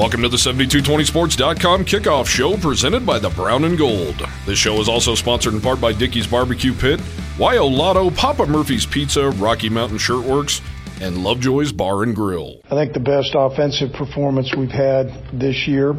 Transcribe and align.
Welcome 0.00 0.22
to 0.22 0.30
the 0.30 0.38
7220sports.com 0.38 1.84
kickoff 1.84 2.26
show 2.26 2.56
presented 2.56 3.04
by 3.04 3.18
the 3.18 3.28
Brown 3.28 3.64
and 3.64 3.76
Gold. 3.76 4.26
This 4.46 4.58
show 4.58 4.80
is 4.80 4.88
also 4.88 5.14
sponsored 5.14 5.52
in 5.52 5.60
part 5.60 5.78
by 5.78 5.92
Dickey's 5.92 6.26
Barbecue 6.26 6.72
Pit, 6.72 7.02
YO 7.38 7.66
Lotto, 7.66 8.10
Papa 8.10 8.46
Murphy's 8.46 8.86
Pizza, 8.86 9.28
Rocky 9.28 9.68
Mountain 9.68 9.98
Shirtworks, 9.98 10.62
and 11.02 11.22
Lovejoy's 11.22 11.70
Bar 11.70 12.04
and 12.04 12.16
Grill. 12.16 12.62
I 12.70 12.70
think 12.70 12.94
the 12.94 13.00
best 13.00 13.32
offensive 13.34 13.92
performance 13.92 14.54
we've 14.56 14.70
had 14.70 15.38
this 15.38 15.68
year, 15.68 15.90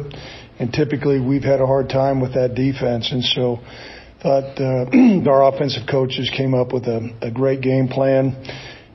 and 0.58 0.72
typically 0.72 1.20
we've 1.20 1.44
had 1.44 1.60
a 1.60 1.66
hard 1.66 1.88
time 1.88 2.20
with 2.20 2.34
that 2.34 2.56
defense, 2.56 3.12
and 3.12 3.22
so 3.22 3.60
thought 4.20 4.58
uh, 4.60 5.30
our 5.30 5.54
offensive 5.54 5.86
coaches 5.88 6.28
came 6.36 6.54
up 6.54 6.72
with 6.72 6.88
a, 6.88 7.08
a 7.22 7.30
great 7.30 7.60
game 7.60 7.86
plan. 7.86 8.34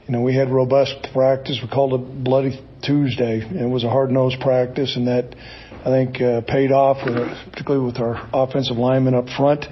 You 0.06 0.12
know, 0.12 0.22
we 0.22 0.36
had 0.36 0.50
robust 0.50 1.08
practice. 1.14 1.60
We 1.62 1.70
called 1.70 1.94
it 1.94 2.24
Bloody 2.26 2.60
Tuesday. 2.82 3.40
It 3.40 3.70
was 3.70 3.84
a 3.84 3.90
hard 3.90 4.12
nosed 4.12 4.40
practice, 4.40 4.96
and 4.96 5.08
that 5.08 5.36
I 5.82 5.86
think 5.86 6.22
uh, 6.22 6.42
paid 6.42 6.72
off, 6.72 6.98
with, 7.06 7.16
particularly 7.52 7.86
with 7.86 7.98
our 7.98 8.30
offensive 8.34 8.78
linemen 8.78 9.14
up 9.14 9.30
front. 9.30 9.66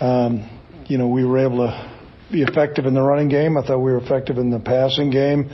Um, 0.00 0.50
you 0.86 0.98
know, 0.98 1.08
we 1.08 1.24
were 1.24 1.38
able 1.38 1.66
to 1.66 1.96
be 2.30 2.42
effective 2.42 2.86
in 2.86 2.94
the 2.94 3.02
running 3.02 3.28
game. 3.28 3.56
I 3.56 3.66
thought 3.66 3.78
we 3.78 3.92
were 3.92 3.98
effective 3.98 4.38
in 4.38 4.50
the 4.50 4.60
passing 4.60 5.10
game. 5.10 5.50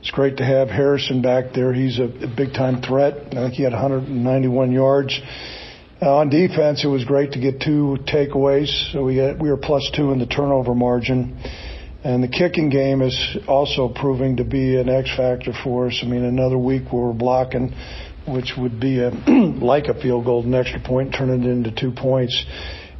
It's 0.00 0.10
great 0.10 0.36
to 0.38 0.44
have 0.44 0.68
Harrison 0.68 1.22
back 1.22 1.54
there. 1.54 1.72
He's 1.72 1.98
a, 1.98 2.04
a 2.04 2.34
big 2.34 2.52
time 2.52 2.82
threat. 2.82 3.14
I 3.32 3.34
think 3.34 3.54
he 3.54 3.62
had 3.62 3.72
191 3.72 4.72
yards. 4.72 5.18
Uh, 6.02 6.16
on 6.16 6.28
defense, 6.28 6.84
it 6.84 6.88
was 6.88 7.04
great 7.04 7.32
to 7.32 7.40
get 7.40 7.60
two 7.60 7.96
takeaways. 8.06 8.92
So 8.92 9.04
we 9.04 9.16
got, 9.16 9.38
we 9.38 9.48
were 9.48 9.56
plus 9.56 9.90
two 9.94 10.12
in 10.12 10.18
the 10.18 10.26
turnover 10.26 10.74
margin. 10.74 11.38
And 12.04 12.22
the 12.22 12.28
kicking 12.28 12.68
game 12.68 13.00
is 13.00 13.38
also 13.48 13.88
proving 13.88 14.36
to 14.36 14.44
be 14.44 14.76
an 14.76 14.90
X 14.90 15.08
factor 15.16 15.52
for 15.64 15.86
us. 15.86 16.00
I 16.02 16.06
mean, 16.06 16.22
another 16.22 16.58
week 16.58 16.92
where 16.92 17.06
we're 17.06 17.12
blocking, 17.14 17.74
which 18.28 18.52
would 18.58 18.78
be 18.78 19.00
a, 19.00 19.08
like 19.64 19.86
a 19.86 19.98
field 19.98 20.26
goal, 20.26 20.44
an 20.44 20.54
extra 20.54 20.80
point, 20.80 21.14
turn 21.14 21.30
it 21.30 21.48
into 21.48 21.70
two 21.70 21.92
points. 21.92 22.44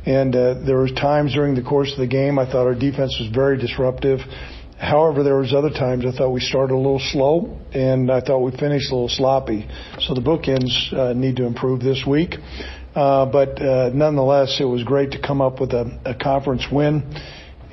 And 0.06 0.34
uh, 0.34 0.54
there 0.64 0.78
was 0.78 0.92
times 0.92 1.34
during 1.34 1.54
the 1.54 1.62
course 1.62 1.92
of 1.92 1.98
the 1.98 2.06
game 2.06 2.38
I 2.38 2.46
thought 2.46 2.66
our 2.66 2.74
defense 2.74 3.14
was 3.20 3.30
very 3.30 3.58
disruptive. 3.58 4.20
However, 4.78 5.22
there 5.22 5.36
was 5.36 5.52
other 5.52 5.70
times 5.70 6.06
I 6.06 6.16
thought 6.16 6.30
we 6.30 6.40
started 6.40 6.72
a 6.72 6.76
little 6.76 6.98
slow, 6.98 7.58
and 7.72 8.10
I 8.10 8.22
thought 8.22 8.40
we 8.40 8.52
finished 8.52 8.90
a 8.90 8.94
little 8.94 9.08
sloppy. 9.10 9.68
So 10.00 10.14
the 10.14 10.22
bookends 10.22 10.92
uh, 10.92 11.12
need 11.12 11.36
to 11.36 11.46
improve 11.46 11.80
this 11.80 12.04
week. 12.06 12.36
Uh, 12.94 13.26
but 13.26 13.60
uh, 13.60 13.90
nonetheless, 13.92 14.56
it 14.60 14.64
was 14.64 14.82
great 14.82 15.12
to 15.12 15.20
come 15.20 15.42
up 15.42 15.60
with 15.60 15.72
a, 15.72 16.00
a 16.06 16.14
conference 16.14 16.66
win. 16.72 17.02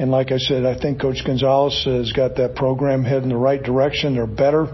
And 0.02 0.10
like 0.10 0.32
I 0.32 0.40
said, 0.40 0.66
I 0.66 0.74
think 0.74 1.00
Coach 1.00 1.24
Gonzales 1.24 1.84
has 1.86 2.12
got 2.12 2.36
that 2.38 2.56
program 2.56 3.04
heading 3.04 3.30
the 3.30 3.38
right 3.38 3.62
direction. 3.62 4.16
They're 4.16 4.26
better. 4.26 4.68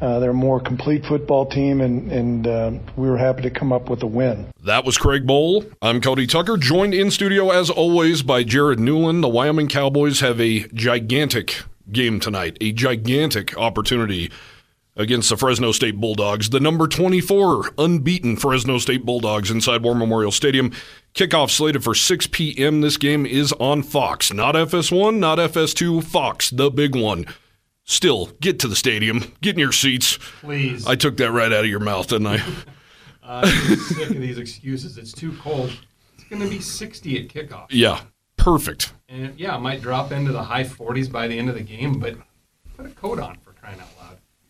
Uh, 0.00 0.18
they're 0.18 0.30
a 0.30 0.34
more 0.34 0.58
complete 0.58 1.04
football 1.04 1.46
team, 1.46 1.80
and, 1.80 2.10
and 2.10 2.46
uh, 2.48 2.72
we 2.96 3.08
were 3.08 3.16
happy 3.16 3.42
to 3.42 3.50
come 3.50 3.72
up 3.72 3.88
with 3.88 4.02
a 4.02 4.06
win. 4.08 4.50
That 4.64 4.84
was 4.84 4.98
Craig 4.98 5.28
Bohl. 5.28 5.72
I'm 5.80 6.00
Cody 6.00 6.26
Tucker, 6.26 6.56
joined 6.56 6.92
in 6.92 7.12
studio 7.12 7.50
as 7.50 7.70
always 7.70 8.22
by 8.22 8.42
Jared 8.42 8.80
Newland. 8.80 9.22
The 9.22 9.28
Wyoming 9.28 9.68
Cowboys 9.68 10.18
have 10.18 10.40
a 10.40 10.66
gigantic 10.74 11.62
game 11.92 12.18
tonight, 12.18 12.58
a 12.60 12.72
gigantic 12.72 13.56
opportunity 13.56 14.32
against 14.96 15.28
the 15.28 15.36
Fresno 15.36 15.72
State 15.72 15.96
Bulldogs, 16.00 16.50
the 16.50 16.60
number 16.60 16.86
24 16.86 17.74
unbeaten 17.78 18.36
Fresno 18.36 18.78
State 18.78 19.04
Bulldogs 19.04 19.50
inside 19.50 19.82
War 19.82 19.94
Memorial 19.94 20.30
Stadium. 20.30 20.70
Kickoff 21.14 21.50
slated 21.50 21.82
for 21.82 21.94
6 21.94 22.26
p.m. 22.28 22.80
This 22.80 22.96
game 22.96 23.26
is 23.26 23.52
on 23.54 23.82
Fox, 23.82 24.32
not 24.32 24.54
FS1, 24.54 25.18
not 25.18 25.38
FS2, 25.38 26.02
Fox, 26.04 26.50
the 26.50 26.70
big 26.70 26.94
one. 26.94 27.26
Still, 27.84 28.26
get 28.40 28.58
to 28.60 28.68
the 28.68 28.76
stadium, 28.76 29.32
get 29.42 29.54
in 29.56 29.58
your 29.58 29.72
seats. 29.72 30.18
Please. 30.40 30.86
I 30.86 30.94
took 30.94 31.16
that 31.18 31.32
right 31.32 31.52
out 31.52 31.64
of 31.64 31.70
your 31.70 31.80
mouth, 31.80 32.08
didn't 32.08 32.28
I? 32.28 32.42
I'm 33.22 33.46
sick 33.76 34.10
of 34.10 34.20
these 34.20 34.38
excuses. 34.38 34.96
It's 34.98 35.12
too 35.12 35.32
cold. 35.40 35.70
It's 36.14 36.24
going 36.24 36.40
to 36.42 36.48
be 36.48 36.60
60 36.60 37.18
at 37.24 37.28
kickoff. 37.28 37.66
yeah, 37.70 38.00
perfect. 38.36 38.92
And 39.08 39.38
yeah, 39.38 39.56
it 39.56 39.60
might 39.60 39.80
drop 39.82 40.12
into 40.12 40.32
the 40.32 40.42
high 40.42 40.64
40s 40.64 41.10
by 41.10 41.26
the 41.28 41.38
end 41.38 41.48
of 41.48 41.54
the 41.54 41.62
game, 41.62 41.98
but 41.98 42.16
put 42.76 42.86
a 42.86 42.90
coat 42.90 43.18
on 43.18 43.36
for 43.44 43.52
crying 43.52 43.78
out 43.80 43.86
loud. 43.86 43.93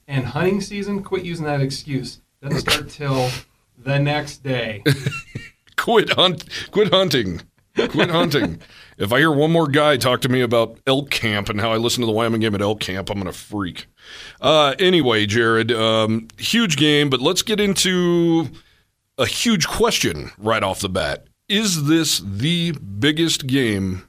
And 0.07 0.27
hunting 0.27 0.61
season, 0.61 1.03
quit 1.03 1.25
using 1.25 1.47
that 1.47 1.61
excuse. 1.61 2.21
Doesn't 2.43 2.61
start 2.61 2.91
till 2.91 3.31
the 3.79 3.99
next 3.99 4.43
day. 4.43 4.83
Quit 5.77 6.11
hunt. 6.11 6.45
Quit 6.71 6.93
hunting. 6.93 7.43
Quit 7.77 8.11
hunting. 8.11 8.61
if 8.97 9.13
I 9.13 9.19
hear 9.19 9.33
one 9.33 9.51
more 9.51 9.67
guy 9.67 9.97
talk 9.97 10.21
to 10.23 10.29
me 10.29 10.41
about 10.41 10.79
elk 10.87 11.11
camp 11.11 11.49
and 11.49 11.61
how 11.61 11.73
I 11.73 11.77
listen 11.77 12.01
to 12.01 12.07
the 12.07 12.13
Wyoming 12.13 12.41
game 12.41 12.55
at 12.55 12.63
elk 12.63 12.81
camp, 12.81 13.11
I'm 13.11 13.19
gonna 13.19 13.33
freak. 13.33 13.87
Uh, 14.41 14.75
anyway, 14.79 15.27
Jared, 15.27 15.73
um, 15.73 16.29
huge 16.39 16.77
game, 16.77 17.11
but 17.11 17.21
let's 17.21 17.43
get 17.43 17.61
into 17.61 18.49
a 19.19 19.27
huge 19.27 19.67
question 19.67 20.31
right 20.39 20.63
off 20.63 20.81
the 20.81 20.89
bat. 20.89 21.27
Is 21.49 21.87
this 21.87 22.21
the 22.25 22.73
biggest 22.73 23.47
game 23.47 24.05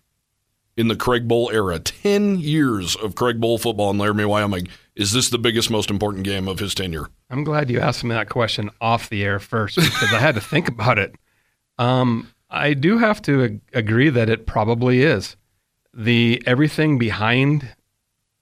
in 0.78 0.88
the 0.88 0.96
Craig 0.96 1.28
Bohl 1.28 1.52
era? 1.52 1.80
Ten 1.80 2.40
years 2.40 2.96
of 2.96 3.16
Craig 3.16 3.42
Bohl 3.42 3.60
football 3.60 3.92
in 3.92 3.98
Laramie, 3.98 4.26
Wyoming. 4.26 4.68
Is 4.96 5.12
this 5.12 5.30
the 5.30 5.38
biggest, 5.38 5.70
most 5.70 5.90
important 5.90 6.24
game 6.24 6.48
of 6.48 6.60
his 6.60 6.74
tenure? 6.74 7.10
I'm 7.30 7.44
glad 7.44 7.70
you 7.70 7.80
asked 7.80 8.04
me 8.04 8.12
that 8.12 8.30
question 8.30 8.70
off 8.80 9.10
the 9.10 9.24
air 9.24 9.40
first 9.40 9.76
because 9.76 10.14
I 10.14 10.20
had 10.20 10.36
to 10.36 10.42
think 10.42 10.68
about 10.70 10.98
it. 10.98 11.16
Um, 11.78 12.32
I 12.50 12.74
do 12.74 12.98
have 12.98 13.22
to 13.24 13.44
ag- 13.44 13.62
agree 13.74 14.10
that 14.10 14.30
it 14.30 14.46
probably 14.46 15.02
is. 15.02 15.36
The 15.94 16.42
everything 16.46 16.98
behind 16.98 17.76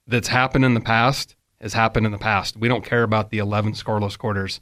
that's 0.06 0.28
happened 0.28 0.66
in 0.66 0.76
the 0.76 0.82
past 0.82 1.36
has 1.60 1.74
happened 1.74 2.06
in 2.06 2.12
the 2.12 2.18
past. 2.18 2.58
We 2.58 2.68
don't 2.68 2.86
care 2.86 3.04
about 3.04 3.32
the 3.32 3.40
11 3.40 3.74
scoreless 3.74 4.18
quarters 4.18 4.60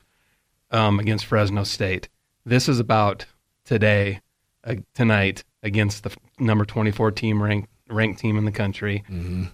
um, 0.69 0.99
against 0.99 1.25
Fresno 1.25 1.63
State. 1.63 2.07
This 2.45 2.69
is 2.69 2.79
about 2.79 3.25
today, 3.65 4.21
uh, 4.63 4.75
tonight 4.93 5.43
against 5.63 6.03
the 6.03 6.15
number 6.39 6.63
24 6.63 7.11
team 7.11 7.41
ranked 7.41 7.69
ranked 7.91 8.19
team 8.19 8.37
in 8.37 8.45
the 8.45 8.51
country. 8.51 9.03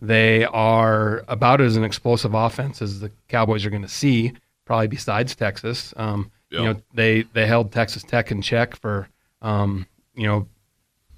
They 0.02 0.46
are 0.46 1.24
about 1.28 1.60
as 1.62 1.76
an 1.76 1.84
explosive 1.84 2.34
offense 2.34 2.82
as 2.82 3.00
the 3.00 3.12
Cowboys 3.28 3.66
are 3.66 3.70
going 3.70 3.82
to 3.82 3.88
see, 3.88 4.34
probably 4.66 4.88
besides 4.88 5.36
Texas. 5.36 5.94
Um, 5.98 6.32
Yeah. 6.50 6.60
You 6.60 6.66
know, 6.66 6.82
they 6.94 7.22
they 7.34 7.46
held 7.48 7.72
Texas 7.72 8.04
Tech 8.04 8.32
in 8.32 8.42
check 8.42 8.76
for 8.76 9.10
um, 9.42 9.86
you 10.16 10.26
know 10.28 10.48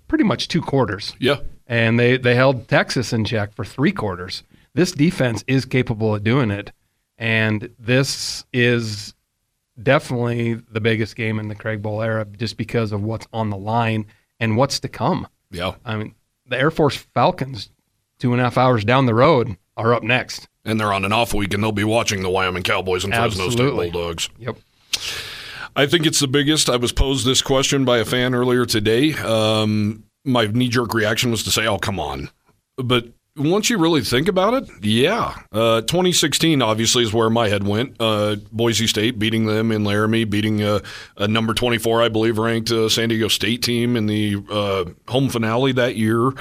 pretty 0.07 0.23
much 0.23 0.47
two 0.47 0.61
quarters, 0.61 1.15
Yeah. 1.19 1.37
and 1.67 1.99
they 1.99 2.17
they 2.17 2.33
held 2.35 2.67
Texas 2.67 3.13
in 3.13 3.25
check 3.25 3.53
for 3.53 3.63
three 3.63 3.91
quarters. 3.91 4.41
This 4.73 4.91
defense 4.91 5.43
is 5.47 5.65
capable 5.65 6.15
of 6.15 6.23
doing 6.23 6.49
it, 6.51 6.71
and 7.19 7.69
this 7.77 8.43
is 8.53 9.13
definitely 9.81 10.55
the 10.55 10.81
biggest 10.81 11.15
game 11.15 11.39
in 11.39 11.47
the 11.47 11.55
Craig 11.55 11.81
Bohl 11.81 12.03
era, 12.05 12.25
just 12.37 12.57
because 12.57 12.91
of 12.91 13.03
what's 13.03 13.27
on 13.33 13.49
the 13.49 13.57
line 13.57 14.05
and 14.39 14.57
what's 14.57 14.79
to 14.81 14.87
come. 14.89 15.27
Yeah. 15.51 15.75
I 15.85 15.95
mean, 15.97 16.15
the 16.49 16.57
Air 16.57 16.71
Force 16.71 16.95
Falcons, 17.13 17.69
two 18.19 18.33
and 18.33 18.41
a 18.41 18.43
half 18.43 18.57
hours 18.57 18.83
down 18.83 19.05
the 19.05 19.13
road, 19.13 19.57
are 19.77 19.93
up 19.93 20.03
next. 20.03 20.47
And 20.65 20.79
they're 20.79 20.93
on 20.93 21.05
an 21.05 21.13
off 21.13 21.33
week, 21.33 21.53
and 21.53 21.63
they'll 21.63 21.71
be 21.71 21.83
watching 21.83 22.21
the 22.21 22.29
Wyoming 22.29 22.63
Cowboys 22.63 23.03
and 23.03 23.13
Fresno 23.13 23.49
State 23.49 23.71
Bulldogs. 23.71 24.29
Yep. 24.37 24.57
I 25.75 25.85
think 25.85 26.05
it's 26.05 26.19
the 26.19 26.27
biggest. 26.27 26.69
I 26.69 26.75
was 26.75 26.91
posed 26.91 27.25
this 27.25 27.41
question 27.41 27.85
by 27.85 27.99
a 27.99 28.05
fan 28.05 28.35
earlier 28.35 28.65
today. 28.65 29.13
Um, 29.13 30.03
my 30.25 30.47
knee 30.47 30.67
jerk 30.67 30.93
reaction 30.93 31.31
was 31.31 31.43
to 31.43 31.51
say, 31.51 31.65
"Oh, 31.65 31.77
come 31.77 31.99
on," 31.99 32.29
but 32.75 33.05
once 33.39 33.69
you 33.69 33.77
really 33.77 34.01
think 34.01 34.27
about 34.27 34.53
it, 34.53 34.69
yeah. 34.81 35.35
Uh, 35.51 35.81
2016 35.81 36.61
obviously 36.61 37.03
is 37.03 37.13
where 37.13 37.29
my 37.29 37.49
head 37.49 37.65
went. 37.65 37.95
Uh, 37.99 38.35
Boise 38.51 38.87
State 38.87 39.17
beating 39.17 39.45
them 39.45 39.71
in 39.71 39.83
Laramie, 39.83 40.25
beating 40.25 40.61
uh, 40.61 40.79
a 41.17 41.27
number 41.27 41.53
24, 41.53 42.03
I 42.03 42.09
believe, 42.09 42.37
ranked 42.37 42.71
uh, 42.71 42.89
San 42.89 43.09
Diego 43.09 43.27
State 43.27 43.63
team 43.63 43.95
in 43.95 44.05
the 44.05 44.37
uh, 44.51 44.85
home 45.11 45.29
finale 45.29 45.71
that 45.73 45.95
year. 45.95 46.31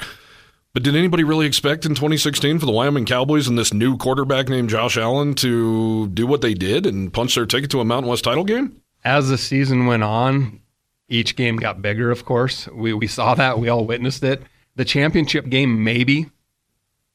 But 0.75 0.83
did 0.83 0.95
anybody 0.95 1.25
really 1.25 1.47
expect 1.47 1.87
in 1.87 1.95
2016 1.95 2.59
for 2.59 2.67
the 2.67 2.73
Wyoming 2.73 3.07
Cowboys 3.07 3.49
and 3.49 3.59
this 3.59 3.73
new 3.73 3.97
quarterback 3.97 4.49
named 4.49 4.69
Josh 4.69 4.97
Allen 4.97 5.35
to 5.37 6.09
do 6.09 6.27
what 6.27 6.41
they 6.41 6.55
did 6.55 6.87
and 6.87 7.13
punch 7.13 7.35
their 7.35 7.47
ticket 7.47 7.71
to 7.71 7.81
a 7.81 7.85
Mountain 7.85 8.11
West 8.11 8.25
title 8.25 8.45
game? 8.45 8.81
As 9.05 9.29
the 9.29 9.39
season 9.39 9.87
went 9.87 10.03
on, 10.03 10.61
each 11.09 11.37
game 11.37 11.57
got 11.57 11.81
bigger, 11.81 12.11
of 12.11 12.25
course. 12.25 12.69
We, 12.69 12.93
we 12.93 13.07
saw 13.07 13.35
that. 13.35 13.59
We 13.59 13.69
all 13.69 13.87
witnessed 13.87 14.23
it. 14.23 14.43
The 14.77 14.85
championship 14.85 15.49
game, 15.49 15.83
maybe, 15.83 16.31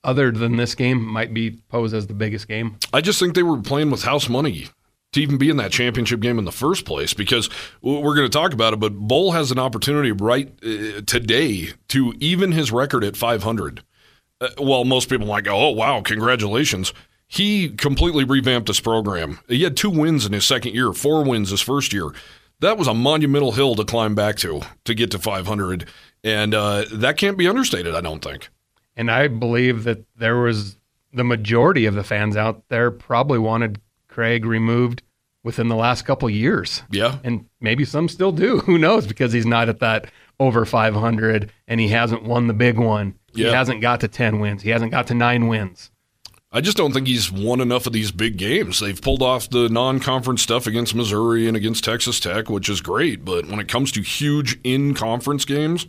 other 0.03 0.31
than 0.31 0.57
this 0.57 0.75
game, 0.75 1.05
might 1.05 1.33
be 1.33 1.51
posed 1.69 1.93
as 1.93 2.07
the 2.07 2.13
biggest 2.13 2.47
game. 2.47 2.77
I 2.91 3.01
just 3.01 3.19
think 3.19 3.35
they 3.35 3.43
were 3.43 3.61
playing 3.61 3.91
with 3.91 4.03
house 4.03 4.29
money 4.29 4.67
to 5.13 5.21
even 5.21 5.37
be 5.37 5.49
in 5.49 5.57
that 5.57 5.71
championship 5.71 6.19
game 6.19 6.37
in 6.37 6.45
the 6.45 6.51
first 6.51 6.85
place 6.85 7.13
because 7.13 7.49
we're 7.81 8.15
going 8.15 8.29
to 8.29 8.37
talk 8.37 8.53
about 8.53 8.73
it, 8.73 8.79
but 8.79 8.95
Bohl 8.95 9.33
has 9.33 9.51
an 9.51 9.59
opportunity 9.59 10.11
right 10.11 10.51
uh, 10.63 11.01
today 11.05 11.69
to 11.89 12.13
even 12.19 12.51
his 12.51 12.71
record 12.71 13.03
at 13.03 13.15
500. 13.15 13.83
Uh, 14.41 14.49
well, 14.59 14.83
most 14.83 15.09
people 15.09 15.27
might 15.27 15.43
go, 15.43 15.55
oh, 15.55 15.69
wow, 15.69 16.01
congratulations. 16.01 16.93
He 17.27 17.69
completely 17.69 18.23
revamped 18.23 18.67
this 18.67 18.79
program. 18.79 19.39
He 19.47 19.63
had 19.63 19.77
two 19.77 19.89
wins 19.89 20.25
in 20.25 20.33
his 20.33 20.45
second 20.45 20.75
year, 20.75 20.93
four 20.93 21.23
wins 21.23 21.49
his 21.49 21.61
first 21.61 21.93
year. 21.93 22.09
That 22.59 22.77
was 22.77 22.87
a 22.87 22.93
monumental 22.93 23.51
hill 23.51 23.75
to 23.75 23.83
climb 23.83 24.15
back 24.15 24.37
to 24.37 24.61
to 24.85 24.93
get 24.93 25.11
to 25.11 25.19
500. 25.19 25.89
And 26.23 26.53
uh, 26.53 26.85
that 26.91 27.17
can't 27.17 27.37
be 27.37 27.47
understated, 27.47 27.95
I 27.95 28.01
don't 28.01 28.23
think. 28.23 28.49
And 28.95 29.09
I 29.09 29.27
believe 29.27 29.83
that 29.85 30.03
there 30.15 30.37
was 30.37 30.77
the 31.13 31.23
majority 31.23 31.85
of 31.85 31.95
the 31.95 32.03
fans 32.03 32.35
out 32.35 32.67
there 32.69 32.91
probably 32.91 33.39
wanted 33.39 33.79
Craig 34.07 34.45
removed 34.45 35.03
within 35.43 35.67
the 35.67 35.75
last 35.75 36.03
couple 36.03 36.29
years. 36.29 36.83
Yeah. 36.89 37.19
And 37.23 37.45
maybe 37.59 37.85
some 37.85 38.07
still 38.07 38.31
do. 38.31 38.59
Who 38.65 38.77
knows? 38.77 39.07
Because 39.07 39.33
he's 39.33 39.45
not 39.45 39.69
at 39.69 39.79
that 39.79 40.09
over 40.39 40.65
500 40.65 41.51
and 41.67 41.79
he 41.79 41.89
hasn't 41.89 42.23
won 42.23 42.47
the 42.47 42.53
big 42.53 42.77
one. 42.77 43.15
He 43.35 43.43
hasn't 43.43 43.81
got 43.81 43.99
to 44.01 44.07
10 44.07 44.39
wins. 44.39 44.61
He 44.61 44.69
hasn't 44.69 44.91
got 44.91 45.07
to 45.07 45.15
nine 45.15 45.47
wins. 45.47 45.89
I 46.51 46.61
just 46.61 46.77
don't 46.77 46.93
think 46.93 47.07
he's 47.07 47.31
won 47.31 47.61
enough 47.61 47.87
of 47.87 47.93
these 47.93 48.11
big 48.11 48.37
games. 48.37 48.79
They've 48.79 49.01
pulled 49.01 49.23
off 49.23 49.49
the 49.49 49.69
non 49.69 49.99
conference 49.99 50.43
stuff 50.43 50.67
against 50.67 50.93
Missouri 50.93 51.47
and 51.47 51.57
against 51.57 51.83
Texas 51.83 52.19
Tech, 52.19 52.47
which 52.47 52.69
is 52.69 52.79
great. 52.79 53.25
But 53.25 53.47
when 53.47 53.59
it 53.59 53.67
comes 53.67 53.91
to 53.93 54.01
huge 54.01 54.59
in 54.63 54.93
conference 54.93 55.45
games, 55.45 55.87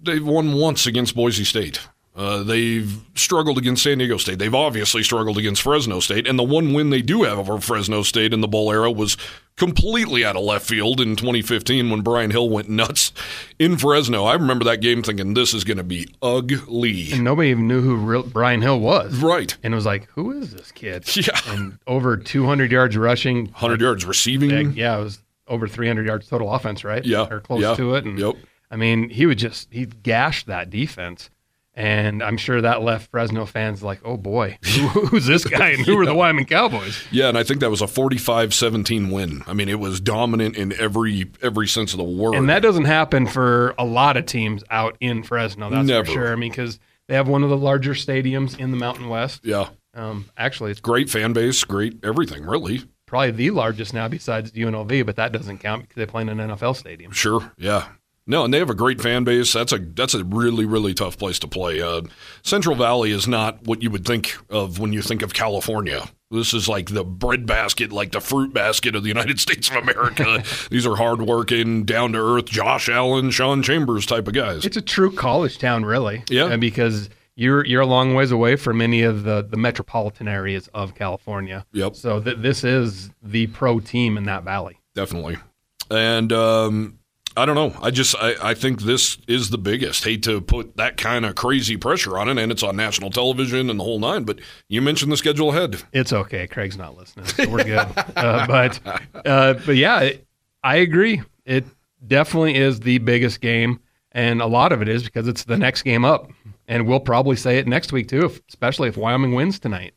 they've 0.00 0.26
won 0.26 0.54
once 0.54 0.86
against 0.86 1.14
Boise 1.14 1.44
State. 1.44 1.86
Uh, 2.16 2.42
they've 2.42 2.98
struggled 3.14 3.58
against 3.58 3.82
San 3.82 3.98
Diego 3.98 4.16
State. 4.16 4.38
They've 4.38 4.54
obviously 4.54 5.02
struggled 5.02 5.36
against 5.36 5.60
Fresno 5.60 6.00
State. 6.00 6.26
And 6.26 6.38
the 6.38 6.42
one 6.44 6.72
win 6.72 6.88
they 6.88 7.02
do 7.02 7.24
have 7.24 7.38
over 7.38 7.60
Fresno 7.60 8.02
State 8.02 8.32
in 8.32 8.40
the 8.40 8.48
Bohl 8.48 8.72
era 8.72 8.90
was 8.90 9.18
completely 9.56 10.24
out 10.24 10.34
of 10.34 10.42
left 10.42 10.66
field 10.66 10.98
in 10.98 11.16
2015 11.16 11.90
when 11.90 12.00
Brian 12.00 12.30
Hill 12.30 12.48
went 12.48 12.70
nuts 12.70 13.12
in 13.58 13.76
Fresno. 13.76 14.24
I 14.24 14.32
remember 14.32 14.64
that 14.64 14.80
game 14.80 15.02
thinking, 15.02 15.34
this 15.34 15.52
is 15.52 15.64
going 15.64 15.76
to 15.76 15.84
be 15.84 16.08
ugly. 16.22 17.12
And 17.12 17.22
nobody 17.22 17.50
even 17.50 17.68
knew 17.68 17.82
who 17.82 17.96
real 17.96 18.22
Brian 18.22 18.62
Hill 18.62 18.80
was. 18.80 19.18
Right. 19.18 19.54
And 19.62 19.74
it 19.74 19.76
was 19.76 19.86
like, 19.86 20.08
who 20.14 20.32
is 20.32 20.52
this 20.52 20.72
kid? 20.72 21.04
Yeah. 21.16 21.38
And 21.48 21.78
over 21.86 22.16
200 22.16 22.70
yards 22.70 22.96
rushing. 22.96 23.46
100 23.46 23.80
yards 23.80 24.04
receiving. 24.04 24.72
Yeah, 24.74 24.98
it 24.98 25.02
was 25.02 25.22
over 25.48 25.66
300 25.68 26.06
yards 26.06 26.28
total 26.28 26.52
offense, 26.52 26.84
right? 26.84 27.04
Yeah, 27.04 27.26
Or 27.30 27.40
close 27.40 27.62
yeah, 27.62 27.74
to 27.74 27.94
it. 27.96 28.04
And 28.04 28.18
yep. 28.18 28.36
I 28.70 28.76
mean, 28.76 29.08
he 29.10 29.26
would 29.26 29.38
just, 29.38 29.68
he 29.70 29.86
gashed 29.86 30.46
that 30.46 30.70
defense. 30.70 31.30
And 31.78 32.22
I'm 32.22 32.38
sure 32.38 32.62
that 32.62 32.80
left 32.80 33.10
Fresno 33.10 33.44
fans 33.44 33.82
like, 33.82 34.00
oh 34.02 34.16
boy, 34.16 34.56
who, 34.64 34.88
who's 34.88 35.26
this 35.26 35.44
guy 35.44 35.68
and 35.70 35.84
who 35.84 35.98
are 36.00 36.06
the 36.06 36.14
Wyoming 36.14 36.46
Cowboys? 36.46 37.04
Yeah, 37.10 37.28
and 37.28 37.36
I 37.36 37.42
think 37.42 37.60
that 37.60 37.68
was 37.70 37.82
a 37.82 37.86
45-17 37.86 39.12
win. 39.12 39.42
I 39.46 39.52
mean, 39.52 39.68
it 39.68 39.78
was 39.78 40.00
dominant 40.00 40.56
in 40.56 40.72
every 40.80 41.30
every 41.42 41.68
sense 41.68 41.92
of 41.92 41.98
the 41.98 42.04
word. 42.04 42.34
And 42.34 42.48
that 42.48 42.62
doesn't 42.62 42.84
happen 42.86 43.26
for 43.26 43.74
a 43.78 43.84
lot 43.84 44.16
of 44.16 44.26
teams 44.26 44.64
out 44.70 44.96
in 45.00 45.22
Fresno, 45.22 45.68
that's 45.70 45.86
Never. 45.86 46.06
for 46.06 46.12
sure. 46.12 46.32
I 46.32 46.36
mean, 46.36 46.50
because 46.50 46.78
they 47.08 47.14
have 47.14 47.28
one 47.28 47.42
of 47.42 47.50
the 47.50 47.56
larger 47.56 47.92
stadiums 47.94 48.58
in 48.58 48.70
the 48.70 48.76
Mountain 48.76 49.08
West. 49.08 49.40
yeah, 49.44 49.68
Um, 49.94 50.26
actually, 50.36 50.70
it's 50.70 50.80
great 50.80 51.08
fan 51.10 51.32
base, 51.32 51.62
great 51.64 52.02
everything, 52.02 52.44
really. 52.44 52.84
probably 53.06 53.30
the 53.30 53.50
largest 53.50 53.94
now 53.94 54.08
besides 54.08 54.50
UNLV, 54.52 55.06
but 55.06 55.16
that 55.16 55.30
doesn't 55.30 55.58
count 55.58 55.82
because 55.82 55.96
they 55.96 56.06
play 56.06 56.22
in 56.22 56.28
an 56.28 56.38
NFL 56.38 56.74
stadium. 56.74 57.12
Sure, 57.12 57.52
yeah. 57.58 57.86
No, 58.28 58.44
and 58.44 58.52
they 58.52 58.58
have 58.58 58.70
a 58.70 58.74
great 58.74 59.00
fan 59.00 59.22
base. 59.24 59.52
That's 59.52 59.72
a 59.72 59.78
that's 59.78 60.14
a 60.14 60.24
really 60.24 60.64
really 60.64 60.94
tough 60.94 61.16
place 61.16 61.38
to 61.40 61.48
play. 61.48 61.80
Uh, 61.80 62.02
Central 62.42 62.74
Valley 62.74 63.12
is 63.12 63.28
not 63.28 63.62
what 63.66 63.82
you 63.82 63.90
would 63.90 64.04
think 64.04 64.36
of 64.50 64.78
when 64.80 64.92
you 64.92 65.00
think 65.02 65.22
of 65.22 65.32
California. 65.32 66.08
This 66.30 66.52
is 66.52 66.68
like 66.68 66.90
the 66.90 67.04
bread 67.04 67.46
basket, 67.46 67.92
like 67.92 68.10
the 68.10 68.20
fruit 68.20 68.52
basket 68.52 68.96
of 68.96 69.04
the 69.04 69.08
United 69.08 69.38
States 69.46 69.68
of 69.70 69.76
America. 69.76 70.42
These 70.70 70.84
are 70.84 70.96
hardworking, 70.96 71.84
down 71.84 72.14
to 72.14 72.18
earth, 72.18 72.46
Josh 72.46 72.88
Allen, 72.88 73.30
Sean 73.30 73.62
Chambers 73.62 74.06
type 74.06 74.26
of 74.26 74.34
guys. 74.34 74.64
It's 74.66 74.76
a 74.76 74.82
true 74.82 75.12
college 75.12 75.58
town, 75.58 75.84
really. 75.84 76.24
Yeah. 76.28 76.56
Because 76.56 77.08
you're 77.36 77.64
you're 77.64 77.82
a 77.82 77.86
long 77.86 78.14
ways 78.14 78.32
away 78.32 78.56
from 78.56 78.80
any 78.80 79.02
of 79.02 79.22
the, 79.22 79.42
the 79.48 79.56
metropolitan 79.56 80.26
areas 80.26 80.68
of 80.74 80.96
California. 80.96 81.64
Yep. 81.72 81.94
So 81.94 82.20
th- 82.20 82.38
this 82.38 82.64
is 82.64 83.10
the 83.22 83.46
pro 83.48 83.78
team 83.78 84.16
in 84.16 84.24
that 84.24 84.42
valley. 84.42 84.80
definitely. 84.96 85.36
And 85.92 86.32
um, 86.32 86.98
I 87.36 87.44
don't 87.44 87.54
know. 87.54 87.78
I 87.82 87.90
just 87.90 88.16
I, 88.16 88.34
I 88.42 88.54
think 88.54 88.82
this 88.82 89.18
is 89.28 89.50
the 89.50 89.58
biggest. 89.58 90.04
Hate 90.04 90.22
to 90.22 90.40
put 90.40 90.76
that 90.76 90.96
kind 90.96 91.26
of 91.26 91.34
crazy 91.34 91.76
pressure 91.76 92.18
on 92.18 92.28
it, 92.28 92.38
and 92.38 92.50
it's 92.50 92.62
on 92.62 92.76
national 92.76 93.10
television 93.10 93.68
and 93.68 93.78
the 93.78 93.84
whole 93.84 93.98
nine. 93.98 94.24
But 94.24 94.40
you 94.68 94.80
mentioned 94.80 95.12
the 95.12 95.16
schedule 95.16 95.50
ahead. 95.50 95.82
It's 95.92 96.12
okay. 96.12 96.46
Craig's 96.46 96.78
not 96.78 96.96
listening, 96.96 97.26
so 97.26 97.48
we're 97.48 97.64
good. 97.64 97.78
uh, 98.16 98.46
but 98.46 98.80
uh, 99.26 99.54
but 99.54 99.76
yeah, 99.76 100.00
it, 100.00 100.26
I 100.64 100.76
agree. 100.76 101.22
It 101.44 101.64
definitely 102.06 102.56
is 102.56 102.80
the 102.80 102.98
biggest 102.98 103.40
game, 103.40 103.80
and 104.12 104.40
a 104.40 104.46
lot 104.46 104.72
of 104.72 104.80
it 104.80 104.88
is 104.88 105.04
because 105.04 105.28
it's 105.28 105.44
the 105.44 105.58
next 105.58 105.82
game 105.82 106.04
up, 106.04 106.30
and 106.66 106.86
we'll 106.86 107.00
probably 107.00 107.36
say 107.36 107.58
it 107.58 107.66
next 107.66 107.92
week 107.92 108.08
too, 108.08 108.24
if, 108.24 108.40
especially 108.48 108.88
if 108.88 108.96
Wyoming 108.96 109.34
wins 109.34 109.58
tonight. 109.58 109.92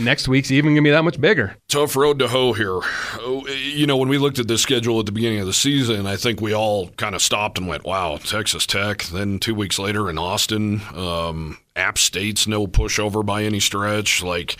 Next 0.00 0.28
week's 0.28 0.50
even 0.50 0.72
gonna 0.72 0.82
be 0.82 0.90
that 0.90 1.04
much 1.04 1.20
bigger. 1.20 1.56
Tough 1.68 1.94
road 1.94 2.18
to 2.20 2.28
hoe 2.28 2.52
here. 2.52 2.80
Oh, 3.20 3.46
You 3.46 3.86
know, 3.86 3.96
when 3.96 4.08
we 4.08 4.18
looked 4.18 4.38
at 4.38 4.48
this 4.48 4.62
schedule 4.62 4.98
at 5.00 5.06
the 5.06 5.12
beginning 5.12 5.40
of 5.40 5.46
the 5.46 5.52
season, 5.52 6.06
I 6.06 6.16
think 6.16 6.40
we 6.40 6.54
all 6.54 6.88
kind 6.96 7.14
of 7.14 7.22
stopped 7.22 7.58
and 7.58 7.68
went, 7.68 7.84
"Wow, 7.84 8.16
Texas 8.16 8.66
Tech." 8.66 9.02
Then 9.04 9.38
two 9.38 9.54
weeks 9.54 9.78
later 9.78 10.08
in 10.08 10.18
Austin, 10.18 10.80
um, 10.94 11.58
App 11.76 11.98
State's 11.98 12.46
no 12.46 12.66
pushover 12.66 13.24
by 13.24 13.44
any 13.44 13.60
stretch. 13.60 14.22
Like 14.22 14.56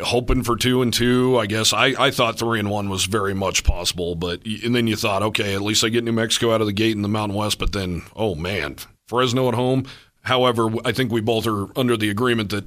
hoping 0.00 0.42
for 0.42 0.56
two 0.56 0.80
and 0.82 0.94
two. 0.94 1.38
I 1.38 1.46
guess 1.46 1.72
I, 1.72 1.94
I 1.98 2.10
thought 2.10 2.38
three 2.38 2.58
and 2.58 2.70
one 2.70 2.88
was 2.88 3.04
very 3.04 3.34
much 3.34 3.64
possible, 3.64 4.14
but 4.14 4.44
and 4.46 4.74
then 4.74 4.86
you 4.86 4.96
thought, 4.96 5.22
okay, 5.22 5.54
at 5.54 5.62
least 5.62 5.84
I 5.84 5.88
get 5.88 6.04
New 6.04 6.12
Mexico 6.12 6.54
out 6.54 6.60
of 6.60 6.66
the 6.66 6.72
gate 6.72 6.96
in 6.96 7.02
the 7.02 7.08
Mountain 7.08 7.36
West. 7.36 7.58
But 7.58 7.72
then, 7.72 8.02
oh 8.16 8.34
man, 8.34 8.76
Fresno 9.08 9.48
at 9.48 9.54
home. 9.54 9.84
However, 10.22 10.70
I 10.84 10.92
think 10.92 11.10
we 11.10 11.20
both 11.20 11.46
are 11.46 11.66
under 11.78 11.96
the 11.96 12.10
agreement 12.10 12.50
that 12.50 12.66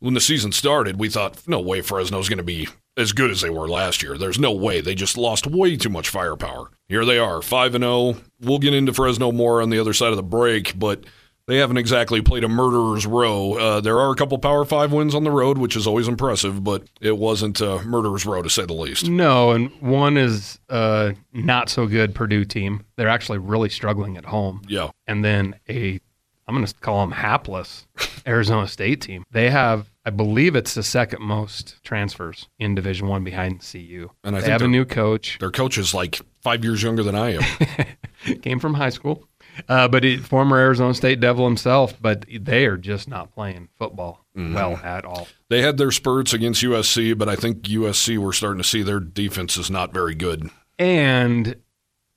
when 0.00 0.14
the 0.14 0.20
season 0.20 0.52
started, 0.52 0.98
we 0.98 1.08
thought, 1.08 1.46
no 1.48 1.60
way 1.60 1.80
Fresno's 1.80 2.28
going 2.28 2.38
to 2.38 2.44
be 2.44 2.68
as 2.96 3.12
good 3.12 3.30
as 3.30 3.40
they 3.40 3.50
were 3.50 3.68
last 3.68 4.02
year. 4.02 4.16
There's 4.16 4.38
no 4.38 4.52
way. 4.52 4.80
They 4.80 4.94
just 4.94 5.16
lost 5.16 5.46
way 5.46 5.76
too 5.76 5.88
much 5.88 6.08
firepower. 6.08 6.70
Here 6.88 7.04
they 7.04 7.18
are, 7.18 7.42
5 7.42 7.74
and 7.74 7.82
0. 7.84 8.16
We'll 8.40 8.58
get 8.58 8.74
into 8.74 8.92
Fresno 8.92 9.32
more 9.32 9.62
on 9.62 9.70
the 9.70 9.78
other 9.78 9.92
side 9.92 10.10
of 10.10 10.16
the 10.16 10.22
break, 10.22 10.78
but 10.78 11.04
they 11.46 11.56
haven't 11.58 11.76
exactly 11.76 12.22
played 12.22 12.44
a 12.44 12.48
murderer's 12.48 13.06
row. 13.06 13.54
Uh, 13.54 13.80
there 13.80 13.98
are 13.98 14.12
a 14.12 14.14
couple 14.14 14.38
Power 14.38 14.64
5 14.64 14.92
wins 14.92 15.14
on 15.14 15.24
the 15.24 15.30
road, 15.30 15.58
which 15.58 15.76
is 15.76 15.86
always 15.86 16.08
impressive, 16.08 16.62
but 16.64 16.84
it 17.00 17.18
wasn't 17.18 17.60
a 17.60 17.82
murderer's 17.84 18.24
row 18.24 18.42
to 18.42 18.48
say 18.48 18.64
the 18.64 18.72
least. 18.74 19.08
No, 19.08 19.50
and 19.50 19.70
one 19.80 20.16
is 20.16 20.58
a 20.68 21.14
not 21.32 21.68
so 21.68 21.86
good 21.86 22.14
Purdue 22.14 22.44
team. 22.44 22.84
They're 22.96 23.08
actually 23.08 23.38
really 23.38 23.68
struggling 23.70 24.16
at 24.16 24.24
home. 24.24 24.62
Yeah. 24.68 24.90
and 25.06 25.24
then 25.24 25.56
a 25.68 26.00
I'm 26.46 26.54
going 26.54 26.66
to 26.66 26.74
call 26.74 27.00
them 27.00 27.12
hapless 27.12 27.86
Arizona 28.26 28.68
State 28.68 29.00
team. 29.00 29.24
They 29.30 29.48
have, 29.50 29.90
I 30.04 30.10
believe, 30.10 30.54
it's 30.56 30.74
the 30.74 30.82
second 30.82 31.22
most 31.22 31.82
transfers 31.82 32.48
in 32.58 32.74
Division 32.74 33.08
One 33.08 33.24
behind 33.24 33.60
CU. 33.70 34.10
And 34.22 34.36
I 34.36 34.40
they 34.40 34.50
have 34.50 34.62
a 34.62 34.68
new 34.68 34.84
coach. 34.84 35.38
Their 35.40 35.50
coach 35.50 35.78
is 35.78 35.94
like 35.94 36.20
five 36.42 36.62
years 36.62 36.82
younger 36.82 37.02
than 37.02 37.14
I 37.14 37.38
am. 37.40 38.36
Came 38.42 38.58
from 38.58 38.74
high 38.74 38.90
school, 38.90 39.26
uh, 39.68 39.88
but 39.88 40.04
he, 40.04 40.16
former 40.18 40.58
Arizona 40.58 40.92
State 40.94 41.20
Devil 41.20 41.46
himself. 41.46 41.94
But 42.00 42.24
they 42.40 42.66
are 42.66 42.76
just 42.76 43.08
not 43.08 43.32
playing 43.34 43.68
football 43.78 44.20
Mm-hmm. 44.36 44.52
well 44.52 44.80
at 44.82 45.04
all. 45.04 45.28
they 45.48 45.62
had 45.62 45.76
their 45.78 45.92
spurts 45.92 46.32
against 46.32 46.60
USC, 46.60 47.16
but 47.16 47.28
I 47.28 47.36
think 47.36 47.62
USC, 47.62 48.18
we're 48.18 48.32
starting 48.32 48.60
to 48.60 48.68
see 48.68 48.82
their 48.82 48.98
defense 48.98 49.56
is 49.56 49.70
not 49.70 49.94
very 49.94 50.16
good. 50.16 50.50
And 50.76 51.54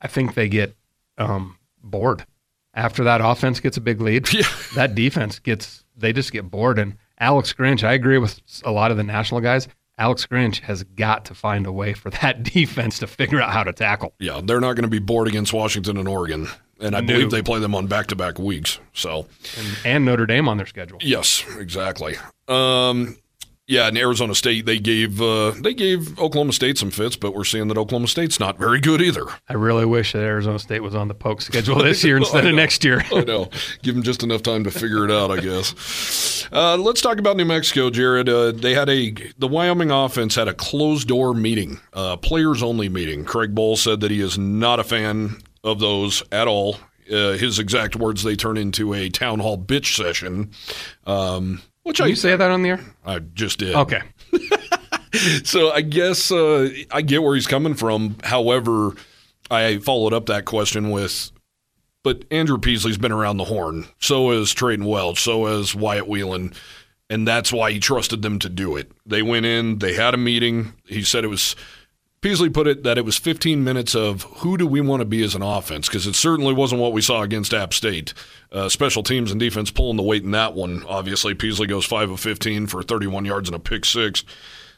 I 0.02 0.08
think 0.08 0.34
they 0.34 0.50
get 0.50 0.76
um, 1.20 1.58
bored 1.84 2.26
after 2.78 3.04
that 3.04 3.20
offense 3.22 3.60
gets 3.60 3.76
a 3.76 3.82
big 3.82 4.00
lead. 4.00 4.32
Yeah. 4.34 4.44
that 4.76 4.96
defense 4.96 5.40
gets 5.40 5.84
they 5.98 6.14
just 6.14 6.32
get 6.32 6.50
bored. 6.50 6.80
And 6.80 6.96
Alex 7.20 7.52
Grinch, 7.52 7.84
I 7.84 7.92
agree 7.94 8.18
with 8.20 8.40
a 8.64 8.72
lot 8.72 8.92
of 8.92 8.98
the 8.98 9.04
national 9.04 9.42
guys. 9.42 9.68
Alex 9.98 10.28
Grinch 10.28 10.60
has 10.60 10.84
got 10.84 11.26
to 11.26 11.34
find 11.34 11.66
a 11.66 11.72
way 11.72 11.94
for 11.94 12.12
that 12.12 12.44
defense 12.54 13.00
to 13.00 13.08
figure 13.08 13.42
out 13.42 13.52
how 13.52 13.64
to 13.64 13.74
tackle. 13.74 14.14
Yeah, 14.20 14.40
they're 14.44 14.60
not 14.62 14.74
going 14.76 14.84
to 14.84 14.90
be 14.90 15.00
bored 15.00 15.28
against 15.28 15.52
Washington 15.54 15.98
and 15.98 16.08
Oregon. 16.08 16.48
And 16.80 16.96
I 16.96 17.02
No. 17.02 17.08
believe 17.08 17.32
they 17.32 17.42
play 17.42 17.60
them 17.60 17.74
on 17.74 17.88
back 17.88 18.06
to 18.08 18.16
back 18.16 18.38
weeks. 18.38 18.80
So, 18.94 19.26
And, 19.58 19.68
and 19.84 20.06
Notre 20.06 20.28
Dame 20.28 20.48
on 20.48 20.58
their 20.58 20.68
schedule. 20.68 21.00
yes, 21.02 21.44
exactly. 21.58 22.16
Um, 22.48 23.18
yeah, 23.68 23.88
and 23.88 23.98
Arizona 23.98 24.34
State 24.34 24.66
they 24.66 24.80
gave 24.80 25.22
uh, 25.22 25.52
they 25.60 25.74
gave 25.74 26.18
Oklahoma 26.18 26.54
State 26.54 26.78
some 26.78 26.90
fits, 26.90 27.18
but 27.18 27.34
we're 27.34 27.44
seeing 27.44 27.68
that 27.68 27.78
Oklahoma 27.78 28.08
State's 28.08 28.40
not 28.40 28.58
very 28.58 28.80
good 28.80 29.02
either. 29.02 29.26
I 29.50 29.54
really 29.54 29.86
wish 29.86 30.14
that 30.14 30.24
Arizona 30.24 30.58
State 30.58 30.82
was 30.82 30.96
on 30.96 31.10
the 31.10 31.14
poke 31.14 31.42
schedule 31.42 31.84
this 31.84 32.02
year 32.02 32.16
instead 32.18 32.46
of 32.46 32.56
next 32.56 32.86
year. 32.86 33.04
I 33.14 33.22
know. 33.22 33.50
Give 33.82 33.94
them 33.94 34.04
just 34.04 34.24
enough 34.24 34.42
time 34.42 34.64
to 34.64 34.72
figure 34.72 35.04
it 35.04 35.12
out, 35.12 35.32
I 35.32 35.42
guess. 35.42 36.48
Uh, 36.52 36.78
let's 36.78 37.02
talk 37.02 37.20
about 37.20 37.36
New 37.36 37.44
Mexico, 37.44 37.90
Jared. 37.90 38.30
Uh, 38.30 38.52
they 38.54 38.74
had 38.74 38.88
a 38.88 39.12
the 39.38 39.48
Wyoming 39.50 39.92
offense 39.92 40.36
had 40.36 40.48
a 40.48 40.54
closed 40.54 41.10
door 41.10 41.34
meeting, 41.34 41.82
uh, 41.92 42.16
players 42.16 42.64
only 42.64 42.88
meeting. 42.88 43.26
Craig 43.26 43.54
Bohl 43.54 43.78
said 43.78 44.00
that 44.00 44.12
he 44.12 44.22
is 44.22 44.38
not 44.38 44.80
a 44.80 44.84
fan 44.86 45.42
of 45.66 45.80
those 45.80 46.24
at 46.32 46.48
all. 46.48 46.78
Uh, 47.12 47.34
his 47.34 47.60
exact 47.60 47.98
words: 47.98 48.24
"They 48.24 48.36
turn 48.38 48.58
into 48.58 48.94
a 48.94 49.10
town 49.10 49.40
hall 49.40 49.58
bitch 49.58 49.96
session," 49.96 50.52
um, 51.06 51.62
which 51.88 51.98
Can 51.98 52.06
I 52.06 52.10
you 52.10 52.16
say 52.16 52.36
that 52.36 52.52
on 52.52 52.62
the 52.62 52.70
air? 52.70 52.80
I 53.06 53.20
just 53.20 53.60
did. 53.60 53.76
Okay. 53.76 54.02
So 55.44 55.72
I 55.72 55.82
guess 55.82 56.32
uh, 56.32 56.70
I 56.92 57.02
get 57.02 57.24
where 57.24 57.34
he's 57.34 57.48
coming 57.48 57.74
from. 57.74 58.18
However, 58.24 58.92
I 59.50 59.80
followed 59.80 60.14
up 60.14 60.28
that 60.28 60.46
question 60.46 60.92
with, 60.92 61.32
but 62.04 62.26
Andrew 62.30 62.58
Peasley's 62.60 62.98
been 62.98 63.12
around 63.12 63.38
the 63.38 63.46
horn. 63.46 63.88
So 64.00 64.32
has 64.32 64.54
Treyton 64.54 64.86
Welch. 64.86 65.20
So 65.20 65.46
has 65.46 65.74
Wyatt 65.74 66.08
Wieland. 66.08 66.54
And 67.10 67.28
that's 67.28 67.54
why 67.54 67.72
he 67.72 67.80
trusted 67.80 68.22
them 68.22 68.38
to 68.40 68.50
do 68.50 68.76
it. 68.76 68.92
They 69.06 69.22
went 69.22 69.46
in, 69.46 69.80
they 69.80 69.94
had 69.94 70.14
a 70.14 70.18
meeting. 70.18 70.74
He 70.86 71.04
said 71.04 71.24
it 71.24 71.30
was, 71.30 71.56
Peasley 72.22 72.50
put 72.50 72.68
it 72.68 72.84
that 72.84 72.98
it 72.98 73.06
was 73.06 73.18
15 73.18 73.64
minutes 73.64 73.94
of 73.96 74.24
who 74.38 74.58
do 74.58 74.66
we 74.66 74.82
want 74.82 75.02
to 75.02 75.06
be 75.06 75.24
as 75.24 75.36
an 75.36 75.44
offense? 75.44 75.88
Because 75.88 76.08
it 76.08 76.16
certainly 76.16 76.54
wasn't 76.54 76.82
what 76.82 76.92
we 76.94 77.02
saw 77.02 77.22
against 77.22 77.54
App 77.54 77.74
State. 77.74 78.14
Uh, 78.52 78.70
special 78.70 79.04
teams 79.04 79.30
and 79.32 79.40
defense 79.40 79.70
pulling 79.70 79.98
the 79.98 80.04
weight 80.04 80.24
in 80.24 80.32
that 80.32 80.54
one. 80.56 80.84
Obviously, 80.88 81.36
Peasley 81.36 81.68
goes 81.68 81.86
5 81.86 82.10
of 82.12 82.20
15 82.20 82.68
for 82.68 82.82
31 82.82 83.26
yards 83.26 83.50
and 83.50 83.56
a 83.56 83.60
pick 83.60 83.86
six. 83.86 84.24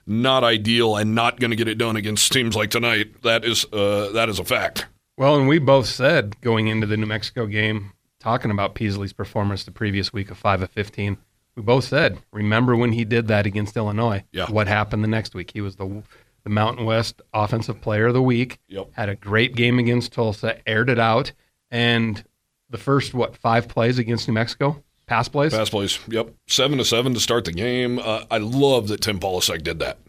not 0.05 0.43
ideal 0.43 0.95
and 0.97 1.15
not 1.15 1.39
going 1.39 1.51
to 1.51 1.57
get 1.57 1.67
it 1.67 1.77
done 1.77 1.95
against 1.95 2.31
teams 2.31 2.55
like 2.55 2.71
tonight. 2.71 3.21
That 3.23 3.45
is 3.45 3.65
uh, 3.71 4.11
that 4.13 4.27
is 4.27 4.39
a 4.39 4.43
fact. 4.45 4.87
Well, 5.17 5.35
and 5.37 5.47
we 5.47 5.59
both 5.59 5.85
said 5.85 6.39
going 6.41 6.67
into 6.67 6.87
the 6.87 6.97
New 6.97 7.05
Mexico 7.05 7.45
game, 7.45 7.91
talking 8.19 8.51
about 8.51 8.75
Peasley's 8.75 9.13
performance 9.13 9.63
the 9.63 9.71
previous 9.71 10.11
week 10.11 10.31
of 10.31 10.37
five 10.37 10.61
of 10.61 10.71
fifteen. 10.71 11.17
We 11.55 11.63
both 11.63 11.83
said, 11.83 12.19
remember 12.31 12.75
when 12.75 12.93
he 12.93 13.03
did 13.05 13.27
that 13.27 13.45
against 13.45 13.75
Illinois? 13.75 14.23
Yeah. 14.31 14.49
What 14.49 14.67
happened 14.67 15.03
the 15.03 15.09
next 15.09 15.35
week? 15.35 15.51
He 15.53 15.59
was 15.61 15.75
the 15.75 16.03
the 16.49 16.55
Mountain 16.55 16.85
West 16.85 17.21
Offensive 17.33 17.79
Player 17.79 18.07
of 18.07 18.13
the 18.13 18.21
Week. 18.21 18.59
Yep. 18.67 18.89
Had 18.93 19.09
a 19.09 19.15
great 19.15 19.55
game 19.55 19.77
against 19.77 20.11
Tulsa, 20.11 20.57
aired 20.67 20.89
it 20.89 20.99
out, 20.99 21.31
and 21.69 22.23
the 22.69 22.77
first 22.77 23.13
what 23.13 23.37
five 23.37 23.67
plays 23.67 23.99
against 23.99 24.27
New 24.27 24.33
Mexico, 24.33 24.83
pass 25.05 25.27
plays. 25.27 25.53
Pass 25.53 25.69
plays. 25.69 25.99
Yep. 26.07 26.33
Seven 26.47 26.79
to 26.79 26.85
seven 26.85 27.13
to 27.13 27.19
start 27.19 27.45
the 27.45 27.51
game. 27.51 27.99
Uh, 27.99 28.23
I 28.31 28.39
love 28.39 28.87
that 28.87 29.01
Tim 29.01 29.19
Polasek 29.19 29.63
did 29.63 29.79
that. 29.79 29.99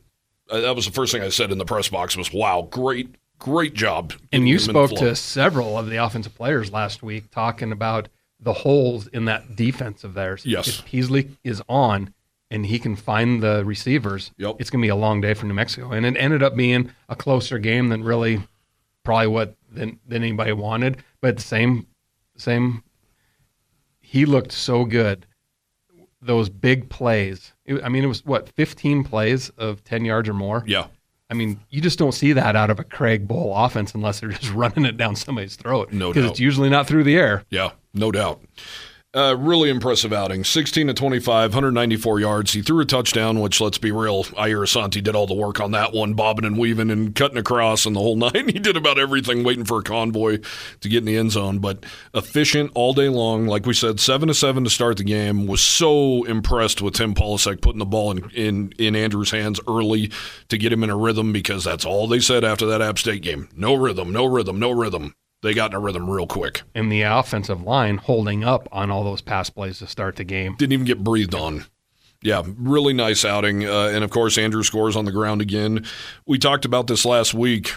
Uh, 0.50 0.60
that 0.60 0.74
was 0.74 0.86
the 0.86 0.92
first 0.92 1.12
thing 1.12 1.22
I 1.22 1.28
said 1.28 1.52
in 1.52 1.58
the 1.58 1.64
press 1.64 1.88
box 1.88 2.16
was, 2.16 2.32
wow, 2.32 2.66
great, 2.70 3.14
great 3.38 3.74
job. 3.74 4.14
And 4.32 4.48
you 4.48 4.56
him 4.56 4.70
in 4.70 4.74
the 4.74 4.86
spoke 4.86 4.98
to 4.98 5.16
several 5.16 5.78
of 5.78 5.90
the 5.90 5.96
offensive 5.96 6.34
players 6.34 6.72
last 6.72 7.02
week 7.02 7.30
talking 7.30 7.70
about 7.70 8.08
the 8.40 8.52
holes 8.54 9.06
in 9.08 9.26
that 9.26 9.56
defense 9.56 10.04
of 10.04 10.14
theirs. 10.14 10.44
Yes. 10.46 10.68
If 10.68 10.84
Peasley 10.86 11.36
is 11.44 11.62
on 11.68 12.14
and 12.50 12.66
he 12.66 12.78
can 12.78 12.96
find 12.96 13.42
the 13.42 13.64
receivers, 13.64 14.32
Yep. 14.38 14.56
it's 14.58 14.70
going 14.70 14.80
to 14.82 14.84
be 14.86 14.90
a 14.90 14.96
long 14.96 15.20
day 15.20 15.34
for 15.34 15.46
New 15.46 15.54
Mexico. 15.54 15.92
And 15.92 16.04
it 16.04 16.16
ended 16.16 16.42
up 16.42 16.56
being 16.56 16.90
a 17.08 17.14
closer 17.16 17.58
game 17.58 17.88
than 17.88 18.02
really 18.02 18.42
probably 19.04 19.28
what 19.28 19.56
than, 19.70 19.98
than 20.06 20.22
anybody 20.22 20.52
wanted. 20.52 20.98
But 21.20 21.36
the 21.36 21.42
same, 21.42 21.86
same, 22.36 22.82
he 24.00 24.24
looked 24.24 24.52
so 24.52 24.84
good. 24.84 25.26
Those 26.20 26.48
big 26.48 26.90
plays. 26.90 27.52
It- 27.64 27.82
I 27.84 27.88
mean, 27.88 28.04
it 28.04 28.08
was 28.08 28.24
what, 28.26 28.48
15 28.50 29.04
plays 29.04 29.48
of 29.50 29.82
10 29.84 30.04
yards 30.04 30.28
or 30.28 30.34
more? 30.34 30.64
Yeah. 30.66 30.86
I 31.30 31.34
mean, 31.34 31.60
you 31.70 31.80
just 31.80 31.98
don't 31.98 32.10
see 32.12 32.32
that 32.32 32.56
out 32.56 32.70
of 32.70 32.80
a 32.80 32.84
Craig 32.84 33.28
Bohl 33.28 33.52
offense 33.64 33.94
unless 33.94 34.18
they're 34.18 34.30
just 34.30 34.52
running 34.54 34.84
it 34.84 34.96
down 34.96 35.14
somebody's 35.14 35.54
throat. 35.54 35.92
No 35.92 36.06
doubt. 36.08 36.14
because 36.14 36.30
it's 36.32 36.40
usually 36.40 36.68
not 36.68 36.88
through 36.88 37.04
the 37.04 37.16
air. 37.16 37.44
Yeah, 37.50 37.70
no 37.94 38.10
doubt. 38.10 38.42
Uh, 39.12 39.34
really 39.36 39.70
impressive 39.70 40.12
outing. 40.12 40.44
16 40.44 40.86
to 40.86 40.94
25, 40.94 41.50
194 41.50 42.20
yards. 42.20 42.52
He 42.52 42.62
threw 42.62 42.78
a 42.78 42.84
touchdown, 42.84 43.40
which, 43.40 43.60
let's 43.60 43.76
be 43.78 43.90
real, 43.90 44.22
Ayir 44.22 44.60
Asante 44.60 45.02
did 45.02 45.16
all 45.16 45.26
the 45.26 45.34
work 45.34 45.58
on 45.58 45.72
that 45.72 45.92
one, 45.92 46.14
bobbing 46.14 46.44
and 46.44 46.56
weaving 46.56 46.90
and 46.92 47.12
cutting 47.12 47.36
across 47.36 47.86
and 47.86 47.96
the 47.96 48.00
whole 48.00 48.14
nine. 48.32 48.48
He 48.48 48.60
did 48.60 48.76
about 48.76 49.00
everything, 49.00 49.42
waiting 49.42 49.64
for 49.64 49.80
a 49.80 49.82
convoy 49.82 50.38
to 50.80 50.88
get 50.88 50.98
in 50.98 51.06
the 51.06 51.16
end 51.16 51.32
zone. 51.32 51.58
But 51.58 51.84
efficient 52.14 52.70
all 52.76 52.94
day 52.94 53.08
long. 53.08 53.48
Like 53.48 53.66
we 53.66 53.74
said, 53.74 53.98
7 53.98 54.28
to 54.28 54.34
7 54.34 54.62
to 54.62 54.70
start 54.70 54.98
the 54.98 55.04
game. 55.04 55.48
Was 55.48 55.60
so 55.60 56.22
impressed 56.22 56.80
with 56.80 56.94
Tim 56.94 57.12
Polasek 57.12 57.62
putting 57.62 57.80
the 57.80 57.86
ball 57.86 58.12
in, 58.12 58.30
in, 58.30 58.72
in 58.78 58.94
Andrew's 58.94 59.32
hands 59.32 59.58
early 59.66 60.12
to 60.50 60.56
get 60.56 60.72
him 60.72 60.84
in 60.84 60.90
a 60.90 60.96
rhythm 60.96 61.32
because 61.32 61.64
that's 61.64 61.84
all 61.84 62.06
they 62.06 62.20
said 62.20 62.44
after 62.44 62.66
that 62.66 62.80
App 62.80 62.96
State 62.96 63.22
game. 63.22 63.48
No 63.56 63.74
rhythm, 63.74 64.12
no 64.12 64.24
rhythm, 64.24 64.60
no 64.60 64.70
rhythm. 64.70 65.16
They 65.42 65.54
got 65.54 65.70
in 65.70 65.76
a 65.76 65.80
rhythm 65.80 66.08
real 66.08 66.26
quick. 66.26 66.62
And 66.74 66.92
the 66.92 67.02
offensive 67.02 67.62
line 67.62 67.96
holding 67.96 68.44
up 68.44 68.68
on 68.72 68.90
all 68.90 69.04
those 69.04 69.22
pass 69.22 69.48
plays 69.48 69.78
to 69.78 69.86
start 69.86 70.16
the 70.16 70.24
game. 70.24 70.54
didn't 70.56 70.72
even 70.72 70.86
get 70.86 71.02
breathed 71.02 71.34
on. 71.34 71.64
Yeah, 72.22 72.42
really 72.58 72.92
nice 72.92 73.24
outing. 73.24 73.66
Uh, 73.66 73.90
and 73.94 74.04
of 74.04 74.10
course, 74.10 74.36
Andrew 74.36 74.62
scores 74.62 74.96
on 74.96 75.06
the 75.06 75.12
ground 75.12 75.40
again. 75.40 75.86
We 76.26 76.38
talked 76.38 76.66
about 76.66 76.86
this 76.86 77.06
last 77.06 77.32
week. 77.32 77.72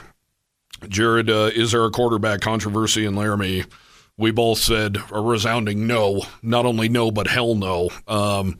Jared, 0.89 1.29
uh, 1.29 1.51
is 1.55 1.72
there 1.72 1.86
a 1.86 1.91
quarterback 1.91 2.41
controversy 2.41 3.05
in 3.05 3.15
Laramie? 3.15 3.63
We 4.17 4.32
both 4.32 4.60
said 4.60 4.98
a 5.12 5.22
resounding 5.22 5.88
no. 5.88 6.24
Not 6.41 6.65
only 6.65 6.89
no, 6.89 7.10
but 7.10 7.27
hell 7.27 7.55
no. 7.55 7.89
Um, 8.05 8.60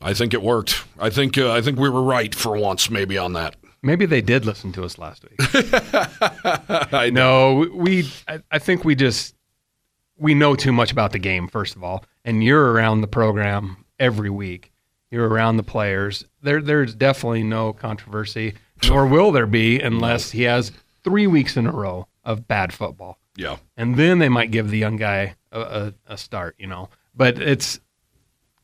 I 0.00 0.14
think 0.14 0.32
it 0.32 0.42
worked. 0.42 0.84
I 0.98 1.10
think 1.10 1.36
uh, 1.36 1.52
I 1.52 1.60
think 1.60 1.78
we 1.78 1.90
were 1.90 2.02
right 2.02 2.34
for 2.34 2.56
once, 2.56 2.90
maybe 2.90 3.18
on 3.18 3.34
that. 3.34 3.56
Maybe 3.82 4.06
they 4.06 4.20
did 4.20 4.44
listen 4.44 4.72
to 4.72 4.84
us 4.84 4.98
last 4.98 5.24
week. 5.24 5.38
I 6.92 7.10
know. 7.12 7.62
no, 7.62 7.70
we. 7.74 8.10
I, 8.26 8.40
I 8.50 8.58
think 8.58 8.84
we 8.84 8.94
just 8.94 9.34
we 10.18 10.34
know 10.34 10.54
too 10.54 10.72
much 10.72 10.92
about 10.92 11.12
the 11.12 11.18
game. 11.18 11.48
First 11.48 11.76
of 11.76 11.84
all, 11.84 12.04
and 12.24 12.42
you're 12.42 12.72
around 12.72 13.00
the 13.00 13.06
program 13.06 13.84
every 13.98 14.30
week. 14.30 14.72
You're 15.10 15.28
around 15.28 15.56
the 15.56 15.62
players. 15.62 16.24
There, 16.42 16.60
there's 16.60 16.94
definitely 16.94 17.44
no 17.44 17.72
controversy, 17.72 18.54
nor 18.88 19.06
will 19.06 19.30
there 19.32 19.46
be 19.46 19.80
unless 19.80 20.30
he 20.32 20.42
has 20.42 20.72
three 21.04 21.26
weeks 21.26 21.56
in 21.56 21.66
a 21.66 21.72
row 21.72 22.08
of 22.24 22.48
bad 22.48 22.72
football. 22.72 23.18
Yeah, 23.36 23.56
and 23.76 23.96
then 23.96 24.18
they 24.18 24.28
might 24.28 24.50
give 24.50 24.70
the 24.70 24.78
young 24.78 24.96
guy 24.96 25.36
a, 25.52 25.60
a, 25.60 25.94
a 26.06 26.16
start, 26.16 26.56
you 26.58 26.66
know. 26.66 26.88
But 27.14 27.38
it's 27.38 27.80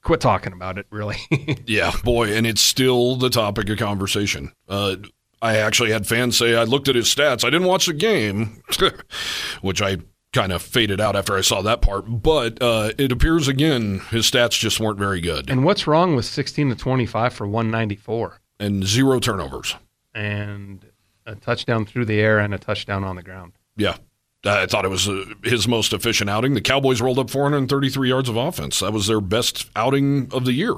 quit 0.02 0.20
talking 0.20 0.52
about 0.52 0.78
it, 0.78 0.86
really. 0.90 1.16
Yeah, 1.66 1.92
boy, 2.04 2.34
and 2.34 2.46
it's 2.46 2.60
still 2.60 3.16
the 3.16 3.30
topic 3.30 3.68
of 3.70 3.78
conversation. 3.78 4.52
Uh, 4.68 4.96
I 5.40 5.56
actually 5.58 5.90
had 5.92 6.06
fans 6.06 6.36
say 6.36 6.54
I 6.54 6.64
looked 6.64 6.88
at 6.88 6.94
his 6.94 7.06
stats. 7.06 7.44
I 7.44 7.50
didn't 7.50 7.66
watch 7.68 7.86
the 7.86 7.92
game, 7.92 8.62
which 9.60 9.80
I 9.82 9.98
kind 10.32 10.52
of 10.52 10.62
faded 10.62 11.00
out 11.00 11.14
after 11.16 11.36
I 11.36 11.40
saw 11.40 11.62
that 11.62 11.82
part. 11.82 12.04
But 12.22 12.62
uh, 12.62 12.92
it 12.98 13.12
appears 13.12 13.48
again 13.48 14.00
his 14.10 14.30
stats 14.30 14.58
just 14.58 14.80
weren't 14.80 14.98
very 14.98 15.20
good, 15.20 15.50
and 15.50 15.64
what's 15.64 15.86
wrong 15.86 16.14
with 16.16 16.24
sixteen 16.24 16.68
to 16.70 16.76
twenty 16.76 17.06
five 17.06 17.32
for 17.34 17.46
one 17.46 17.70
ninety 17.70 17.96
four 17.96 18.40
and 18.60 18.84
zero 18.84 19.18
turnovers. 19.20 19.74
and 20.14 20.84
a 21.26 21.34
touchdown 21.36 21.84
through 21.86 22.04
the 22.04 22.18
air 22.20 22.38
and 22.40 22.52
a 22.54 22.58
touchdown 22.58 23.04
on 23.04 23.16
the 23.16 23.22
ground? 23.22 23.52
Yeah. 23.76 23.96
I 24.44 24.66
thought 24.66 24.84
it 24.84 24.88
was 24.90 25.08
uh, 25.08 25.24
his 25.44 25.68
most 25.68 25.92
efficient 25.92 26.28
outing. 26.28 26.54
The 26.54 26.60
Cowboys 26.60 27.00
rolled 27.00 27.18
up 27.18 27.30
433 27.30 28.08
yards 28.08 28.28
of 28.28 28.36
offense. 28.36 28.80
That 28.80 28.92
was 28.92 29.06
their 29.06 29.20
best 29.20 29.70
outing 29.76 30.28
of 30.32 30.44
the 30.44 30.52
year. 30.52 30.74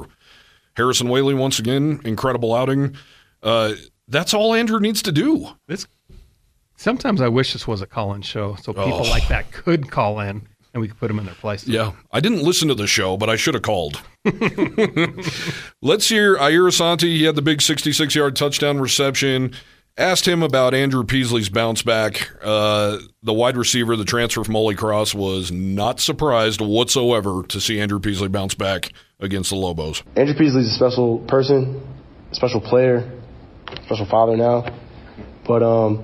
Harrison 0.76 1.06
Waylee, 1.08 1.36
once 1.38 1.58
again, 1.58 2.00
incredible 2.04 2.54
outing. 2.54 2.94
Uh, 3.42 3.74
that's 4.08 4.34
all 4.34 4.52
Andrew 4.54 4.80
needs 4.80 5.00
to 5.02 5.12
do. 5.12 5.48
This 5.66 5.86
sometimes 6.76 7.20
I 7.20 7.28
wish 7.28 7.52
this 7.52 7.66
was 7.66 7.80
a 7.80 7.86
call 7.86 8.12
in 8.14 8.20
show 8.22 8.56
so 8.56 8.72
people 8.74 9.00
Oh. 9.06 9.10
like 9.10 9.28
that 9.28 9.50
could 9.52 9.90
call 9.90 10.20
in 10.20 10.46
and 10.74 10.80
we 10.80 10.88
could 10.88 10.98
put 10.98 11.08
them 11.08 11.18
in 11.20 11.24
their 11.24 11.34
place. 11.36 11.66
Yeah, 11.66 11.92
I 12.10 12.20
didn't 12.20 12.42
listen 12.42 12.68
to 12.68 12.74
the 12.74 12.86
show, 12.88 13.16
but 13.16 13.30
I 13.30 13.36
should 13.36 13.54
have 13.54 13.62
called. 13.62 14.02
Let's 15.82 16.08
hear 16.08 16.36
Ayir 16.36 16.66
Asante. 16.68 17.02
He 17.02 17.24
had 17.24 17.36
the 17.36 17.42
big 17.42 17.62
66 17.62 18.14
yard 18.14 18.36
touchdown 18.36 18.78
reception. 18.80 19.54
Asked 19.96 20.26
him 20.26 20.42
about 20.42 20.74
Andrew 20.74 21.04
Peasley's 21.04 21.48
bounce 21.48 21.82
back. 21.82 22.28
Uh, 22.42 22.98
the 23.22 23.32
wide 23.32 23.56
receiver, 23.56 23.94
the 23.94 24.04
transfer 24.04 24.42
from 24.42 24.54
Holy 24.54 24.74
Cross, 24.74 25.14
was 25.14 25.52
not 25.52 26.00
surprised 26.00 26.60
whatsoever 26.60 27.44
to 27.50 27.60
see 27.60 27.78
Andrew 27.78 28.00
Peasley 28.00 28.26
bounce 28.26 28.54
back 28.54 28.92
against 29.20 29.50
the 29.50 29.56
Lobos. 29.56 30.02
Andrew 30.16 30.34
Peasley's 30.36 30.66
a 30.66 30.74
special 30.74 31.20
person, 31.28 31.80
a 32.32 32.34
special 32.34 32.60
player, 32.60 33.08
special 33.84 34.06
father 34.10 34.36
now. 34.36 34.66
But 35.46 35.62
um, 35.62 36.02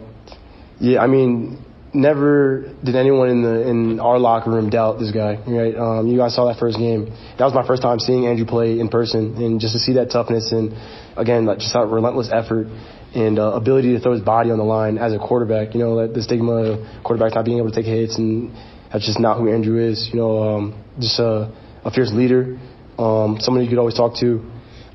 yeah, 0.79 1.01
I 1.01 1.09
mean, 1.09 1.65
never 1.93 2.73
did 2.85 2.95
anyone 2.95 3.29
in 3.29 3.43
the 3.43 3.69
in 3.69 3.99
our 3.99 4.21
locker 4.21 4.51
room 4.51 4.71
doubt 4.71 5.01
this 5.01 5.11
guy. 5.11 5.35
Right? 5.45 5.75
Um, 5.75 6.07
you 6.07 6.17
guys 6.17 6.37
saw 6.37 6.47
that 6.47 6.61
first 6.61 6.79
game. 6.79 7.07
That 7.39 7.45
was 7.45 7.55
my 7.55 7.67
first 7.67 7.83
time 7.83 7.99
seeing 7.99 8.29
Andrew 8.29 8.47
play 8.47 8.79
in 8.79 8.89
person, 8.89 9.35
and 9.43 9.61
just 9.61 9.73
to 9.73 9.81
see 9.81 9.95
that 9.95 10.13
toughness 10.13 10.53
and 10.53 10.77
again, 11.17 11.45
like 11.45 11.59
just 11.59 11.73
that 11.73 11.89
relentless 11.89 12.31
effort 12.33 12.69
and 13.15 13.39
uh, 13.39 13.53
ability 13.53 13.93
to 13.95 14.01
throw 14.01 14.13
his 14.13 14.23
body 14.23 14.51
on 14.51 14.59
the 14.59 14.65
line 14.65 14.99
as 14.99 15.13
a 15.13 15.19
quarterback. 15.19 15.75
You 15.75 15.81
know, 15.81 16.01
that 16.01 16.15
the 16.15 16.23
stigma 16.23 16.53
of 16.53 16.79
quarterbacks 17.05 17.35
not 17.35 17.45
being 17.45 17.59
able 17.59 17.71
to 17.71 17.75
take 17.75 17.87
hits, 17.87 18.19
and 18.19 18.55
that's 18.93 19.07
just 19.07 19.19
not 19.19 19.39
who 19.39 19.53
Andrew 19.53 19.79
is. 19.79 20.09
You 20.13 20.21
know, 20.21 20.43
um, 20.43 20.85
just 20.99 21.19
a, 21.19 21.53
a 21.85 21.91
fierce 21.91 22.13
leader, 22.13 22.59
um, 22.99 23.39
somebody 23.41 23.65
you 23.65 23.71
could 23.71 23.79
always 23.79 23.95
talk 23.97 24.17
to, 24.21 24.41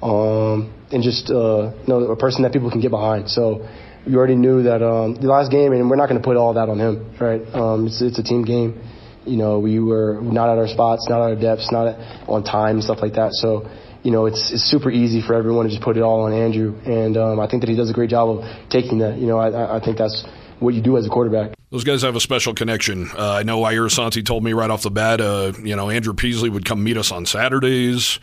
um, 0.02 0.74
and 0.92 1.04
just 1.04 1.30
uh, 1.30 1.74
you 1.76 1.88
know 1.88 2.12
a 2.12 2.16
person 2.16 2.44
that 2.44 2.54
people 2.54 2.72
can 2.72 2.82
get 2.82 2.92
behind. 2.92 3.30
So 3.30 3.68
you 4.06 4.18
already 4.18 4.36
knew 4.36 4.64
that 4.64 4.84
um, 4.84 5.16
the 5.16 5.28
last 5.28 5.52
game, 5.52 5.74
and 5.74 5.90
we're 5.90 5.96
not 5.96 6.08
going 6.08 6.22
to 6.22 6.26
put 6.26 6.38
all 6.38 6.54
that 6.54 6.70
on 6.70 6.80
him, 6.80 7.16
right? 7.20 7.42
Um, 7.54 7.88
it's 7.88 8.02
it's 8.02 8.20
a 8.20 8.24
team 8.24 8.44
game. 8.44 8.82
You 9.26 9.38
know, 9.38 9.58
we 9.60 9.80
were 9.80 10.22
not 10.22 10.50
at 10.50 10.58
our 10.60 10.68
spots, 10.68 11.08
not 11.10 11.18
at 11.18 11.36
our 11.36 11.36
depths, 11.36 11.72
not 11.72 11.88
at, 11.88 12.30
on 12.30 12.44
time, 12.44 12.80
stuff 12.82 13.00
like 13.02 13.14
that. 13.14 13.34
So 13.34 13.66
you 14.06 14.12
know, 14.12 14.28
it's, 14.28 14.52
it's 14.54 14.62
super 14.62 14.92
easy 14.92 15.20
for 15.26 15.34
everyone 15.34 15.66
to 15.66 15.72
just 15.72 15.82
put 15.82 15.98
it 15.98 16.02
all 16.02 16.22
on 16.22 16.32
Andrew. 16.32 16.80
And 16.86 17.18
um, 17.18 17.40
I 17.40 17.48
think 17.48 17.62
that 17.62 17.70
he 17.70 17.76
does 17.76 17.90
a 17.90 17.94
great 17.94 18.12
job 18.12 18.38
of 18.38 18.70
taking 18.70 19.00
that. 19.00 19.18
You 19.18 19.26
know, 19.26 19.40
I, 19.40 19.78
I 19.78 19.80
think 19.84 19.98
that's 19.98 20.24
what 20.60 20.76
you 20.76 20.82
do 20.82 20.96
as 20.98 21.08
a 21.08 21.10
quarterback. 21.10 21.56
Those 21.72 21.84
guys 21.84 22.04
have 22.04 22.16
a 22.16 22.20
special 22.20 22.54
connection. 22.54 23.10
Uh, 23.18 23.32
I 23.32 23.44
know 23.44 23.62
Ayir 23.62 23.88
Asante 23.88 24.24
told 24.24 24.44
me 24.44 24.54
right 24.54 24.70
off 24.70 24.84
the 24.84 24.92
bat, 24.92 25.20
uh, 25.20 25.54
you 25.64 25.76
know, 25.76 25.90
Andrew 25.90 26.14
Peasley 26.14 26.50
would 26.50 26.66
come 26.66 26.84
meet 26.84 26.98
us 26.98 27.12
on 27.12 27.26
Saturdays 27.26 28.20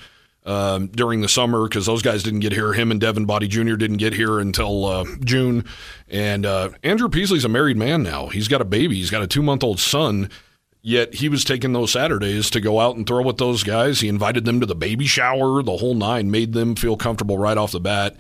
um, 0.47 0.87
during 0.87 1.21
the 1.21 1.29
summer 1.29 1.65
because 1.65 1.85
those 1.85 2.01
guys 2.01 2.23
didn't 2.23 2.41
get 2.41 2.53
here. 2.53 2.73
Him 2.73 2.93
and 2.93 3.01
Devin 3.01 3.25
Boddie 3.25 3.49
Jr. 3.49 3.75
didn't 3.75 3.97
get 3.97 4.15
here 4.15 4.39
until 4.39 4.85
uh, 4.85 5.05
June. 5.25 5.65
And 6.09 6.47
uh, 6.47 6.71
Andrew 6.85 7.09
Peasley's 7.09 7.45
a 7.45 7.49
married 7.49 7.77
man 7.77 8.05
now. 8.05 8.29
He's 8.29 8.47
got 8.47 8.61
a 8.61 8.65
baby, 8.65 8.95
he's 8.95 9.11
got 9.11 9.23
a 9.23 9.27
two 9.27 9.43
month 9.43 9.65
old 9.65 9.81
son. 9.81 10.31
Yet 10.85 11.15
he 11.15 11.29
was 11.29 11.45
taking 11.45 11.73
those 11.73 11.93
Saturdays 11.93 12.51
to 12.51 12.61
go 12.61 12.81
out 12.81 12.97
and 12.97 13.07
throw 13.07 13.23
with 13.23 13.39
those 13.39 13.63
guys. 13.63 14.01
He 14.01 14.09
invited 14.09 14.45
them 14.45 14.59
to 14.59 14.67
the 14.67 14.75
baby 14.75 15.07
shower, 15.07 15.63
the 15.63 15.77
whole 15.77 15.95
nine, 15.95 16.31
made 16.31 16.53
them 16.53 16.75
feel 16.75 16.97
comfortable 16.97 17.39
right 17.39 17.57
off 17.57 17.71
the 17.71 17.79
bat. 17.79 18.17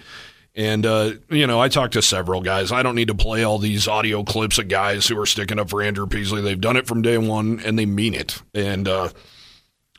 And, 0.55 0.87
uh, 0.87 1.15
you 1.29 1.47
know, 1.47 1.61
I 1.61 1.69
talked 1.69 1.95
to 1.95 2.03
several 2.03 2.41
guys. 2.41 2.71
I 2.71 2.83
don't 2.83 2.95
need 2.95 3.09
to 3.09 3.15
play 3.15 3.43
all 3.43 3.59
these 3.59 3.89
audio 3.89 4.23
clips 4.23 4.59
of 4.59 4.69
guys 4.69 5.09
who 5.09 5.19
are 5.19 5.27
sticking 5.27 5.59
up 5.59 5.71
for 5.71 5.83
Andrew 5.83 6.07
Peasley. 6.07 6.41
They've 6.41 6.61
done 6.61 6.77
it 6.77 6.87
from 6.87 7.03
day 7.03 7.19
one 7.19 7.59
and 7.65 7.77
they 7.79 7.87
mean 7.87 8.15
it. 8.15 8.41
And 8.55 8.87
uh, 8.87 9.09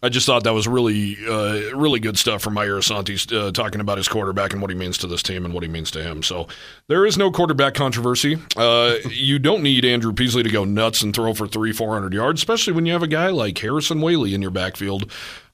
I 0.03 0.09
just 0.09 0.25
thought 0.25 0.43
that 0.43 0.53
was 0.53 0.67
really, 0.67 1.15
uh, 1.25 1.73
really 1.77 2.01
good 2.01 2.17
stuff 2.17 2.41
from 2.41 2.55
Ayir 2.55 2.77
Asante 2.77 3.31
uh, 3.31 3.53
talking 3.53 3.79
about 3.79 3.97
his 3.97 4.09
quarterback 4.09 4.51
and 4.51 4.61
what 4.61 4.69
he 4.69 4.75
means 4.75 4.97
to 4.97 5.07
this 5.07 5.23
team 5.23 5.45
and 5.45 5.53
what 5.53 5.63
he 5.63 5.69
means 5.69 5.91
to 5.91 6.03
him. 6.03 6.23
So 6.23 6.49
there 6.87 7.05
is 7.05 7.17
no 7.17 7.31
quarterback 7.31 7.73
controversy. 7.73 8.37
Uh, 8.57 8.95
you 9.09 9.39
don't 9.39 9.63
need 9.63 9.85
Andrew 9.85 10.11
Peasley 10.11 10.43
to 10.43 10.49
go 10.49 10.65
nuts 10.65 11.01
and 11.03 11.15
throw 11.15 11.33
for 11.33 11.47
three, 11.47 11.71
four 11.71 11.93
hundred 11.93 12.13
yards, 12.13 12.41
especially 12.41 12.73
when 12.73 12.85
you 12.85 12.91
have 12.91 13.01
a 13.01 13.07
guy 13.07 13.29
like 13.29 13.57
Harrison 13.57 13.99
Waylee 13.99 14.33
in 14.33 14.41
your 14.41 14.51
backfield, 14.51 15.03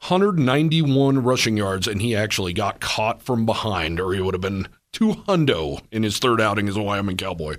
191 0.07 1.23
rushing 1.23 1.55
yards, 1.55 1.87
and 1.87 2.01
he 2.01 2.15
actually 2.15 2.53
got 2.53 2.79
caught 2.79 3.21
from 3.21 3.45
behind, 3.45 3.99
or 3.99 4.13
he 4.13 4.19
would 4.19 4.33
have 4.33 4.41
been 4.41 4.67
two 4.91 5.13
hundo 5.27 5.79
in 5.91 6.01
his 6.01 6.17
third 6.17 6.41
outing 6.41 6.67
as 6.67 6.75
a 6.75 6.81
Wyoming 6.81 7.17
Cowboy. 7.17 7.57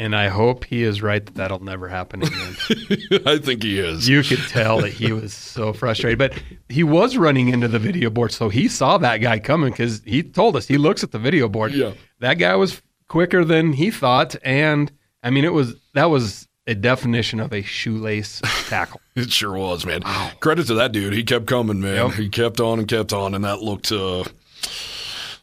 And 0.00 0.16
I 0.16 0.28
hope 0.28 0.64
he 0.64 0.82
is 0.82 1.02
right 1.02 1.22
that 1.26 1.34
that'll 1.34 1.62
never 1.62 1.86
happen 1.86 2.22
again. 2.22 2.56
I 3.26 3.36
think 3.36 3.62
he 3.62 3.78
is. 3.78 4.08
you 4.08 4.22
could 4.22 4.38
tell 4.48 4.80
that 4.80 4.94
he 4.94 5.12
was 5.12 5.34
so 5.34 5.74
frustrated, 5.74 6.18
but 6.18 6.32
he 6.70 6.82
was 6.82 7.18
running 7.18 7.48
into 7.48 7.68
the 7.68 7.78
video 7.78 8.08
board, 8.08 8.32
so 8.32 8.48
he 8.48 8.66
saw 8.66 8.96
that 8.96 9.18
guy 9.18 9.38
coming 9.38 9.70
because 9.70 10.00
he 10.06 10.22
told 10.22 10.56
us 10.56 10.66
he 10.66 10.78
looks 10.78 11.04
at 11.04 11.10
the 11.10 11.18
video 11.18 11.50
board. 11.50 11.74
Yeah. 11.74 11.92
that 12.20 12.34
guy 12.34 12.56
was 12.56 12.80
quicker 13.08 13.44
than 13.44 13.74
he 13.74 13.90
thought, 13.90 14.36
and 14.42 14.90
I 15.22 15.28
mean 15.28 15.44
it 15.44 15.52
was 15.52 15.74
that 15.92 16.06
was 16.06 16.48
a 16.66 16.74
definition 16.74 17.38
of 17.38 17.52
a 17.52 17.60
shoelace 17.60 18.40
tackle. 18.68 19.02
It 19.16 19.30
sure 19.30 19.52
was, 19.52 19.84
man. 19.84 20.00
Credit 20.40 20.66
to 20.68 20.74
that 20.76 20.92
dude. 20.92 21.12
He 21.12 21.24
kept 21.24 21.46
coming, 21.46 21.82
man. 21.82 22.06
Yep. 22.06 22.12
He 22.12 22.30
kept 22.30 22.58
on 22.58 22.78
and 22.78 22.88
kept 22.88 23.12
on, 23.12 23.34
and 23.34 23.44
that 23.44 23.60
looked 23.60 23.92
uh, 23.92 24.24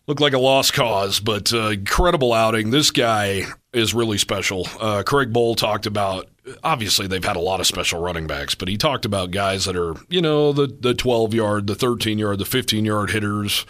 looked 0.08 0.22
like 0.22 0.34
a 0.34 0.40
lost 0.40 0.74
cause, 0.74 1.20
but 1.20 1.54
uh, 1.54 1.68
incredible 1.68 2.34
outing. 2.34 2.72
This 2.72 2.90
guy 2.90 3.44
is 3.78 3.94
really 3.94 4.18
special. 4.18 4.68
Uh, 4.80 5.04
Craig 5.04 5.32
Bohl 5.32 5.56
talked 5.56 5.86
about. 5.86 6.28
Obviously, 6.64 7.08
they've 7.08 7.24
had 7.24 7.36
a 7.36 7.42
lot 7.42 7.60
of 7.60 7.68
special 7.68 8.02
running 8.02 8.26
backs, 8.26 8.56
but 8.56 8.68
he 8.68 8.78
talked 8.78 9.06
about 9.06 9.32
guys 9.32 9.66
that 9.66 9.76
are, 9.76 9.96
you 10.10 10.22
know, 10.22 10.52
the 10.54 10.68
the 10.68 10.94
twelve 10.94 11.34
yard, 11.34 11.68
the 11.68 11.76
thirteen 11.76 12.18
yard, 12.18 12.40
the 12.40 12.46
fifteen 12.46 12.86
yard 12.86 13.12
hitters. 13.12 13.66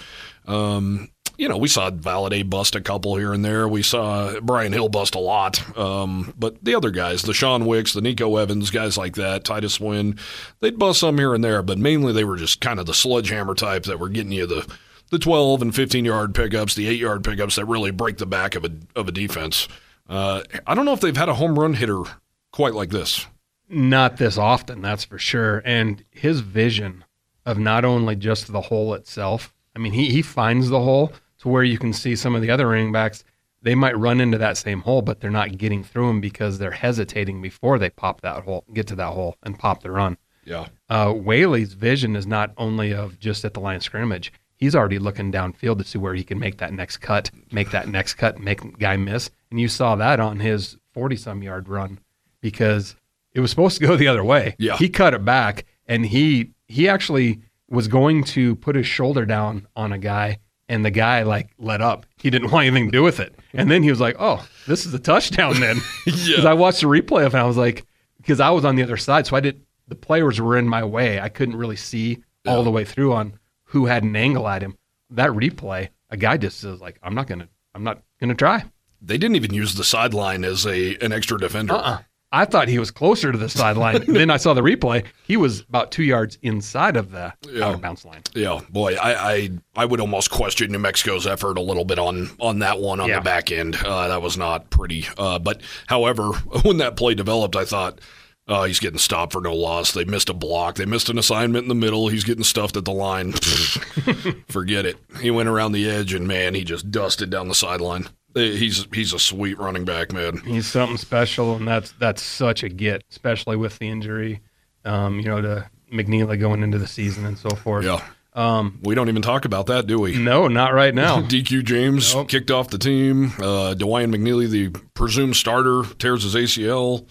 Um, 0.46 1.10
you 1.38 1.48
know, 1.48 1.58
we 1.58 1.68
saw 1.68 1.92
Valladay 1.92 2.50
bust 2.50 2.76
a 2.76 2.82
couple 2.82 3.16
here 3.16 3.32
and 3.32 3.46
there. 3.46 3.68
We 3.68 3.84
saw 3.84 4.40
Brian 4.40 4.74
Hill 4.74 4.90
bust 4.90 5.14
a 5.14 5.20
lot. 5.20 5.78
Um, 5.78 6.34
but 6.38 6.64
the 6.64 6.74
other 6.74 6.90
guys, 6.90 7.22
the 7.22 7.34
Sean 7.34 7.66
Wicks, 7.66 7.94
the 7.94 8.02
Nico 8.02 8.38
Evans, 8.38 8.72
guys 8.72 8.98
like 8.98 9.16
that, 9.16 9.44
Titus 9.44 9.76
Swen, 9.76 10.18
they'd 10.62 10.80
bust 10.80 11.02
some 11.02 11.18
here 11.18 11.36
and 11.36 11.44
there, 11.44 11.62
but 11.62 11.78
mainly 11.78 12.12
they 12.12 12.24
were 12.24 12.38
just 12.38 12.60
kind 12.60 12.80
of 12.80 12.88
the 12.88 12.94
sledgehammer 12.94 13.54
type 13.54 13.84
that 13.84 14.00
were 14.00 14.10
getting 14.10 14.32
you 14.32 14.48
the 14.48 14.68
the 15.10 15.20
12 15.20 15.62
and 15.62 15.76
15 15.76 16.06
yard 16.06 16.36
pickups, 16.36 16.76
the 16.76 16.88
8 16.88 17.00
yard 17.00 17.24
pickups 17.24 17.56
that 17.56 17.66
really 17.66 17.92
break 17.92 18.18
the 18.18 18.26
back 18.26 18.56
of 18.56 18.66
a 18.66 18.72
of 18.96 19.08
a 19.08 19.12
defense. 19.12 19.68
Uh, 20.10 20.44
I 20.66 20.76
don't 20.76 20.86
know 20.86 20.94
if 20.94 21.02
they've 21.02 21.16
had 21.16 21.30
a 21.30 21.36
home 21.36 21.58
run 21.60 21.74
hitter 21.74 22.04
quite 22.52 22.74
like 22.74 22.90
this. 22.90 23.28
Not 23.70 24.18
this 24.18 24.38
often, 24.38 24.82
that's 24.82 25.04
for 25.04 25.20
sure. 25.20 25.62
And 25.66 26.04
his 26.10 26.40
vision 26.40 27.04
of 27.46 27.58
not 27.58 27.86
only 27.86 28.16
just 28.16 28.52
the 28.52 28.62
hole 28.62 28.94
itself. 28.94 29.54
I 29.76 29.80
mean, 29.80 29.94
he 29.94 30.10
he 30.12 30.22
finds 30.22 30.70
the 30.70 30.82
hole 30.82 31.14
to 31.40 31.48
where 31.48 31.64
you 31.64 31.78
can 31.78 31.94
see 31.94 32.16
some 32.16 32.36
of 32.36 32.42
the 32.42 32.50
other 32.50 32.68
running 32.68 32.92
backs. 32.92 33.24
They 33.62 33.76
might 33.76 33.98
run 33.98 34.22
into 34.22 34.38
that 34.38 34.58
same 34.58 34.82
hole, 34.82 35.02
but 35.02 35.20
they're 35.20 35.32
not 35.32 35.58
getting 35.58 35.84
through 35.84 36.08
them 36.08 36.22
because 36.22 36.58
they're 36.58 36.72
hesitating 36.72 37.42
before 37.42 37.80
they 37.80 37.90
pop 37.90 38.22
that 38.22 38.44
hole, 38.44 38.66
get 38.74 38.88
to 38.88 38.96
that 38.96 39.14
hole, 39.14 39.36
and 39.44 39.58
pop 39.58 39.82
the 39.82 39.92
run. 39.92 40.18
Yeah. 40.46 40.68
Uh, 40.90 41.08
Waylee's 41.08 41.74
vision 41.74 42.16
is 42.16 42.26
not 42.26 42.54
only 42.58 42.94
of 42.94 43.20
just 43.20 43.44
at 43.44 43.54
the 43.54 43.60
line 43.60 43.76
of 43.76 43.84
scrimmage. 43.84 44.32
He's 44.58 44.76
already 44.76 45.00
looking 45.00 45.32
downfield 45.32 45.78
to 45.78 45.84
see 45.84 46.00
where 46.00 46.16
he 46.16 46.24
can 46.24 46.40
make 46.40 46.58
that 46.58 46.74
next 46.74 46.98
cut, 46.98 47.30
make 47.52 47.72
that 47.72 47.88
next 47.88 48.16
cut, 48.16 48.40
make 48.40 48.78
guy 48.80 48.98
miss. 48.98 49.30
And 49.52 49.60
you 49.60 49.68
saw 49.68 49.96
that 49.96 50.20
on 50.20 50.40
his 50.40 50.78
40 50.94 51.16
some 51.16 51.44
yard 51.44 51.70
run 51.70 52.00
because 52.42 52.96
it 53.34 53.40
was 53.40 53.52
supposed 53.52 53.80
to 53.80 53.88
go 53.88 53.96
the 53.96 54.08
other 54.08 54.24
way. 54.24 54.56
Yeah. 54.58 54.78
He 54.78 54.90
cut 54.90 55.14
it 55.14 55.24
back 55.24 55.66
and 55.86 56.06
he 56.06 56.52
he 56.67 56.89
actually 56.89 57.41
was 57.70 57.88
going 57.88 58.24
to 58.24 58.56
put 58.56 58.76
his 58.76 58.88
shoulder 58.88 59.26
down 59.26 59.67
on 59.76 59.91
a 59.91 59.98
guy 59.98 60.39
and 60.70 60.84
the 60.84 60.91
guy 60.91 61.24
like 61.24 61.50
let 61.58 61.82
up. 61.82 62.06
He 62.17 62.30
didn't 62.30 62.52
want 62.52 62.65
anything 62.65 62.88
to 62.88 62.91
do 62.91 63.04
with 63.04 63.20
it. 63.20 63.36
And 63.54 63.70
then 63.72 63.84
he 63.84 63.89
was 63.89 64.00
like, 64.00 64.15
"Oh, 64.20 64.46
this 64.67 64.86
is 64.86 64.93
a 64.93 65.00
touchdown 65.00 65.60
then." 65.60 65.78
Because 66.06 66.46
I 66.46 66.54
watched 66.54 66.82
the 66.82 66.88
replay 66.88 67.26
of 67.26 67.34
it, 67.34 67.38
and 67.38 67.41
I 67.41 67.46
was 67.46 67.58
like, 67.58 67.86
because 68.17 68.39
I 68.39 68.50
was 68.50 68.65
on 68.65 68.76
the 68.76 68.84
other 68.84 68.98
side, 68.98 69.26
so 69.28 69.36
I 69.36 69.39
did. 69.39 69.62
The 69.88 69.96
players 69.96 70.41
were 70.41 70.58
in 70.58 70.67
my 70.67 70.84
way. 70.84 71.20
I 71.20 71.30
couldn't 71.30 71.56
really 71.56 71.78
see 71.78 72.22
all 72.46 72.63
the 72.63 72.72
way 72.72 72.84
through 72.84 73.13
on 73.13 73.39
who 73.67 73.86
had 73.86 74.03
an 74.03 74.15
angle 74.15 74.47
at 74.47 74.62
him. 74.62 74.77
That 75.12 75.30
replay, 75.30 75.89
a 76.10 76.17
guy 76.17 76.38
just 76.38 76.63
was 76.63 76.82
like, 76.82 76.99
"I'm 77.03 77.15
not 77.15 77.27
gonna, 77.27 77.47
I'm 77.73 77.84
not 77.84 78.01
gonna 78.19 78.36
try." 78.36 78.65
They 79.01 79.17
didn't 79.17 79.36
even 79.36 79.53
use 79.53 79.75
the 79.75 79.84
sideline 79.84 80.43
as 80.43 80.65
a 80.65 80.95
an 80.97 81.12
extra 81.13 81.38
defender. 81.39 81.73
Uh-uh. 81.73 81.99
I 82.30 82.43
thought 82.43 82.67
he 82.67 82.77
was 82.77 82.91
closer 82.91 83.32
to 83.32 83.38
the 83.38 83.47
sideline. 83.47 84.03
then 84.08 84.30
I 84.30 84.36
saw 84.36 84.53
the 84.53 84.62
replay. 84.62 85.06
He 85.23 85.38
was 85.38 85.62
about 85.62 85.91
two 85.93 86.03
yards 86.03 86.38
inside 86.41 86.97
of 86.97 87.12
the 87.12 87.34
Yeah. 87.49 87.67
out 87.67 87.75
of 87.75 87.82
bounds 87.82 88.03
line. 88.03 88.21
Yeah, 88.36 88.60
boy, 88.69 88.95
I, 88.95 89.34
I 89.34 89.49
I 89.77 89.86
would 89.86 90.01
almost 90.01 90.30
question 90.30 90.69
New 90.73 90.80
Mexico's 90.80 91.25
effort 91.25 91.58
a 91.58 91.62
little 91.62 91.86
bit 91.86 91.99
on 91.99 92.30
on 92.41 92.60
that 92.60 92.80
one 92.80 92.99
on 92.99 93.08
Yeah. 93.08 93.19
the 93.19 93.23
back 93.23 93.49
end. 93.49 93.77
Uh, 93.77 94.10
that 94.10 94.21
was 94.21 94.38
not 94.38 94.69
pretty. 94.71 95.06
Uh, 95.17 95.39
but 95.39 95.62
however, 95.88 96.32
when 96.63 96.77
that 96.80 96.97
play 96.97 97.13
developed, 97.15 97.56
I 97.56 97.63
thought. 97.63 97.99
Uh, 98.47 98.63
he's 98.63 98.79
getting 98.79 98.97
stopped 98.97 99.33
for 99.33 99.41
no 99.41 99.53
loss. 99.53 99.91
They 99.91 100.05
missed 100.05 100.29
a 100.29 100.33
block. 100.33 100.75
They 100.75 100.86
missed 100.86 101.10
an 101.10 101.17
assignment 101.17 101.63
in 101.63 101.69
the 101.69 101.75
middle. 101.75 102.07
He's 102.07 102.23
getting 102.23 102.45
stuffed 102.45 102.77
at 102.77 102.86
the 102.86 102.93
line. 102.93 103.33
Forget 104.49 104.86
it. 104.86 104.97
He 105.21 105.31
went 105.31 105.49
around 105.49 105.71
the 105.73 105.89
edge 105.89 106.13
and 106.13 106.27
man, 106.27 106.53
he 106.53 106.63
just 106.63 106.89
dusted 106.91 107.29
down 107.29 107.47
the 107.47 107.55
sideline. 107.55 108.05
Uh, 108.36 108.39
He's 108.41 108.88
he's 108.93 109.13
a 109.13 109.19
sweet 109.19 109.57
running 109.57 109.83
back, 109.86 110.12
man. 110.12 110.38
He's 110.45 110.67
something 110.67 110.97
special, 110.97 111.55
and 111.55 111.67
that's 111.67 111.91
that's 111.93 112.21
such 112.21 112.62
a 112.63 112.69
get, 112.69 113.03
especially 113.10 113.55
with 113.57 113.79
the 113.79 113.89
injury. 113.89 114.41
Um, 114.86 115.19
you 115.19 115.25
know, 115.25 115.41
to 115.41 115.69
McNeely 115.91 116.39
going 116.39 116.62
into 116.63 116.77
the 116.77 116.88
season 116.88 117.25
and 117.25 117.38
so 117.38 117.49
forth. 117.49 117.83
Yeah. 117.86 118.01
Um, 118.33 118.79
We 118.83 118.93
don't 118.93 119.10
even 119.10 119.23
talk 119.23 119.45
about 119.45 119.65
that, 119.67 119.88
do 119.88 119.99
we? 119.99 120.15
no, 120.17 120.47
not 120.47 120.73
right 120.73 120.93
now. 120.93 121.21
DQ 121.21 121.63
James 121.65 122.13
Nope. 122.13 122.29
kicked 122.29 122.51
off 122.51 122.69
the 122.69 122.77
team. 122.77 123.31
Uh, 123.41 123.73
Dawaiian 123.73 124.12
McNeely, 124.13 124.47
the 124.49 124.69
presumed 124.93 125.36
starter, 125.36 125.83
tears 125.97 126.21
his 126.23 126.36
ACL. 126.36 127.07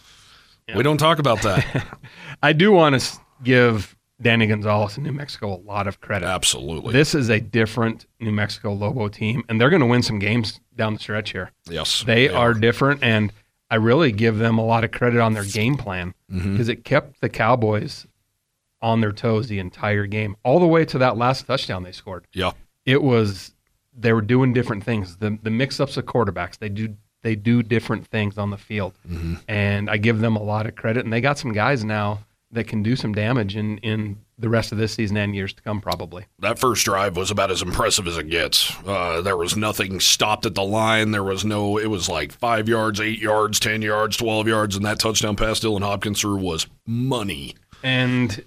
We 0.75 0.83
don't 0.83 0.99
talk 0.99 1.19
about 1.19 1.43
that. 1.43 1.87
I 2.43 2.53
do 2.53 2.73
want 2.73 3.01
to 3.01 3.19
give 3.43 3.97
Danny 4.21 4.47
Gonzales 4.47 4.97
in 4.97 5.05
New 5.05 5.13
Mexico 5.13 5.55
a 5.55 5.61
lot 5.61 5.87
of 5.87 6.01
credit. 6.01 6.27
Absolutely. 6.27 6.93
This 6.93 7.15
is 7.15 7.29
a 7.29 7.39
different 7.41 8.07
New 8.19 8.33
Mexico 8.33 8.73
Lobo 8.73 9.09
team, 9.09 9.45
and 9.49 9.61
they're 9.61 9.71
going 9.71 9.81
to 9.81 9.87
win 9.87 10.03
some 10.03 10.19
games 10.19 10.61
down 10.75 10.95
the 10.95 10.99
stretch 11.01 11.31
here. 11.33 11.53
yes. 11.69 12.03
They 12.05 12.29
are 12.29 12.53
different, 12.55 13.03
and 13.03 13.33
I 13.71 13.77
really 13.77 14.11
give 14.13 14.39
them 14.39 14.59
a 14.59 14.65
lot 14.65 14.85
of 14.85 14.91
credit 14.91 15.21
on 15.21 15.35
their 15.35 15.45
game 15.45 15.77
plan 15.77 16.15
Mm-hmm. 16.33 16.53
because 16.53 16.69
it 16.69 16.83
kept 16.85 17.21
the 17.21 17.29
Cowboys 17.29 18.05
on 18.83 19.01
their 19.01 19.13
toes 19.13 19.47
the 19.47 19.61
entire 19.61 20.07
game, 20.07 20.35
all 20.43 20.59
the 20.59 20.67
way 20.67 20.85
to 20.85 20.99
that 20.99 21.17
last 21.17 21.47
touchdown 21.47 21.85
they 21.85 21.93
scored. 21.93 22.27
Yeah. 22.33 22.51
It 22.85 23.01
was 23.01 23.55
they 23.97 24.13
were 24.13 24.21
doing 24.23 24.53
different 24.53 24.83
things. 24.83 25.19
The 25.19 25.39
the 25.41 25.51
mix 25.51 25.79
ups 25.79 25.97
of 25.97 26.05
quarterbacks, 26.07 26.59
they 26.59 26.69
do 26.69 26.97
they 27.27 27.35
do 27.35 27.61
different 27.61 28.07
things 28.07 28.39
on 28.39 28.51
the 28.51 28.57
field, 28.57 28.93
and 29.49 29.91
I 29.91 29.97
give 29.97 30.21
them 30.21 30.37
a 30.37 30.43
lot 30.43 30.67
of 30.67 30.77
credit. 30.77 31.03
And 31.03 31.13
they 31.13 31.21
got 31.21 31.39
some 31.39 31.53
guys 31.53 31.83
now 31.83 32.21
that 32.53 32.69
can 32.69 32.85
do 32.85 32.95
some 32.95 33.13
damage 33.13 33.57
in 33.57 33.79
in 33.79 34.19
the 34.39 34.49
rest 34.49 34.71
of 34.71 34.79
this 34.79 34.95
season 34.95 35.17
and 35.17 35.35
years 35.35 35.53
to 35.55 35.61
come, 35.61 35.81
probably. 35.81 36.25
That 36.39 36.61
first 36.61 36.85
drive 36.85 37.17
was 37.17 37.33
about 37.33 37.51
as 37.51 37.63
impressive 37.63 38.07
as 38.07 38.17
it 38.17 38.31
gets. 38.31 38.73
Uh, 38.87 39.23
there 39.23 39.37
was 39.37 39.57
nothing 39.57 39.99
stopped 39.99 40.47
at 40.47 40.55
the 40.55 40.63
line. 40.63 41.11
There 41.11 41.25
was 41.25 41.45
no, 41.45 41.79
it 41.79 41.87
was 41.87 42.09
like 42.09 42.31
five 42.31 42.69
yards, 42.69 43.01
eight 43.01 43.19
yards, 43.19 43.59
10 43.59 43.83
yards, 43.83 44.17
12 44.19 44.47
yards, 44.47 44.77
and 44.77 44.85
that 44.85 45.01
touchdown 45.01 45.35
pass 45.35 45.59
Dylan 45.59 45.81
Hopkins 45.81 46.21
threw 46.21 46.37
was 46.37 46.69
money. 46.87 47.57
And 47.83 48.45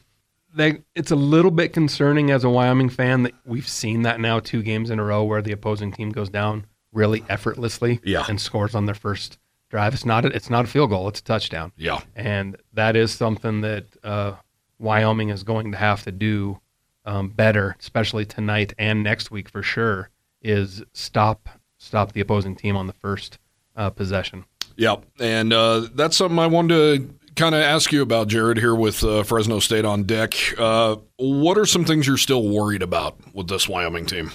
they, 0.56 0.84
it's 0.96 1.12
a 1.12 1.18
little 1.18 1.52
bit 1.52 1.74
concerning 1.74 2.32
as 2.32 2.46
a 2.46 2.50
Wyoming 2.50 2.89
fan 2.89 3.24
that 3.24 3.34
we've 3.46 3.68
seen 3.68 4.04
that 4.04 4.22
now 4.22 4.39
two 4.39 4.62
games 4.62 4.89
in 4.89 5.00
a 5.00 5.04
row 5.04 5.24
where 5.24 5.42
the 5.42 5.52
opposing 5.52 5.92
team 5.92 6.12
goes 6.12 6.30
down 6.30 6.65
really 6.91 7.23
effortlessly 7.30 7.99
Yeah. 8.04 8.25
and 8.28 8.39
scores 8.39 8.75
on 8.75 8.86
their 8.86 8.95
first 8.95 9.38
drive. 9.69 9.93
It's 9.93 10.06
not 10.06 10.25
a, 10.25 10.30
it's 10.30 10.49
not 10.49 10.65
a 10.65 10.67
field 10.67 10.89
goal; 10.89 11.08
it's 11.08 11.19
a 11.19 11.23
touchdown, 11.23 11.71
Yeah. 11.78 11.99
and 12.15 12.58
that 12.73 12.95
is 12.95 13.12
something 13.12 13.62
that 13.62 13.86
uh, 14.04 14.34
Wyoming 14.80 15.30
is 15.30 15.43
going 15.43 15.71
to 15.71 15.78
have 15.78 16.04
to 16.04 16.12
do 16.12 16.60
um, 17.06 17.30
better, 17.30 17.75
especially 17.80 18.25
tonight 18.25 18.73
and 18.78 19.04
next 19.04 19.32
week 19.32 19.49
for 19.49 19.62
sure. 19.63 20.10
Is 20.41 20.82
stop 20.93 21.49
stop 21.78 22.13
the 22.13 22.21
opposing 22.21 22.56
team 22.56 22.75
on 22.78 22.88
the 22.88 22.93
first 22.93 23.39
uh, 23.75 23.89
possession. 23.89 24.45
Yep. 24.78 25.04
And 25.19 25.52
uh, 25.52 25.88
that's 25.93 26.15
something 26.15 26.39
I 26.39 26.47
wanted 26.47 26.69
to 27.10 27.13
kind 27.36 27.54
of 27.56 27.62
ask 27.62 27.91
you 27.91 28.02
about, 28.02 28.30
Jared, 28.30 28.58
here 28.58 28.73
with 28.75 29.04
uh, 29.04 29.23
Fresno 29.23 29.60
State 29.60 29.84
on 29.86 30.04
deck. 30.04 30.34
Uh, 30.58 30.95
what 31.17 31.58
are 31.58 31.65
some 31.65 31.84
things 31.84 32.08
you're 32.08 32.17
still 32.17 32.47
worried 32.47 32.82
about 32.82 33.17
with 33.34 33.47
this 33.49 33.67
Wyoming 33.67 34.06
team? 34.06 34.32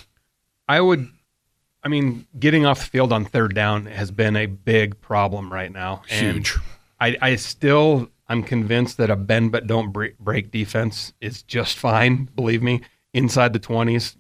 I 0.69 0.81
would, 0.83 1.09
I 1.85 1.89
mean, 1.89 2.27
getting 2.39 2.65
off 2.65 2.81
the 2.81 2.87
field 2.87 3.13
on 3.13 3.27
third 3.27 3.55
down 3.55 3.87
has 3.87 4.11
been 4.11 4.37
a 4.37 4.47
big 4.47 5.01
problem 5.01 5.53
right 5.53 5.71
now. 5.71 6.03
Huge. 6.09 6.57
I, 6.99 7.17
I 7.21 7.37
still, 7.37 8.09
I'm 8.27 8.43
convinced 8.43 8.97
that 8.97 9.11
a 9.11 9.17
bend 9.17 9.53
but 9.53 9.67
don't 9.67 9.93
break, 9.93 10.19
break 10.19 10.51
defense 10.51 11.13
is 11.21 11.43
just 11.43 11.79
fine. 11.79 12.31
Believe 12.35 12.63
me, 12.63 12.81
inside 13.13 13.53
the 13.53 13.61
20s. 13.61 14.17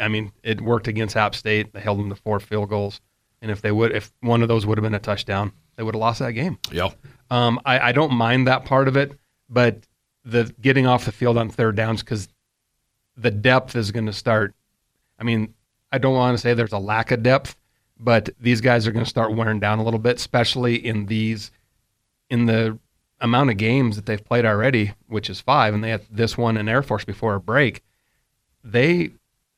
I 0.00 0.08
mean, 0.08 0.32
it 0.42 0.60
worked 0.60 0.88
against 0.88 1.16
App 1.16 1.34
State. 1.34 1.72
They 1.72 1.80
held 1.80 2.00
them 2.00 2.08
to 2.08 2.16
four 2.16 2.40
field 2.40 2.68
goals, 2.68 3.00
and 3.42 3.50
if 3.50 3.62
they 3.62 3.72
would, 3.72 3.92
if 3.92 4.12
one 4.20 4.42
of 4.42 4.48
those 4.48 4.66
would 4.66 4.78
have 4.78 4.82
been 4.82 4.94
a 4.94 5.00
touchdown, 5.00 5.52
they 5.76 5.82
would 5.82 5.94
have 5.94 6.00
lost 6.00 6.20
that 6.20 6.32
game. 6.32 6.58
Yeah. 6.70 6.90
Um, 7.30 7.60
I, 7.64 7.88
I 7.88 7.92
don't 7.92 8.12
mind 8.12 8.46
that 8.46 8.64
part 8.64 8.88
of 8.88 8.96
it, 8.96 9.18
but 9.48 9.86
the 10.24 10.52
getting 10.60 10.86
off 10.86 11.04
the 11.04 11.12
field 11.12 11.36
on 11.36 11.48
third 11.48 11.76
downs 11.76 12.02
because 12.02 12.28
the 13.16 13.30
depth 13.30 13.74
is 13.74 13.90
going 13.90 14.06
to 14.06 14.12
start. 14.12 14.54
I 15.18 15.24
mean, 15.24 15.54
I 15.92 15.98
don't 15.98 16.14
want 16.14 16.36
to 16.36 16.40
say 16.40 16.54
there's 16.54 16.72
a 16.72 16.78
lack 16.78 17.10
of 17.10 17.22
depth, 17.22 17.56
but 17.98 18.28
these 18.40 18.60
guys 18.60 18.86
are 18.86 18.92
going 18.92 19.04
to 19.04 19.08
start 19.08 19.34
wearing 19.34 19.60
down 19.60 19.78
a 19.78 19.84
little 19.84 19.98
bit, 20.00 20.16
especially 20.16 20.74
in 20.74 21.06
these 21.06 21.50
in 22.30 22.46
the 22.46 22.78
amount 23.20 23.50
of 23.50 23.56
games 23.56 23.96
that 23.96 24.06
they've 24.06 24.24
played 24.24 24.44
already, 24.44 24.92
which 25.06 25.28
is 25.30 25.40
five, 25.40 25.74
and 25.74 25.82
they 25.82 25.90
had 25.90 26.02
this 26.10 26.36
one 26.38 26.56
in 26.56 26.68
Air 26.68 26.82
Force 26.82 27.04
before 27.04 27.34
a 27.34 27.40
break. 27.40 27.82
They, 28.62 29.10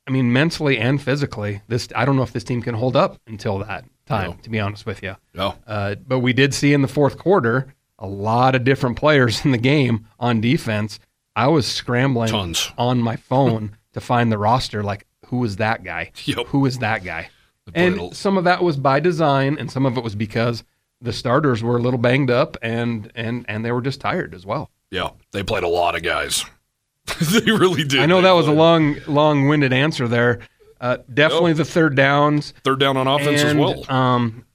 I 0.07 0.11
mean, 0.11 0.31
mentally 0.31 0.77
and 0.77 1.01
physically, 1.01 1.61
this 1.67 1.87
I 1.95 2.05
don't 2.05 2.15
know 2.15 2.23
if 2.23 2.31
this 2.33 2.43
team 2.43 2.61
can 2.61 2.75
hold 2.75 2.95
up 2.95 3.19
until 3.27 3.59
that 3.59 3.85
time. 4.05 4.31
No. 4.31 4.37
To 4.43 4.49
be 4.49 4.59
honest 4.59 4.85
with 4.85 5.03
you, 5.03 5.15
No. 5.33 5.55
uh, 5.67 5.95
but 6.07 6.19
we 6.19 6.33
did 6.33 6.53
see 6.53 6.73
in 6.73 6.81
the 6.81 6.87
fourth 6.87 7.17
quarter 7.17 7.73
a 7.99 8.07
lot 8.07 8.55
of 8.55 8.63
different 8.63 8.97
players 8.97 9.43
in 9.45 9.51
the 9.51 9.57
game 9.57 10.07
on 10.19 10.41
defense. 10.41 10.99
I 11.35 11.47
was 11.47 11.65
scrambling 11.67 12.29
Tons. 12.29 12.71
on 12.77 12.99
my 12.99 13.15
phone 13.15 13.77
to 13.93 14.01
find 14.01 14.31
the 14.31 14.37
roster. 14.37 14.83
Like, 14.83 15.05
who 15.31 15.43
is 15.43 15.55
that 15.55 15.83
guy? 15.83 16.11
Yep. 16.25 16.53
was 16.53 16.77
that 16.79 17.03
guy? 17.03 17.29
And 17.73 18.15
some 18.15 18.37
of 18.37 18.43
that 18.43 18.61
was 18.63 18.77
by 18.77 18.99
design, 18.99 19.57
and 19.59 19.71
some 19.71 19.85
of 19.87 19.97
it 19.97 20.03
was 20.03 20.13
because 20.13 20.63
the 21.01 21.11
starters 21.13 21.63
were 21.63 21.77
a 21.77 21.81
little 21.81 21.97
banged 21.99 22.29
up, 22.29 22.57
and 22.61 23.11
and 23.15 23.45
and 23.47 23.65
they 23.65 23.71
were 23.71 23.81
just 23.81 23.99
tired 24.01 24.35
as 24.35 24.45
well. 24.45 24.69
Yeah, 24.91 25.09
they 25.31 25.41
played 25.41 25.63
a 25.63 25.67
lot 25.67 25.95
of 25.95 26.03
guys. 26.03 26.45
they 27.31 27.51
really 27.51 27.83
did. 27.83 28.01
I 28.01 28.05
know 28.05 28.17
They 28.17 28.23
that 28.27 28.33
was 28.33 28.47
a 28.47 28.51
long, 28.51 28.97
long-winded 29.07 29.73
answer 29.73 30.07
there. 30.07 30.39
Uh, 30.79 30.97
definitely 31.13 31.51
Nope. 31.51 31.57
the 31.59 31.65
third 31.65 31.95
downs. 31.95 32.53
third 32.63 32.79
down 32.79 32.97
on 32.97 33.07
offense 33.07 33.41
as 33.41 33.55
well. 33.55 33.89
Um, 33.89 34.45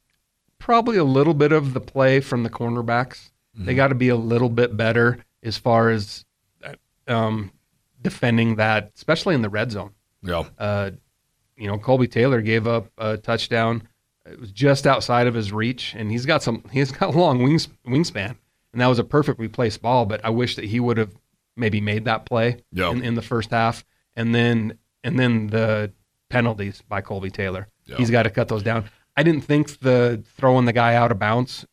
probably 0.59 0.97
a 0.99 1.05
little 1.05 1.35
bit 1.35 1.53
of 1.53 1.73
the 1.75 1.81
play 1.81 2.21
from 2.21 2.43
the 2.43 2.51
cornerbacks. 2.51 3.31
They 3.55 3.63
Mm-hmm. 3.73 3.77
got 3.77 3.89
to 3.89 3.95
be 3.95 4.09
a 4.11 4.17
little 4.17 4.51
bit 4.51 4.77
better 4.77 5.25
as 5.43 5.57
far 5.57 5.89
as 5.91 6.25
um, 7.09 7.51
defending 8.03 8.57
that, 8.57 8.91
especially 8.97 9.35
in 9.35 9.43
the 9.43 9.49
red 9.49 9.71
zone. 9.73 9.93
Yeah, 10.27 10.45
Uh, 10.59 10.91
you 11.57 11.67
know, 11.69 11.79
Colby 11.79 12.07
Taylor 12.09 12.41
gave 12.43 12.67
up 12.67 12.89
a 12.99 13.17
touchdown. 13.17 13.83
It 14.31 14.39
was 14.41 14.51
just 14.53 14.87
outside 14.87 15.27
of 15.27 15.35
his 15.35 15.53
reach, 15.53 15.95
and 15.97 16.11
he's 16.11 16.27
got 16.27 16.43
some. 16.43 16.63
He's 16.73 16.91
got 16.93 17.15
a 17.15 17.19
long 17.19 17.43
wings, 17.43 17.69
wingspan, 17.87 18.37
and 18.73 18.81
that 18.81 18.87
was 18.89 18.99
a 18.99 19.05
perfectly 19.05 19.49
placed 19.49 19.81
ball. 19.83 20.05
But 20.07 20.25
I 20.25 20.31
wish 20.31 20.57
that 20.57 20.65
he 20.65 20.81
would 20.81 20.99
have 20.99 21.15
maybe 21.57 21.81
made 21.81 22.05
that 22.05 22.27
play 22.27 22.59
Yeah. 22.73 22.91
in, 22.91 23.03
in 23.03 23.15
the 23.15 23.23
first 23.23 23.51
half, 23.51 23.85
and 24.17 24.35
then 24.35 24.79
and 25.05 25.19
then 25.19 25.47
the 25.47 25.93
penalties 26.29 26.83
by 26.89 27.01
Colby 27.01 27.31
Taylor. 27.31 27.69
Yeah. 27.85 27.97
He's 27.99 28.11
got 28.11 28.25
to 28.25 28.31
cut 28.31 28.49
those 28.49 28.65
down. 28.65 28.85
I 29.17 29.23
didn't 29.23 29.43
think 29.43 29.79
the 29.79 30.23
throwing 30.37 30.65
the 30.67 30.73
guy 30.73 30.95
out 30.97 31.13
of 31.13 31.19
bounds 31.21 31.65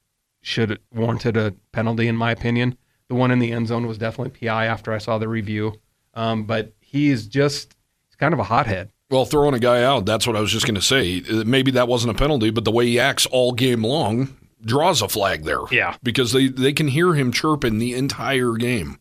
should 0.44 0.80
warranted 0.94 1.36
a 1.36 1.54
penalty, 1.72 2.08
in 2.08 2.16
my 2.16 2.32
opinion. 2.32 2.78
The 3.10 3.16
one 3.16 3.32
in 3.32 3.40
the 3.40 3.52
end 3.52 3.68
zone 3.68 3.88
was 3.88 3.98
definitely 3.98 4.38
PI 4.48 4.66
after 4.68 4.94
I 4.94 5.00
saw 5.00 5.18
the 5.18 5.28
review, 5.28 5.74
um, 6.14 6.44
but 6.46 6.72
he's 6.80 7.26
just 7.28 7.76
kind 8.24 8.34
of 8.34 8.40
a 8.40 8.44
hothead. 8.44 8.90
Well, 9.10 9.26
throwing 9.26 9.54
a 9.54 9.60
guy 9.60 9.84
out, 9.84 10.06
that's 10.06 10.26
what 10.26 10.38
I 10.38 10.40
was 10.40 10.50
just 10.50 10.66
going 10.66 10.76
to 10.76 10.82
say. 10.82 11.22
Maybe 11.44 11.72
that 11.72 11.90
wasn't 11.90 12.16
a 12.16 12.18
penalty, 12.18 12.52
but 12.52 12.64
the 12.64 12.72
way 12.72 12.86
he 12.88 12.98
acts 12.98 13.26
all 13.26 13.52
game 13.52 13.84
long 13.84 14.38
draws 14.64 15.02
a 15.02 15.10
flag 15.10 15.44
there. 15.44 15.60
Yeah. 15.72 15.98
Because 16.02 16.32
they, 16.32 16.48
they 16.48 16.72
can 16.72 16.88
hear 16.88 17.14
him 17.14 17.34
chirping 17.34 17.80
the 17.80 17.94
entire 17.94 18.54
game. 18.54 18.98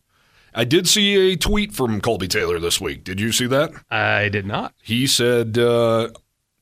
I 0.53 0.65
did 0.65 0.89
see 0.89 1.31
a 1.31 1.37
tweet 1.37 1.71
from 1.73 2.01
Colby 2.01 2.27
Taylor 2.27 2.59
this 2.59 2.81
week. 2.81 3.05
Did 3.05 3.21
you 3.21 3.31
see 3.31 3.47
that? 3.47 3.71
I 3.89 4.27
did 4.27 4.45
not. 4.45 4.73
He 4.83 5.07
said, 5.07 5.57
uh, 5.57 6.09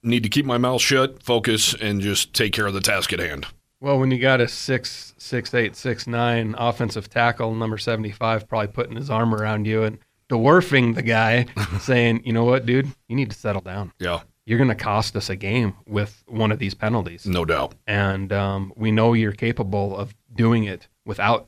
need 0.03 0.21
to 0.21 0.29
keep 0.29 0.45
my 0.45 0.59
mouth 0.59 0.81
shut, 0.81 1.23
focus, 1.23 1.73
and 1.73 1.99
just 1.99 2.35
take 2.35 2.53
care 2.53 2.67
of 2.67 2.75
the 2.75 2.79
task 2.79 3.11
at 3.11 3.19
hand. 3.19 3.47
Well, 3.79 3.99
when 3.99 4.11
you 4.11 4.19
got 4.19 4.39
a 4.39 4.47
six 4.47 5.15
six 5.17 5.55
eight 5.55 5.75
six 5.75 6.05
nine 6.05 6.53
offensive 6.59 7.09
tackle, 7.09 7.55
number 7.55 7.79
seventy 7.79 8.11
five, 8.11 8.47
probably 8.47 8.67
putting 8.67 8.95
his 8.95 9.09
arm 9.09 9.33
around 9.33 9.65
you 9.65 9.81
and 9.81 9.97
dwarfing 10.31 10.93
the 10.93 11.01
guy, 11.01 11.45
saying, 11.81 12.21
"You 12.25 12.33
know 12.33 12.45
what, 12.45 12.65
dude? 12.65 12.87
You 13.07 13.15
need 13.15 13.29
to 13.31 13.37
settle 13.37 13.61
down. 13.61 13.91
Yeah, 13.99 14.21
You're 14.45 14.57
going 14.57 14.69
to 14.69 14.75
cost 14.75 15.15
us 15.15 15.29
a 15.29 15.35
game 15.35 15.75
with 15.85 16.23
one 16.27 16.51
of 16.51 16.57
these 16.59 16.73
penalties, 16.73 17.25
no 17.27 17.45
doubt. 17.45 17.75
and 17.85 18.31
um, 18.33 18.73
we 18.75 18.91
know 18.91 19.13
you're 19.13 19.33
capable 19.33 19.95
of 19.95 20.15
doing 20.33 20.63
it 20.63 20.87
without 21.05 21.47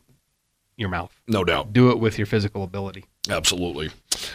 your 0.76 0.90
mouth. 0.90 1.18
No 1.28 1.44
doubt. 1.44 1.72
Do 1.74 1.90
it 1.92 2.00
with 2.00 2.18
your 2.18 2.28
physical 2.28 2.64
ability." 2.64 3.06
Absolutely. 3.30 3.90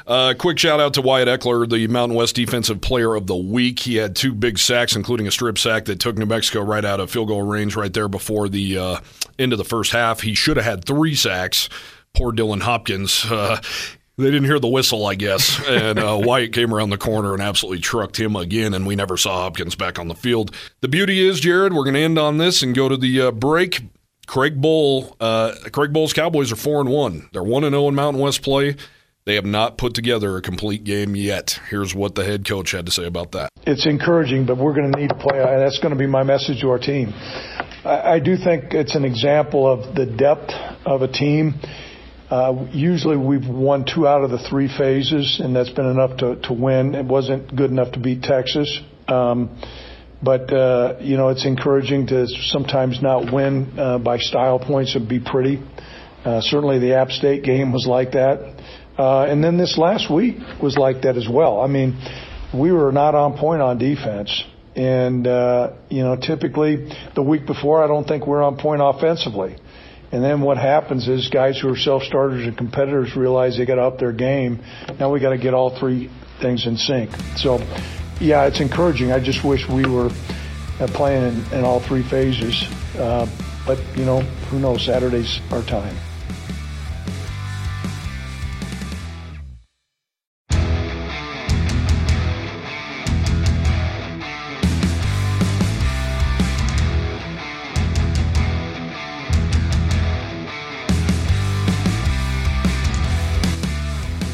Uh, 0.06 0.32
quick 0.38 0.58
shout 0.58 0.80
out 0.80 0.94
to 0.94 1.02
Wyatt 1.02 1.28
Ekeler, 1.28 1.68
the 1.68 1.86
Mountain 1.88 2.16
West 2.16 2.34
Defensive 2.34 2.80
Player 2.80 3.14
of 3.14 3.26
the 3.26 3.36
Week. 3.36 3.78
He 3.80 3.96
had 3.96 4.16
two 4.16 4.32
big 4.32 4.58
sacks, 4.58 4.96
including 4.96 5.26
a 5.26 5.30
strip 5.30 5.58
sack 5.58 5.84
that 5.84 6.00
took 6.00 6.16
New 6.16 6.24
Mexico 6.24 6.62
right 6.62 6.84
out 6.84 6.98
of 6.98 7.10
field 7.10 7.28
goal 7.28 7.42
range 7.42 7.76
right 7.76 7.92
there 7.92 8.08
before 8.08 8.48
the 8.48 8.78
uh, 8.78 9.00
end 9.38 9.52
of 9.52 9.58
the 9.58 9.64
first 9.64 9.92
half. 9.92 10.22
He 10.22 10.34
should 10.34 10.56
have 10.56 10.64
had 10.64 10.84
three 10.86 11.14
sacks. 11.14 11.68
Poor 12.14 12.32
Dylan 12.32 12.62
Hopkins. 12.62 13.26
Uh, 13.30 13.60
they 14.24 14.30
didn't 14.30 14.46
hear 14.46 14.58
the 14.58 14.68
whistle, 14.68 15.06
I 15.06 15.14
guess, 15.14 15.60
and 15.66 15.98
uh, 15.98 16.18
Wyatt 16.22 16.52
came 16.52 16.74
around 16.74 16.90
the 16.90 16.98
corner 16.98 17.34
and 17.34 17.42
absolutely 17.42 17.80
trucked 17.80 18.18
him 18.18 18.36
again, 18.36 18.74
and 18.74 18.86
we 18.86 18.96
never 18.96 19.16
saw 19.16 19.42
Hopkins 19.42 19.74
back 19.76 19.98
on 19.98 20.08
the 20.08 20.14
field. 20.14 20.54
The 20.80 20.88
beauty 20.88 21.26
is, 21.26 21.40
Jared, 21.40 21.72
we're 21.72 21.84
going 21.84 21.94
to 21.94 22.00
end 22.00 22.18
on 22.18 22.38
this 22.38 22.62
and 22.62 22.74
go 22.74 22.88
to 22.88 22.96
the 22.96 23.20
uh, 23.20 23.30
break. 23.30 23.80
Craig 24.26 24.60
Bohl, 24.60 25.14
uh, 25.20 25.54
Craig 25.72 25.92
Bohl's 25.92 26.12
Cowboys 26.12 26.52
are 26.52 26.56
four 26.56 26.80
and 26.80 26.90
one. 26.90 27.28
They're 27.32 27.42
one 27.42 27.64
and 27.64 27.72
zero 27.72 27.88
in 27.88 27.94
Mountain 27.94 28.20
West 28.20 28.42
play. 28.42 28.76
They 29.24 29.34
have 29.34 29.44
not 29.44 29.76
put 29.76 29.94
together 29.94 30.36
a 30.36 30.42
complete 30.42 30.84
game 30.84 31.14
yet. 31.14 31.60
Here's 31.68 31.94
what 31.94 32.14
the 32.14 32.24
head 32.24 32.46
coach 32.46 32.72
had 32.72 32.86
to 32.86 32.92
say 32.92 33.04
about 33.04 33.32
that. 33.32 33.50
it's 33.66 33.86
encouraging, 33.86 34.46
but 34.46 34.56
we're 34.56 34.72
going 34.74 34.90
to 34.90 34.98
need 34.98 35.10
to 35.10 35.14
play, 35.14 35.38
that's 35.38 35.78
going 35.80 35.92
to 35.92 35.98
be 35.98 36.06
my 36.06 36.22
message 36.22 36.62
to 36.62 36.70
our 36.70 36.78
team. 36.78 37.12
I, 37.84 38.14
I 38.14 38.18
do 38.20 38.36
think 38.36 38.72
it's 38.72 38.94
an 38.94 39.04
example 39.04 39.70
of 39.70 39.94
the 39.94 40.06
depth 40.06 40.50
of 40.86 41.02
a 41.02 41.08
team. 41.08 41.54
Uh, 42.30 42.66
usually 42.72 43.16
we've 43.16 43.48
won 43.48 43.86
two 43.86 44.06
out 44.06 44.22
of 44.22 44.30
the 44.30 44.38
three 44.38 44.68
phases, 44.68 45.40
and 45.42 45.56
that's 45.56 45.70
been 45.70 45.86
enough 45.86 46.18
to, 46.18 46.36
to 46.42 46.52
win. 46.52 46.94
It 46.94 47.06
wasn't 47.06 47.54
good 47.54 47.70
enough 47.70 47.92
to 47.92 48.00
beat 48.00 48.22
Texas. 48.22 48.80
Um, 49.06 49.58
but, 50.22 50.52
uh, 50.52 50.98
you 51.00 51.16
know, 51.16 51.28
it's 51.28 51.46
encouraging 51.46 52.08
to 52.08 52.26
sometimes 52.26 53.00
not 53.00 53.32
win 53.32 53.78
uh, 53.78 53.98
by 53.98 54.18
style 54.18 54.58
points 54.58 54.94
and 54.94 55.08
be 55.08 55.20
pretty. 55.20 55.62
Uh, 56.24 56.40
certainly 56.42 56.78
the 56.78 56.94
App 56.94 57.10
State 57.10 57.44
game 57.44 57.72
was 57.72 57.86
like 57.86 58.12
that. 58.12 58.56
Uh, 58.98 59.22
and 59.22 59.42
then 59.42 59.56
this 59.56 59.78
last 59.78 60.12
week 60.12 60.36
was 60.60 60.76
like 60.76 61.02
that 61.02 61.16
as 61.16 61.28
well. 61.30 61.60
I 61.60 61.68
mean, 61.68 61.96
we 62.52 62.72
were 62.72 62.92
not 62.92 63.14
on 63.14 63.38
point 63.38 63.62
on 63.62 63.78
defense. 63.78 64.44
And, 64.74 65.26
uh, 65.26 65.74
you 65.88 66.02
know, 66.02 66.16
typically 66.16 66.92
the 67.14 67.22
week 67.22 67.46
before, 67.46 67.82
I 67.82 67.86
don't 67.86 68.06
think 68.06 68.26
we're 68.26 68.42
on 68.42 68.58
point 68.58 68.82
offensively. 68.84 69.56
And 70.10 70.24
then 70.24 70.40
what 70.40 70.56
happens 70.56 71.06
is 71.06 71.28
guys 71.28 71.58
who 71.58 71.68
are 71.68 71.76
self-starters 71.76 72.46
and 72.46 72.56
competitors 72.56 73.14
realize 73.14 73.58
they 73.58 73.66
got 73.66 73.74
to 73.74 73.82
up 73.82 73.98
their 73.98 74.12
game. 74.12 74.60
Now 74.98 75.12
we 75.12 75.20
got 75.20 75.30
to 75.30 75.38
get 75.38 75.52
all 75.52 75.70
three 75.78 76.10
things 76.40 76.66
in 76.66 76.76
sync. 76.76 77.10
So, 77.36 77.58
yeah, 78.20 78.46
it's 78.46 78.60
encouraging. 78.60 79.12
I 79.12 79.20
just 79.20 79.44
wish 79.44 79.68
we 79.68 79.84
were 79.84 80.10
uh, 80.80 80.86
playing 80.88 81.24
in, 81.24 81.58
in 81.58 81.64
all 81.64 81.80
three 81.80 82.02
phases. 82.02 82.64
Uh, 82.96 83.28
but, 83.66 83.78
you 83.96 84.04
know, 84.04 84.20
who 84.50 84.58
knows? 84.58 84.86
Saturday's 84.86 85.40
our 85.50 85.62
time. 85.62 85.94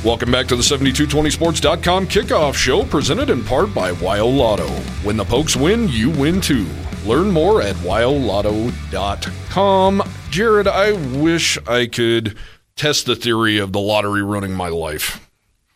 Welcome 0.04 0.30
back 0.30 0.46
to 0.48 0.56
the 0.56 0.62
7220sports.com 0.62 2.08
kickoff 2.08 2.54
show 2.54 2.84
presented 2.84 3.30
in 3.30 3.42
part 3.42 3.72
by 3.72 3.92
WyoLotto. 3.92 4.68
When 5.02 5.16
the 5.16 5.24
Pokes 5.24 5.56
win, 5.56 5.88
you 5.88 6.10
win 6.10 6.42
too. 6.42 6.66
Learn 7.06 7.30
more 7.30 7.62
at 7.62 7.74
wyolotto.com. 7.76 10.02
Jared, 10.28 10.68
I 10.68 10.92
wish 11.18 11.56
I 11.66 11.86
could 11.86 12.36
test 12.76 13.06
the 13.06 13.16
theory 13.16 13.56
of 13.56 13.72
the 13.72 13.80
lottery 13.80 14.22
ruining 14.22 14.52
my 14.52 14.68
life. 14.68 15.26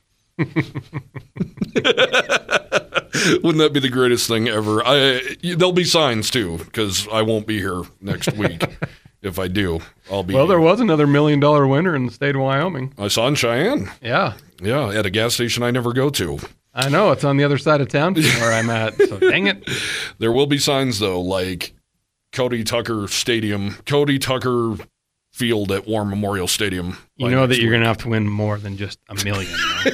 Wouldn't 0.37 0.75
that 3.57 3.71
be 3.73 3.81
the 3.81 3.89
greatest 3.91 4.29
thing 4.29 4.47
ever? 4.47 4.83
I, 4.85 5.23
there'll 5.43 5.73
be 5.73 5.85
signs 5.85 6.31
too, 6.31 6.59
because 6.59 7.09
I 7.09 7.23
won't 7.23 7.47
be 7.47 7.61
here 7.61 7.81
next 8.03 8.35
week. 8.35 8.63
If 9.23 9.39
I 9.39 9.49
do, 9.49 9.81
I'll 10.11 10.23
be. 10.23 10.35
Well, 10.35 10.47
there 10.47 10.61
was 10.61 10.81
another 10.81 11.07
million 11.07 11.41
dollar 11.41 11.67
winner 11.67 11.95
in 11.97 12.07
the 12.07 12.13
state 12.13 12.35
of 12.35 12.43
Wyoming. 12.43 12.95
I 12.99 13.09
saw 13.09 13.29
in 13.29 13.35
Cheyenne. 13.35 13.91
Yeah, 14.01 14.35
Yeah, 14.61 14.91
at 14.91 15.07
a 15.07 15.11
gas 15.11 15.35
station 15.35 15.63
I 15.63 15.71
never 15.71 15.93
go 15.93 16.11
to. 16.11 16.39
I 16.75 16.89
know 16.89 17.11
it's 17.11 17.25
on 17.25 17.37
the 17.37 17.45
other 17.45 17.59
side 17.59 17.81
of 17.81 17.89
town 17.89 18.15
from 18.15 18.23
where 18.41 18.53
I'm 18.53 18.71
at. 18.71 18.95
So 18.95 19.19
dang 19.19 19.47
it. 19.47 19.69
There 20.19 20.33
will 20.33 20.47
be 20.47 20.59
signs 20.59 20.99
though, 20.99 21.21
like 21.21 21.75
Cody 22.33 22.65
Tucker 22.65 23.07
Stadium, 23.09 23.77
Cody 23.87 24.19
Tucker 24.19 24.77
Field 25.33 25.71
at 25.71 25.87
War 25.87 26.05
Memorial 26.05 26.49
Stadium. 26.49 26.99
You 27.17 27.31
know 27.31 27.47
that 27.47 27.61
you're 27.61 27.71
going 27.71 27.83
to 27.83 27.87
have 27.87 27.99
to 27.99 28.09
win 28.09 28.29
more 28.29 28.59
than 28.59 28.77
just 28.77 28.99
a 29.09 29.15
million. 29.25 29.55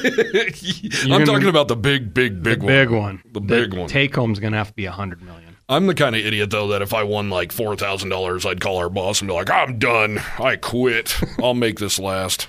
I'm 1.12 1.26
talking 1.26 1.48
about 1.48 1.68
the 1.68 1.76
big, 1.76 2.14
big, 2.14 2.42
big 2.42 2.60
the 2.60 2.66
one. 2.66 2.74
big 2.74 2.90
one. 2.90 3.22
The 3.30 3.40
big 3.40 3.74
one. 3.74 3.88
Take 3.88 4.14
home's 4.14 4.38
going 4.38 4.52
to 4.52 4.58
have 4.58 4.68
to 4.68 4.74
be 4.74 4.86
a 4.86 4.92
hundred 4.92 5.20
million. 5.22 5.43
I'm 5.68 5.86
the 5.86 5.94
kind 5.94 6.14
of 6.14 6.24
idiot 6.24 6.50
though 6.50 6.68
that 6.68 6.82
if 6.82 6.92
I 6.92 7.02
won 7.02 7.30
like 7.30 7.52
four 7.52 7.76
thousand 7.76 8.10
dollars, 8.10 8.44
I'd 8.44 8.60
call 8.60 8.78
our 8.78 8.90
boss 8.90 9.20
and 9.20 9.28
be 9.28 9.34
like, 9.34 9.50
"I'm 9.50 9.78
done. 9.78 10.20
I 10.38 10.56
quit. 10.56 11.18
I'll 11.42 11.54
make 11.54 11.78
this 11.78 11.98
last." 11.98 12.48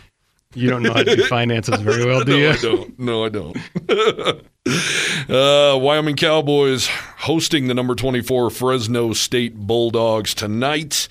You 0.56 0.70
don't 0.70 0.84
know 0.84 0.94
how 0.94 1.04
to 1.04 1.16
do 1.16 1.26
finances 1.28 1.82
very 1.82 2.06
well, 2.06 2.24
do 2.24 2.32
no, 2.32 2.38
you? 2.38 2.50
I 2.50 2.58
don't. 2.58 3.00
No, 3.00 3.26
I 3.26 3.30
don't. 3.30 3.58
uh, 5.30 5.78
Wyoming 5.78 6.16
Cowboys 6.16 6.88
hosting 6.88 7.68
the 7.68 7.74
number 7.74 7.94
24 7.94 8.50
Fresno 8.50 9.12
State 9.12 9.56
Bulldogs 9.56 10.34
tonight. 10.34 11.10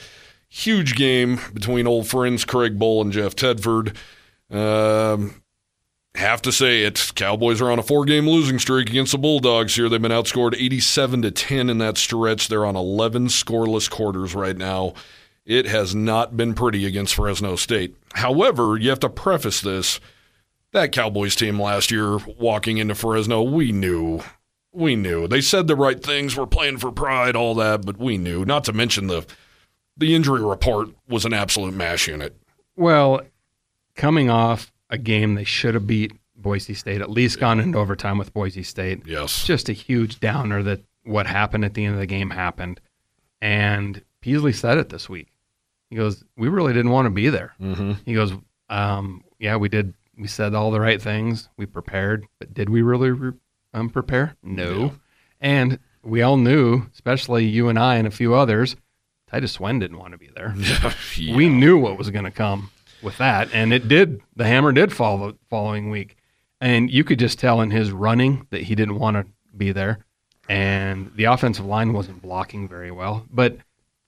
Huge 0.49 0.97
game 0.97 1.40
between 1.53 1.87
old 1.87 2.09
friends 2.09 2.45
Craig 2.47 2.79
Bohl 2.79 3.03
and 3.03 3.12
Jeff 3.12 3.37
Tedford. 3.37 3.95
Um, 4.51 5.43
have 6.14 6.42
to 6.42 6.53
say 6.53 6.83
it. 6.85 7.12
Cowboys 7.14 7.61
are 7.61 7.70
on 7.70 7.79
a 7.79 7.83
four-game 7.83 8.29
losing 8.29 8.59
streak 8.59 8.88
against 8.88 9.12
the 9.12 9.18
Bulldogs 9.18 9.74
here. 9.74 9.88
They've 9.88 10.00
been 10.00 10.12
outscored 10.12 10.55
87 10.55 11.22
to 11.22 11.31
10 11.31 11.70
in 11.70 11.79
that 11.79 11.96
stretch. 11.96 12.48
They're 12.48 12.66
on 12.66 12.77
11 12.77 13.29
scoreless 13.29 13.90
quarters 13.90 14.35
right 14.35 14.57
now. 14.57 14.94
It 15.44 15.66
has 15.66 15.94
not 15.94 16.37
been 16.37 16.55
pretty 16.55 16.87
against 16.87 17.14
Fresno 17.14 17.57
State. 17.57 17.96
However, 18.14 18.79
you 18.79 18.90
have 18.90 19.00
to 19.00 19.11
preface 19.11 19.61
this. 19.61 20.00
That 20.72 20.92
Cowboys 20.92 21.37
team 21.37 21.61
last 21.61 21.90
year 21.90 22.18
walking 22.38 22.79
into 22.79 22.94
Fresno, 22.94 23.42
we 23.42 23.70
knew. 23.70 24.20
We 24.72 24.96
knew. 24.96 25.29
They 25.29 25.40
said 25.40 25.66
the 25.66 25.77
right 25.77 26.03
things. 26.03 26.37
We're 26.37 26.46
playing 26.46 26.79
for 26.79 26.90
pride, 26.90 27.37
all 27.37 27.55
that, 27.57 27.85
but 27.85 27.98
we 27.98 28.18
knew. 28.18 28.44
Not 28.44 28.64
to 28.64 28.72
mention 28.72 29.07
the 29.07 29.27
the 29.96 30.14
injury 30.14 30.42
report 30.42 30.88
was 31.09 31.24
an 31.24 31.33
absolute 31.33 31.74
mash 31.74 32.09
unit. 32.09 32.37
Well, 32.74 33.20
coming 33.94 34.29
off 34.29 34.72
a 34.94 34.98
game 34.98 35.35
they 35.35 35.44
should 35.44 35.74
have 35.74 35.87
beat 35.87 36.12
Boise 36.37 36.74
State, 36.74 37.00
at 37.00 37.11
least 37.11 37.38
gone 37.38 37.61
into 37.61 37.78
overtime 37.78 38.18
with 38.18 38.33
Boise 38.33 38.62
State. 38.62 39.02
Yes. 39.07 39.44
Just 39.44 39.68
a 39.68 39.72
huge 39.72 40.20
downer 40.20 40.62
that 40.62 40.80
what 41.04 41.26
happened 41.26 41.64
at 41.64 41.74
the 41.74 41.85
end 41.85 41.94
of 41.94 42.00
the 42.00 42.07
game 42.07 42.30
happened. 42.30 42.80
And 43.40 44.02
Peasley 44.20 44.52
said 44.52 44.78
it 44.78 44.88
this 44.88 45.09
week. 45.09 45.28
He 45.90 45.96
goes, 45.96 46.24
"We 46.37 46.48
really 46.48 46.72
didn't 46.72 46.92
want 46.92 47.07
to 47.07 47.11
be 47.11 47.28
there." 47.28 47.54
Mm-hmm. 47.61 47.92
He 48.07 48.14
goes, 48.14 48.33
um, 48.70 49.22
"Yeah, 49.38 49.57
we 49.57 49.68
did. 49.68 49.94
We 50.16 50.28
said 50.28 50.54
all 50.54 50.70
the 50.70 50.80
right 50.80 51.00
things. 51.00 51.48
We 51.57 51.66
prepared, 51.66 52.24
but 52.38 52.54
did 52.54 52.70
we 52.70 52.83
really 52.83 53.11
re- 53.11 53.33
um, 53.74 53.90
prepare? 53.90 54.35
No. 54.42 54.78
Yeah. 54.78 54.90
And 55.40 55.78
we 56.02 56.22
all 56.22 56.37
knew, 56.37 56.87
especially 56.92 57.44
you 57.44 57.68
and 57.68 57.78
I 57.78 57.96
and 57.96 58.07
a 58.07 58.11
few 58.11 58.35
others, 58.35 58.76
Titus 59.28 59.52
Swen 59.52 59.78
didn't 59.78 59.98
want 59.98 60.12
to 60.12 60.18
be 60.18 60.30
there. 60.35 60.54
Yeah. 61.16 61.37
We 61.37 61.48
knew 61.48 61.78
what 61.78 61.98
was 61.98 62.11
going 62.11 62.24
to 62.24 62.30
come 62.30 62.70
with 63.05 63.19
that, 63.19 63.49
and 63.53 63.73
it 63.73 63.87
did. 63.87 64.21
The 64.35 64.47
hammer 64.47 64.73
did 64.73 64.93
fall 64.93 65.19
the 65.19 65.37
following 65.51 65.90
week, 65.90 66.17
and 66.61 66.90
you 66.90 67.05
could 67.05 67.19
just 67.19 67.38
tell 67.38 67.61
in 67.61 67.71
his 67.71 67.93
running 67.93 68.47
that 68.51 68.62
he 68.62 68.75
didn't 68.75 68.99
want 68.99 69.17
to 69.17 69.27
be 69.57 69.71
there, 69.71 70.05
and 70.49 71.12
the 71.14 71.25
offensive 71.25 71.67
line 71.67 71.93
wasn't 71.93 72.23
blocking 72.23 72.69
very 72.69 72.90
well. 72.90 73.27
But 73.31 73.59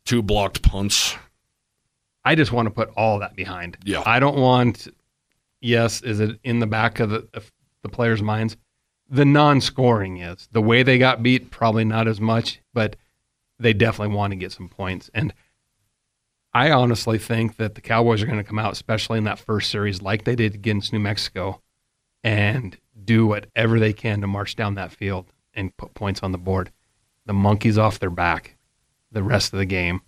two 0.05 0.23
blocked 0.23 0.63
punts. 0.63 1.17
I 2.25 2.35
just 2.35 2.51
want 2.51 2.67
to 2.67 2.75
put 2.75 2.91
all 2.97 3.21
that 3.21 3.37
behind. 3.37 3.79
Yeah. 3.85 4.03
I 4.05 4.19
don't 4.19 4.39
want. 4.39 4.89
Yes, 5.61 6.03
is 6.03 6.19
it 6.19 6.39
in 6.43 6.59
the 6.59 6.67
back 6.67 6.99
of 6.99 7.11
the 7.11 7.29
of 7.35 7.53
the 7.83 7.89
players' 7.89 8.23
minds? 8.23 8.57
The 9.09 9.25
non-scoring 9.25 10.17
is 10.17 10.49
the 10.51 10.61
way 10.61 10.83
they 10.83 10.99
got 10.99 11.23
beat. 11.23 11.51
Probably 11.51 11.85
not 11.85 12.09
as 12.09 12.21
much, 12.21 12.61
but 12.75 12.97
they 13.59 13.73
definitely 13.73 14.17
want 14.17 14.33
to 14.33 14.37
get 14.37 14.53
some 14.53 14.69
points. 14.69 15.11
And 15.15 15.33
I 16.57 16.71
honestly 16.71 17.19
think 17.19 17.59
that 17.59 17.75
the 17.75 17.83
Cowboys 17.83 18.23
are 18.23 18.27
going 18.27 18.38
to 18.38 18.45
come 18.45 18.59
out, 18.59 18.73
especially 18.73 19.19
in 19.19 19.25
that 19.25 19.38
first 19.38 19.71
series, 19.71 20.01
like 20.01 20.25
they 20.25 20.35
did 20.35 20.55
against 20.55 20.90
New 20.90 20.99
Mexico, 20.99 21.61
and 22.25 22.75
do 23.05 23.27
whatever 23.27 23.79
they 23.79 23.92
can 23.92 24.23
to 24.23 24.27
march 24.27 24.57
down 24.57 24.77
that 24.77 24.90
field 24.90 25.27
and 25.53 25.77
put 25.77 25.92
points 25.92 26.23
on 26.23 26.33
the 26.33 26.38
board. 26.38 26.73
The 27.27 27.35
monkeys 27.35 27.77
off 27.77 27.99
their 27.99 28.09
back, 28.09 28.57
the 29.12 29.23
rest 29.23 29.53
of 29.53 29.59
the 29.59 29.66
game, 29.66 30.01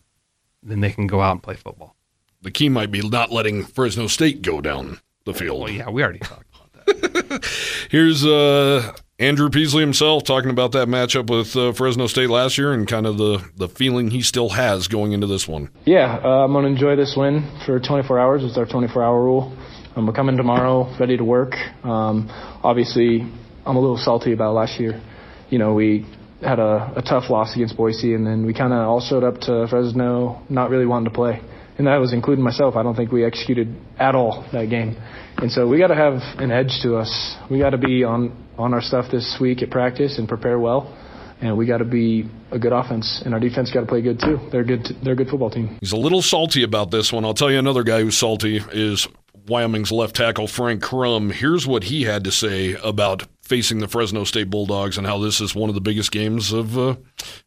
then 0.62 0.80
they 0.80 0.90
can 0.90 1.06
go 1.06 1.20
out 1.20 1.32
and 1.32 1.42
play 1.42 1.54
football. 1.54 1.94
The 2.40 2.50
key 2.50 2.70
might 2.70 2.90
be 2.90 3.06
not 3.06 3.30
letting 3.30 3.62
Fresno 3.62 4.06
State 4.06 4.40
go 4.40 4.62
down 4.62 5.00
the 5.26 5.34
field. 5.34 5.61
Well, 5.61 5.70
yeah, 5.70 5.90
we 5.90 6.02
already 6.02 6.20
talked 6.20 6.46
about 6.54 6.72
that. 6.72 7.44
Here's 7.90 8.24
uh, 8.24 8.94
Andrew 9.20 9.50
Peasley 9.50 9.81
himself 9.81 10.22
talking 10.22 10.48
about 10.48 10.70
that 10.72 10.87
matchup 10.87 11.28
with 11.28 11.57
uh, 11.57 11.72
Fresno 11.72 12.07
State 12.07 12.31
last 12.31 12.57
year 12.57 12.72
and 12.72 12.87
kind 12.87 13.04
of 13.04 13.18
the, 13.18 13.44
the 13.57 13.68
feeling 13.68 14.12
he 14.12 14.22
still 14.22 14.50
has 14.50 14.87
going 14.87 15.11
into 15.11 15.26
this 15.26 15.48
one. 15.48 15.70
Yeah, 15.85 16.20
uh, 16.22 16.44
I'm 16.44 16.52
going 16.52 16.66
to 16.66 16.70
enjoy 16.70 16.94
this 16.94 17.14
win 17.16 17.42
for 17.66 17.81
24 17.81 18.16
hours. 18.16 18.44
It's 18.44 18.57
our 18.57 18.64
24 18.64 19.02
hour 19.02 19.20
rule. 19.20 19.57
Um, 19.96 20.07
we're 20.07 20.12
coming 20.12 20.37
tomorrow, 20.37 20.96
ready 21.00 21.16
to 21.16 21.24
work. 21.24 21.54
Um, 21.83 22.28
obviously, 22.62 23.22
I'm 23.66 23.74
a 23.74 23.81
little 23.81 23.96
salty 23.96 24.33
about 24.33 24.54
last 24.54 24.78
year. 24.78 25.02
You 25.50 25.59
know, 25.59 25.74
we 25.74 26.07
had 26.40 26.61
a, 26.61 26.92
a 26.94 27.02
tough 27.02 27.28
loss 27.28 27.57
against 27.57 27.76
Boise, 27.76 28.14
and 28.14 28.24
then 28.24 28.46
we 28.46 28.54
kind 28.54 28.72
of 28.72 28.87
all 28.87 29.00
showed 29.00 29.24
up 29.24 29.40
to 29.40 29.66
Fresno 29.68 30.42
not 30.48 30.70
really 30.70 30.87
wanting 30.87 31.11
to 31.11 31.14
play. 31.16 31.40
And 31.78 31.86
that 31.86 31.96
was 31.98 32.12
including 32.12 32.44
myself. 32.44 32.74
I 32.74 32.82
don't 32.82 32.96
think 32.96 33.12
we 33.12 33.24
executed 33.24 33.74
at 33.98 34.14
all 34.14 34.44
that 34.52 34.68
game. 34.68 34.96
And 35.36 35.50
so 35.50 35.68
we 35.68 35.78
got 35.78 35.86
to 35.88 35.94
have 35.94 36.14
an 36.38 36.50
edge 36.50 36.80
to 36.82 36.96
us. 36.96 37.36
We 37.48 37.60
got 37.60 37.70
to 37.70 37.78
be 37.78 38.02
on, 38.02 38.36
on 38.58 38.74
our 38.74 38.82
stuff 38.82 39.06
this 39.12 39.38
week 39.40 39.62
at 39.62 39.70
practice 39.70 40.18
and 40.18 40.28
prepare 40.28 40.58
well. 40.58 40.92
And 41.40 41.56
we 41.56 41.66
got 41.66 41.78
to 41.78 41.84
be 41.84 42.28
a 42.50 42.58
good 42.58 42.72
offense, 42.72 43.22
and 43.24 43.32
our 43.32 43.38
defense 43.38 43.70
got 43.72 43.82
to 43.82 43.86
play 43.86 44.02
good 44.02 44.18
too. 44.18 44.40
They're 44.50 44.64
good. 44.64 44.88
They're 45.04 45.12
a 45.12 45.16
good 45.16 45.28
football 45.28 45.50
team. 45.50 45.78
He's 45.80 45.92
a 45.92 45.96
little 45.96 46.20
salty 46.20 46.64
about 46.64 46.90
this 46.90 47.12
one. 47.12 47.24
I'll 47.24 47.32
tell 47.32 47.48
you 47.48 47.60
another 47.60 47.84
guy 47.84 48.00
who's 48.00 48.18
salty 48.18 48.60
is 48.72 49.06
Wyoming's 49.48 49.90
left 49.92 50.16
tackle 50.16 50.46
Frank 50.46 50.82
Crum. 50.82 51.30
Here's 51.30 51.66
what 51.66 51.84
he 51.84 52.02
had 52.04 52.24
to 52.24 52.32
say 52.32 52.74
about 52.82 53.26
facing 53.42 53.78
the 53.78 53.88
Fresno 53.88 54.24
State 54.24 54.50
Bulldogs 54.50 54.98
and 54.98 55.06
how 55.06 55.18
this 55.18 55.40
is 55.40 55.54
one 55.54 55.68
of 55.70 55.74
the 55.74 55.80
biggest 55.80 56.11
games 56.12 56.52
of 56.52 56.76
uh, 56.78 56.96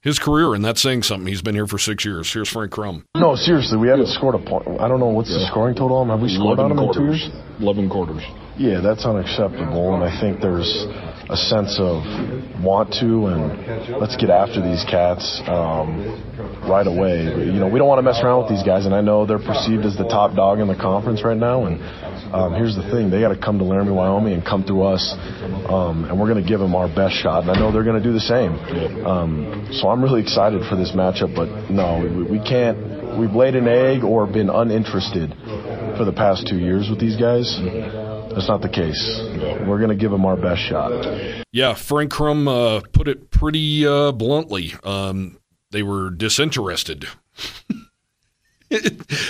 his 0.02 0.18
career, 0.18 0.54
and 0.56 0.66
that's 0.66 0.82
saying 0.82 1.04
something. 1.04 1.28
He's 1.28 1.44
been 1.44 1.54
here 1.56 1.68
for 1.68 1.78
six 1.78 2.04
years. 2.04 2.32
Here's 2.34 2.50
Frank 2.50 2.72
Crum. 2.72 3.06
No, 3.16 3.36
seriously, 3.36 3.78
we 3.78 3.88
haven't 3.88 4.08
scored 4.08 4.34
a 4.36 4.40
point. 4.40 4.68
I 4.80 4.88
don't 4.88 5.00
know 5.00 5.10
what's 5.10 5.30
the 5.30 5.46
scoring 5.52 5.76
total 5.76 5.98
on. 5.98 6.10
'em. 6.10 6.18
Have 6.18 6.22
we 6.22 6.34
scored 6.34 6.60
on 6.60 6.70
them 6.76 6.80
in 6.80 6.94
two 6.94 7.04
years? 7.04 7.30
11 7.60 7.88
quarters. 7.90 8.24
Yeah, 8.58 8.82
that's 8.82 9.06
unacceptable, 9.06 9.94
and 9.96 10.04
I 10.04 10.20
think 10.20 10.42
there's 10.42 10.68
a 11.30 11.38
sense 11.38 11.78
of 11.80 12.04
want 12.64 12.94
to 13.00 13.28
and 13.28 14.00
let's 14.00 14.16
get 14.18 14.30
after 14.30 14.62
these 14.62 14.84
cats 14.90 15.42
um, 15.48 16.18
right 16.68 16.88
away. 16.88 17.24
You 17.24 17.60
know, 17.60 17.68
we 17.68 17.80
don't 17.80 17.88
want 17.88 18.00
to 18.00 18.04
mess 18.04 18.20
around 18.24 18.44
with 18.44 18.50
these 18.50 18.64
guys, 18.64 18.86
and 18.86 18.94
I 18.94 19.02
know 19.02 19.26
they're 19.26 19.40
perceived 19.42 19.86
as 19.86 19.98
the 19.98 20.08
top 20.08 20.36
dog 20.36 20.60
in 20.60 20.68
the 20.68 20.76
conference 20.76 21.24
right 21.24 21.38
now. 21.38 21.66
And 21.66 21.82
um, 22.34 22.54
here's 22.54 22.76
the 22.76 22.84
thing: 22.90 23.10
they 23.10 23.22
got 23.22 23.34
to 23.34 23.40
come 23.40 23.58
to 23.60 23.64
Laramie, 23.64 23.92
Wyoming, 23.92 24.34
and 24.34 24.46
come 24.46 24.64
through 24.64 24.84
us, 24.84 25.16
um, 25.70 26.06
and 26.06 26.20
we're 26.20 26.30
going 26.30 26.42
to 26.42 26.48
give 26.48 26.60
them 26.60 26.76
our 26.76 26.88
best 26.88 27.16
shot. 27.16 27.44
And 27.44 27.52
I 27.52 27.60
know 27.60 27.72
they're 27.72 27.84
going 27.84 28.02
to 28.02 28.04
do 28.04 28.14
the 28.14 28.20
same. 28.20 28.54
Um, 29.06 29.70
so 29.72 29.90
I'm 29.90 30.02
really 30.02 30.22
excited 30.22 30.62
for 30.70 30.76
this 30.76 30.92
matchup. 30.92 31.36
But 31.36 31.70
no, 31.70 32.02
we, 32.02 32.38
we 32.38 32.44
can't. 32.44 33.18
We've 33.18 33.36
laid 33.36 33.56
an 33.56 33.68
egg 33.68 34.04
or 34.04 34.26
been 34.26 34.50
uninterested 34.50 35.36
for 35.98 36.06
the 36.06 36.14
past 36.16 36.48
two 36.48 36.58
years 36.58 36.90
with 36.90 37.00
these 37.00 37.18
guys. 37.18 37.60
That's 38.34 38.48
not 38.48 38.62
the 38.62 38.70
case. 38.70 39.20
We're 39.67 39.78
going 39.78 39.89
to 39.89 39.96
give 39.96 40.12
them 40.12 40.26
our 40.26 40.38
best 40.38 40.62
shot. 40.62 40.91
Yeah, 41.52 41.74
Frank 41.74 42.12
Crum 42.12 42.48
uh, 42.48 42.82
put 42.94 43.08
it 43.08 43.30
pretty 43.30 43.86
uh, 43.86 44.12
bluntly. 44.12 44.74
Um, 44.84 45.38
they 45.72 45.84
were 45.84 46.10
disinterested. 46.10 47.08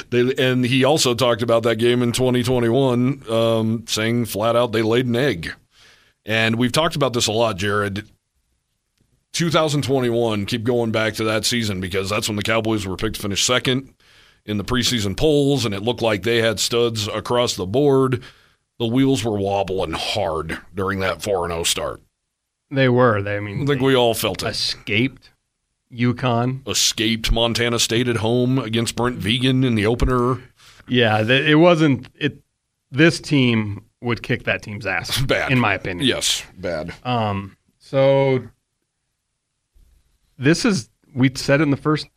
they, 0.10 0.34
and 0.38 0.64
he 0.66 0.84
also 0.84 1.16
talked 1.16 1.42
about 1.42 1.64
that 1.64 1.78
game 1.78 2.02
in 2.04 2.12
2021, 2.12 3.24
um, 3.30 3.86
saying 3.88 4.26
flat 4.26 4.56
out 4.56 4.72
they 4.72 4.84
laid 4.84 5.08
an 5.08 5.16
egg. 5.16 5.54
And 6.26 6.58
we've 6.58 6.72
talked 6.72 6.96
about 6.96 7.14
this 7.14 7.28
a 7.28 7.32
lot, 7.32 7.58
Jared. 7.58 8.08
2021, 9.34 10.46
keep 10.46 10.64
going 10.64 10.92
back 10.92 11.16
to 11.16 11.24
that 11.24 11.46
season 11.46 11.80
because 11.82 12.10
that's 12.10 12.28
when 12.28 12.36
the 12.36 12.44
Cowboys 12.44 12.86
were 12.86 12.98
picked 12.98 13.16
to 13.16 13.22
finish 13.22 13.46
second 13.46 13.94
in 14.46 14.58
the 14.58 14.64
preseason 14.64 15.16
polls, 15.16 15.66
and 15.66 15.74
it 15.74 15.82
looked 15.82 16.02
like 16.02 16.24
they 16.24 16.42
had 16.42 16.60
studs 16.60 17.08
across 17.08 17.56
the 17.56 17.66
board. 17.66 18.24
The 18.82 18.88
wheels 18.88 19.24
were 19.24 19.38
wobbling 19.38 19.92
hard 19.92 20.58
during 20.74 21.02
that 21.02 21.22
4 21.22 21.48
0 21.48 21.64
start. 21.66 22.02
They 22.72 22.90
were. 22.90 23.22
They, 23.22 23.38
I 23.38 23.40
mean, 23.40 23.62
I 23.62 23.66
think 23.68 23.80
we 23.80 23.94
all 23.96 24.16
felt 24.16 24.42
it. 24.42 24.48
escaped 24.48 25.30
UConn. 25.94 26.68
Escaped 26.68 27.32
Montana 27.32 27.78
State 27.78 28.08
at 28.08 28.18
home 28.18 28.58
against 28.58 28.96
Brent 28.96 29.20
Vigen 29.20 29.64
in 29.64 29.76
the 29.76 29.86
opener. 29.86 30.42
Yeah, 30.88 31.22
th- 31.24 31.48
it 31.48 31.58
wasn't. 31.58 32.10
It. 32.16 32.42
This 32.90 33.20
team 33.22 33.86
would 34.02 34.24
kick 34.24 34.46
that 34.46 34.64
team's 34.64 34.88
ass. 34.88 35.22
Bad. 35.28 35.52
in 35.52 35.60
my 35.60 35.76
opinion. 35.76 36.08
Yes, 36.08 36.44
bad. 36.58 36.92
Um. 37.04 37.58
So 37.78 38.48
this 40.40 40.66
is 40.66 40.90
we 41.14 41.30
said 41.36 41.62
in 41.62 41.70
the 41.70 41.78
first 41.78 42.08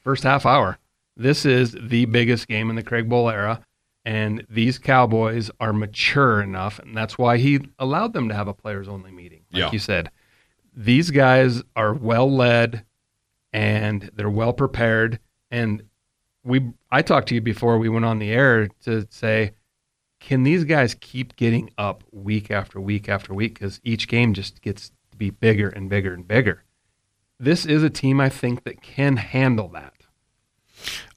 first 0.00 0.22
half 0.22 0.46
hour. 0.46 0.78
This 1.18 1.44
is 1.44 1.76
the 1.78 2.06
biggest 2.06 2.48
game 2.48 2.70
in 2.70 2.76
the 2.76 2.82
Craig 2.82 3.10
Bohl 3.10 3.30
era, 3.30 3.62
and 4.08 4.42
these 4.48 4.78
Cowboys 4.78 5.50
are 5.60 5.74
mature 5.74 6.40
enough, 6.40 6.78
and 6.78 6.96
that's 6.96 7.18
why 7.18 7.36
he 7.36 7.60
allowed 7.78 8.14
them 8.14 8.28
to 8.30 8.34
have 8.34 8.48
a 8.48 8.54
players 8.54 8.88
only 8.88 9.10
meeting. 9.12 9.42
Like 9.52 9.60
Yeah. 9.60 9.70
you 9.70 9.78
said, 9.78 10.10
these 10.74 11.10
guys 11.10 11.62
are 11.76 11.92
well 11.92 12.30
led, 12.34 12.86
and 13.52 14.10
they're 14.14 14.30
well 14.30 14.54
prepared. 14.54 15.18
And 15.50 15.82
we, 16.42 16.72
I 16.90 17.02
talked 17.02 17.28
to 17.28 17.34
you 17.34 17.42
before 17.42 17.76
we 17.78 17.90
went 17.90 18.06
on 18.06 18.18
the 18.18 18.30
air 18.30 18.68
to 18.84 19.06
say, 19.10 19.52
can 20.20 20.42
these 20.42 20.64
guys 20.64 20.94
keep 20.94 21.36
getting 21.36 21.68
up 21.76 22.02
week 22.10 22.50
after 22.50 22.80
week 22.80 23.10
after 23.10 23.34
week? 23.34 23.54
Because 23.58 23.78
each 23.84 24.08
game 24.08 24.32
just 24.32 24.62
gets 24.62 24.90
to 25.10 25.16
be 25.18 25.28
bigger 25.30 25.68
and 25.68 25.90
bigger 25.90 26.14
and 26.14 26.26
bigger. 26.26 26.64
This 27.38 27.66
is 27.66 27.82
a 27.82 27.90
team 27.90 28.20
I 28.22 28.30
think 28.30 28.64
that 28.64 28.80
can 28.80 29.18
handle 29.18 29.68
that. 29.68 29.92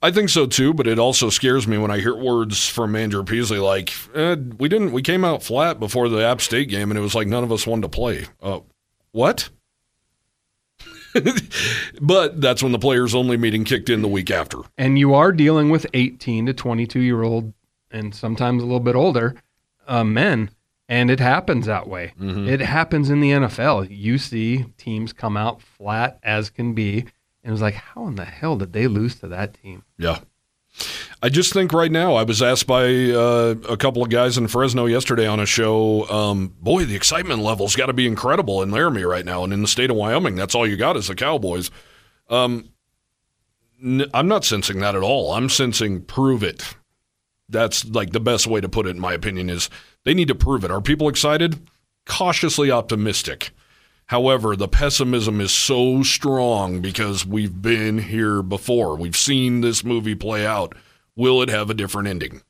I 0.02 0.12
think 0.12 0.30
so 0.30 0.46
too, 0.48 0.74
but 0.74 0.88
it 0.88 0.98
also 0.98 1.30
scares 1.30 1.68
me 1.68 1.78
when 1.78 1.92
I 1.92 2.00
hear 2.00 2.16
words 2.16 2.68
from 2.68 2.96
Andrew 2.96 3.24
Peasley 3.24 3.60
like, 3.60 3.94
eh, 4.16 4.36
"We 4.58 4.68
didn't. 4.68 4.92
We 4.92 5.02
came 5.02 5.24
out 5.24 5.44
flat 5.44 5.80
before 5.80 6.10
the 6.10 6.26
App 6.26 6.42
State 6.42 6.70
game, 6.70 6.90
and 6.90 6.98
it 6.98 7.02
was 7.02 7.16
like 7.16 7.28
none 7.28 7.44
of 7.44 7.52
us 7.52 7.68
wanted 7.68 7.84
to 7.84 7.90
play." 7.90 8.26
Uh, 8.42 8.60
what? 9.12 9.50
but 12.02 12.40
that's 12.40 12.64
when 12.64 12.72
the 12.72 12.80
players 12.80 13.14
only 13.14 13.38
meeting 13.38 13.64
kicked 13.64 13.90
in 13.90 14.02
the 14.02 14.08
week 14.08 14.32
after. 14.32 14.60
And 14.78 14.98
you 14.98 15.14
are 15.14 15.32
dealing 15.32 15.70
with 15.70 15.86
18 15.94 16.46
to 16.46 16.54
22 16.54 17.00
year 17.00 17.22
old 17.24 17.54
and 17.92 18.16
sometimes 18.16 18.64
a 18.64 18.66
little 18.66 18.80
bit 18.80 18.96
older 18.96 19.36
uh, 19.88 20.04
men, 20.04 20.52
and 20.88 21.12
it 21.12 21.20
happens 21.20 21.66
that 21.66 21.88
way. 21.88 22.14
Mm-hmm. 22.20 22.48
It 22.48 22.62
happens 22.62 23.10
in 23.10 23.20
the 23.20 23.32
NFL. 23.32 23.88
You 23.90 24.18
see 24.18 24.66
teams 24.78 25.14
come 25.14 25.36
out 25.36 25.62
flat 25.62 26.20
as 26.24 26.50
can 26.50 26.74
be, 26.74 27.06
and 27.44 27.52
was 27.52 27.62
like, 27.62 27.76
how 27.76 28.08
in 28.08 28.16
the 28.16 28.26
hell 28.26 28.56
did 28.58 28.74
they 28.74 28.88
lose 28.88 29.16
to 29.20 29.28
that 29.30 29.54
team? 29.56 29.84
Yeah. 29.98 30.20
I 31.22 31.30
just 31.30 31.54
think 31.54 31.74
right 31.74 31.92
now, 31.92 32.16
I 32.16 32.24
was 32.24 32.42
asked 32.42 32.66
by 32.66 32.86
uh, 32.86 33.56
a 33.70 33.78
couple 33.78 34.02
of 34.02 34.10
guys 34.10 34.38
in 34.38 34.48
Fresno 34.48 34.86
yesterday 34.86 35.28
on 35.28 35.40
a 35.40 35.46
show, 35.46 36.10
um, 36.10 36.56
boy, 36.60 36.86
the 36.86 36.96
excitement 36.96 37.42
level's 37.42 37.76
got 37.76 37.88
to 37.88 37.94
be 37.94 38.08
incredible 38.08 38.64
in 38.64 38.72
Laramie 38.72 39.04
right 39.04 39.26
now. 39.26 39.44
And 39.44 39.54
in 39.54 39.62
the 39.62 39.68
state 39.68 39.90
of 39.92 39.98
Wyoming, 39.98 40.36
that's 40.36 40.56
all 40.56 40.66
you 40.66 40.78
got 40.78 40.98
is 40.98 41.08
the 41.10 41.16
Cowboys. 41.16 41.70
Um, 42.30 42.70
n- 43.84 44.10
I'm 44.14 44.28
not 44.28 44.46
sensing 44.46 44.80
that 44.80 44.96
at 44.96 45.04
all. 45.04 45.34
I'm 45.34 45.50
sensing 45.50 46.02
prove 46.02 46.42
it. 46.42 46.76
That's 47.50 47.86
like 47.86 48.12
the 48.12 48.22
best 48.22 48.48
way 48.48 48.62
to 48.62 48.70
put 48.70 48.88
it, 48.88 48.92
in 48.92 49.00
my 49.00 49.14
opinion, 49.14 49.50
is 49.50 49.70
they 50.06 50.14
need 50.14 50.30
to 50.30 50.36
prove 50.36 50.64
it. 50.64 50.72
Are 50.72 50.82
people 50.82 51.10
excited? 51.10 51.68
Cautiously 52.06 52.72
optimistic. 52.72 53.52
However, 54.12 54.58
the 54.58 54.68
pessimism 54.68 55.40
is 55.40 55.54
so 55.54 56.04
strong 56.04 56.82
because 56.82 57.26
we've 57.26 57.62
been 57.62 57.98
here 57.98 58.44
before. 58.44 58.98
We've 58.98 59.16
seen 59.16 59.62
this 59.62 59.86
movie 59.86 60.16
play 60.16 60.46
out. 60.46 60.76
Will 61.16 61.42
it 61.42 61.48
have 61.48 61.70
a 61.70 61.74
different 61.74 62.10
ending? 62.10 62.42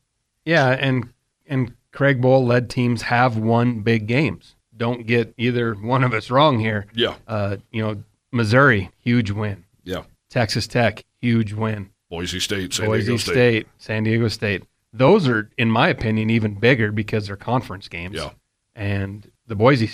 Yeah, 0.44 0.70
and 0.70 1.14
and 1.46 1.76
Craig 1.92 2.20
Bohl 2.20 2.48
led 2.48 2.68
teams 2.68 3.04
have 3.04 3.38
won 3.38 3.82
big 3.82 4.08
games. 4.08 4.56
Don't 4.76 5.06
get 5.06 5.36
either 5.38 5.76
one 5.76 6.04
of 6.04 6.16
us 6.16 6.32
wrong 6.32 6.60
here. 6.60 6.88
Yeah. 6.96 7.18
Uh, 7.28 7.58
you 7.72 7.84
know, 7.84 8.04
Missouri, 8.32 8.90
huge 8.98 9.30
win. 9.30 9.64
Yeah. 9.84 10.06
Texas 10.32 10.66
Tech, 10.66 11.06
huge 11.22 11.54
win. 11.54 11.92
Boise 12.10 12.40
State, 12.40 12.74
San 12.74 12.88
Boise 12.88 13.06
Diego 13.06 13.18
State. 13.18 13.34
State. 13.34 13.68
San 13.78 14.04
Diego 14.06 14.30
State. 14.30 14.64
Those 14.94 15.28
are, 15.28 15.52
in 15.60 15.70
my 15.70 15.90
opinion, 15.90 16.32
even 16.32 16.56
bigger 16.56 16.92
because 16.92 17.28
they're 17.28 17.36
conference 17.36 17.88
games. 17.88 18.16
Yeah. 18.16 18.32
And 18.76 19.30
the 19.46 19.56
Boise 19.56 19.92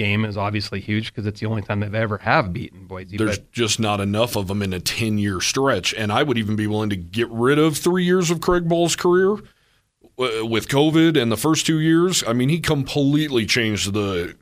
game 0.00 0.24
is 0.24 0.38
obviously 0.38 0.80
huge 0.80 1.12
because 1.12 1.26
it's 1.26 1.40
the 1.40 1.46
only 1.46 1.60
time 1.60 1.80
they've 1.80 1.94
ever 1.94 2.16
have 2.18 2.54
beaten 2.54 2.86
Boise. 2.86 3.18
There's 3.18 3.38
but 3.38 3.52
just 3.52 3.78
not 3.78 4.00
enough 4.00 4.34
of 4.34 4.48
them 4.48 4.62
in 4.62 4.72
a 4.72 4.80
10 4.80 5.18
year 5.18 5.42
stretch. 5.42 5.92
And 5.92 6.10
I 6.10 6.22
would 6.22 6.38
even 6.38 6.56
be 6.56 6.66
willing 6.66 6.88
to 6.90 6.96
get 6.96 7.28
rid 7.28 7.58
of 7.58 7.76
three 7.76 8.04
years 8.04 8.30
of 8.30 8.40
Craig 8.40 8.66
Bohl's 8.66 8.96
career 8.96 9.32
uh, 10.18 10.46
with 10.46 10.68
COVID 10.68 11.20
and 11.20 11.30
the 11.30 11.36
first 11.36 11.66
two 11.66 11.80
years. 11.80 12.24
I 12.26 12.32
mean, 12.32 12.48
he 12.48 12.60
completely 12.60 13.44
changed 13.44 13.92
the 13.92 14.36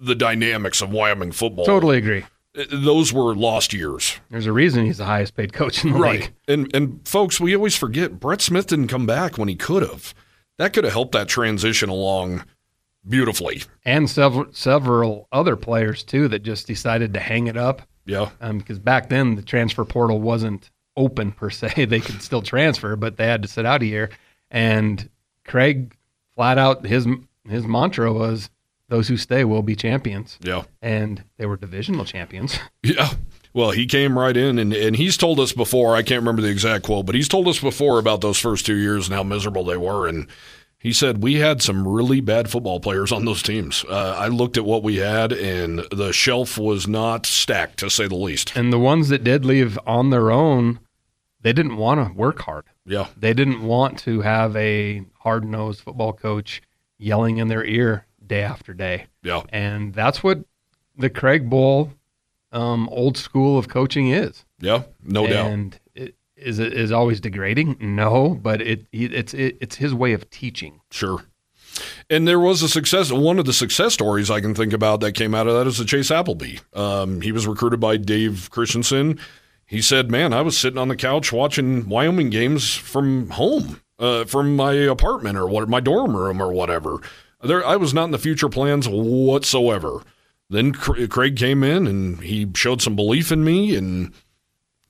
the 0.00 0.16
dynamics 0.16 0.82
of 0.82 0.90
Wyoming 0.90 1.30
football. 1.30 1.64
totally 1.64 1.98
agree. 1.98 2.24
Uh, 2.58 2.64
Those 2.70 3.12
were 3.12 3.34
lost 3.36 3.72
years. 3.72 4.18
There's 4.30 4.46
a 4.46 4.52
reason 4.52 4.84
he's 4.84 4.98
the 4.98 5.04
highest 5.04 5.36
paid 5.36 5.52
coach 5.52 5.84
in 5.84 5.92
the 5.92 5.98
league. 5.98 6.32
And 6.48 6.74
and 6.74 7.06
folks, 7.06 7.40
we 7.40 7.54
always 7.54 7.76
forget 7.76 8.18
Brett 8.18 8.40
Smith 8.40 8.66
didn't 8.66 8.88
come 8.88 9.06
back 9.06 9.38
when 9.38 9.48
he 9.48 9.54
could 9.54 9.82
have. 9.82 10.12
That 10.58 10.72
could 10.72 10.82
have 10.84 10.92
helped 10.92 11.12
that 11.12 11.28
transition 11.28 11.88
along 11.88 12.44
beautifully. 13.08 13.62
And 13.84 14.08
several 14.08 14.46
several 14.52 15.28
other 15.32 15.56
players 15.56 16.02
too 16.02 16.28
that 16.28 16.42
just 16.42 16.66
decided 16.66 17.14
to 17.14 17.20
hang 17.20 17.46
it 17.46 17.56
up 17.56 17.82
Yeah. 18.06 18.30
Um, 18.40 18.58
because 18.58 18.78
back 18.78 19.08
then 19.08 19.34
the 19.36 19.42
transfer 19.42 19.84
portal 19.84 20.20
wasn't 20.20 20.70
open 20.96 21.32
per 21.32 21.50
se. 21.50 21.86
They 21.88 22.00
could 22.00 22.22
still 22.22 22.42
transfer, 22.42 22.96
but 22.96 23.16
they 23.16 23.26
had 23.26 23.42
to 23.42 23.48
sit 23.48 23.66
out 23.66 23.82
a 23.82 23.86
year. 23.86 24.10
And 24.50 25.08
Craig 25.44 25.96
flat 26.34 26.58
out 26.58 26.86
his 26.86 27.06
his 27.48 27.66
mantra 27.66 28.12
was, 28.12 28.48
"Those 28.88 29.08
who 29.08 29.16
stay 29.16 29.44
will 29.44 29.62
be 29.62 29.76
champions," 29.76 30.38
Yeah. 30.42 30.62
and 30.80 31.22
they 31.36 31.46
were 31.46 31.56
divisional 31.56 32.04
champions. 32.04 32.58
Yeah. 32.82 33.10
Well, 33.52 33.70
he 33.70 33.86
came 33.86 34.18
right 34.18 34.36
in 34.36 34.58
and, 34.58 34.72
and 34.72 34.96
he's 34.96 35.16
told 35.16 35.38
us 35.38 35.52
before, 35.52 35.94
I 35.94 36.02
can't 36.02 36.20
remember 36.20 36.42
the 36.42 36.48
exact 36.50 36.84
quote, 36.84 37.06
but 37.06 37.14
he's 37.14 37.28
told 37.28 37.46
us 37.46 37.60
before 37.60 38.00
about 38.00 38.20
those 38.20 38.36
first 38.38 38.66
two 38.66 38.74
years 38.74 39.06
and 39.06 39.14
how 39.14 39.22
miserable 39.22 39.62
they 39.64 39.76
were. 39.76 40.08
And 40.08 40.26
he 40.84 40.92
said, 40.92 41.22
We 41.22 41.36
had 41.36 41.62
some 41.62 41.88
really 41.88 42.20
bad 42.20 42.50
football 42.50 42.78
players 42.78 43.10
on 43.10 43.24
those 43.24 43.42
teams. 43.42 43.86
Uh, 43.88 44.14
I 44.18 44.28
looked 44.28 44.58
at 44.58 44.66
what 44.66 44.82
we 44.82 44.96
had, 44.96 45.32
and 45.32 45.78
the 45.90 46.12
shelf 46.12 46.58
was 46.58 46.86
not 46.86 47.24
stacked, 47.24 47.78
to 47.78 47.88
say 47.88 48.06
the 48.06 48.14
least. 48.14 48.54
And 48.54 48.70
the 48.70 48.78
ones 48.78 49.08
that 49.08 49.24
did 49.24 49.46
leave 49.46 49.78
on 49.86 50.10
their 50.10 50.30
own, 50.30 50.80
they 51.40 51.54
didn't 51.54 51.78
want 51.78 52.06
to 52.06 52.12
work 52.12 52.42
hard. 52.42 52.66
Yeah. 52.84 53.06
They 53.16 53.32
didn't 53.32 53.62
want 53.62 53.98
to 54.00 54.20
have 54.20 54.54
a 54.56 55.02
hard 55.20 55.46
nosed 55.46 55.80
football 55.80 56.12
coach 56.12 56.60
yelling 56.98 57.38
in 57.38 57.48
their 57.48 57.64
ear 57.64 58.06
day 58.24 58.42
after 58.42 58.74
day. 58.74 59.06
Yeah. 59.22 59.40
And 59.48 59.94
that's 59.94 60.22
what 60.22 60.44
the 60.98 61.08
Craig 61.08 61.48
Bohl 61.48 61.92
um, 62.52 62.90
old 62.90 63.16
school 63.16 63.58
of 63.58 63.68
coaching 63.68 64.08
is. 64.08 64.44
Yeah. 64.60 64.82
No 65.02 65.26
doubt. 65.26 65.46
and 65.46 65.80
is 66.44 66.58
it 66.58 66.72
is 66.72 66.92
always 66.92 67.20
degrading? 67.20 67.76
No, 67.80 68.38
but 68.40 68.60
it, 68.60 68.86
it's 68.92 69.34
it, 69.34 69.58
it's 69.60 69.76
his 69.76 69.94
way 69.94 70.12
of 70.12 70.28
teaching. 70.30 70.80
Sure. 70.90 71.24
And 72.08 72.28
there 72.28 72.38
was 72.38 72.62
a 72.62 72.68
success. 72.68 73.10
One 73.10 73.38
of 73.38 73.46
the 73.46 73.52
success 73.52 73.94
stories 73.94 74.30
I 74.30 74.40
can 74.40 74.54
think 74.54 74.72
about 74.72 75.00
that 75.00 75.12
came 75.12 75.34
out 75.34 75.48
of 75.48 75.54
that 75.54 75.66
is 75.66 75.78
the 75.78 75.84
Chase 75.84 76.10
Appleby. 76.10 76.58
Um, 76.72 77.20
he 77.20 77.32
was 77.32 77.46
recruited 77.46 77.80
by 77.80 77.96
Dave 77.96 78.48
Christensen. 78.50 79.18
He 79.66 79.82
said, 79.82 80.10
"Man, 80.10 80.32
I 80.32 80.42
was 80.42 80.56
sitting 80.56 80.78
on 80.78 80.88
the 80.88 80.96
couch 80.96 81.32
watching 81.32 81.88
Wyoming 81.88 82.30
games 82.30 82.76
from 82.76 83.30
home, 83.30 83.80
uh, 83.98 84.24
from 84.24 84.54
my 84.54 84.72
apartment 84.72 85.36
or 85.36 85.48
what, 85.48 85.68
my 85.68 85.80
dorm 85.80 86.16
room 86.16 86.40
or 86.40 86.52
whatever. 86.52 86.98
There, 87.42 87.66
I 87.66 87.76
was 87.76 87.92
not 87.92 88.04
in 88.04 88.10
the 88.12 88.18
future 88.18 88.48
plans 88.48 88.86
whatsoever." 88.88 90.02
Then 90.50 90.72
Craig 90.72 91.36
came 91.36 91.64
in 91.64 91.86
and 91.86 92.20
he 92.20 92.46
showed 92.54 92.82
some 92.82 92.94
belief 92.94 93.32
in 93.32 93.42
me, 93.42 93.74
and 93.74 94.12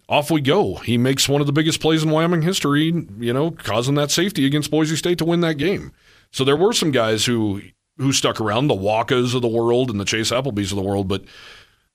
off 0.08 0.30
we 0.30 0.40
go. 0.40 0.76
He 0.76 0.98
makes 0.98 1.28
one 1.28 1.40
of 1.40 1.46
the 1.46 1.52
biggest 1.52 1.80
plays 1.80 2.02
in 2.02 2.10
Wyoming 2.10 2.42
history, 2.42 3.06
you 3.18 3.32
know, 3.32 3.50
causing 3.50 3.94
that 3.94 4.10
safety 4.10 4.46
against 4.46 4.70
Boise 4.70 4.96
State 4.96 5.18
to 5.18 5.24
win 5.24 5.40
that 5.40 5.54
game. 5.54 5.92
So 6.30 6.44
there 6.44 6.56
were 6.56 6.72
some 6.72 6.90
guys 6.90 7.24
who 7.24 7.62
who 7.98 8.12
stuck 8.12 8.40
around, 8.40 8.66
the 8.66 8.74
Wakas 8.74 9.34
of 9.34 9.42
the 9.42 9.48
world 9.48 9.88
and 9.88 10.00
the 10.00 10.04
Chase 10.04 10.30
Applebys 10.30 10.72
of 10.72 10.76
the 10.76 10.82
world, 10.82 11.06
but 11.06 11.22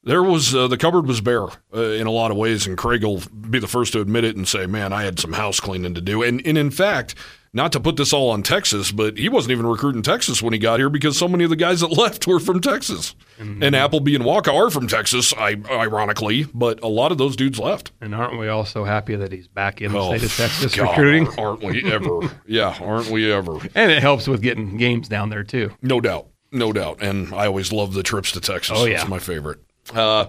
there 0.04 0.24
was 0.24 0.56
uh, 0.56 0.67
the 0.67 0.78
cupboard 0.78 1.08
was 1.08 1.19
bare 1.22 1.48
uh, 1.76 1.82
in 1.82 2.08
a 2.08 2.12
lot 2.12 2.32
of 2.32 2.38
ways, 2.38 2.65
and 2.65 2.78
Craig 2.78 3.04
will 3.04 3.22
be 3.50 3.60
the 3.60 3.67
first 3.67 3.93
to 3.93 4.02
admit 4.02 4.24
it 4.24 4.36
and 4.36 4.48
say, 4.48 4.65
"Man, 4.65 4.93
I 4.93 5.04
had 5.04 5.19
some 5.19 5.34
house 5.34 5.60
cleaning 5.60 5.93
to 5.93 6.02
do." 6.02 6.24
And 6.24 6.41
and 6.45 6.58
in 6.58 6.72
fact, 6.72 7.15
not 7.53 7.71
to 7.71 7.79
put 7.79 7.95
this 7.97 8.13
all 8.13 8.29
on 8.29 8.43
Texas, 8.43 8.91
but 8.91 9.17
he 9.17 9.27
wasn't 9.29 9.51
even 9.51 9.65
recruiting 9.65 10.01
Texas 10.01 10.41
when 10.41 10.53
he 10.53 10.59
got 10.59 10.79
here 10.79 10.89
because 10.89 11.17
so 11.17 11.27
many 11.27 11.43
of 11.43 11.49
the 11.49 11.55
guys 11.55 11.79
that 11.81 11.88
left 11.97 12.27
were 12.27 12.39
from 12.39 12.62
Texas, 12.62 13.15
and 13.39 13.75
Appleby 13.75 14.15
and 14.15 14.23
Waka 14.25 14.51
are 14.51 14.69
from 14.69 14.88
Texas, 14.88 15.33
ironically, 15.38 16.43
but 16.53 16.81
a 16.83 16.88
lot 16.88 17.12
of 17.12 17.17
those 17.17 17.35
dudes 17.35 17.59
left. 17.59 17.91
And 18.01 18.13
aren't 18.13 18.38
we 18.39 18.47
all 18.47 18.65
so 18.65 18.83
happy 18.83 19.15
that 19.15 19.31
he's 19.31 19.47
back 19.47 19.81
in 19.81 19.91
the 19.91 19.99
Oh, 19.99 20.09
state 20.17 20.23
of 20.23 20.35
Texas 20.35 20.75
God, 20.75 20.89
recruiting? 20.89 21.27
aren't 21.38 21.63
we 21.63 21.91
ever? 21.91 22.19
yeah, 22.47 22.77
aren't 22.81 23.09
we 23.09 23.31
ever? 23.31 23.57
And 23.75 23.91
it 23.91 24.01
helps 24.01 24.27
with 24.27 24.41
getting 24.41 24.77
games 24.77 25.07
down 25.07 25.29
there 25.29 25.43
too. 25.43 25.71
No 25.81 26.01
doubt. 26.01 26.27
No 26.51 26.73
doubt. 26.73 27.01
And 27.01 27.33
I 27.33 27.45
always 27.45 27.71
love 27.71 27.93
the 27.93 28.03
trips 28.03 28.31
to 28.33 28.41
Texas. 28.41 28.75
Oh, 28.79 28.85
yeah. 28.85 29.01
It's 29.01 29.07
my 29.09 29.19
favorite. 29.19 29.59
Uh, 29.93 30.25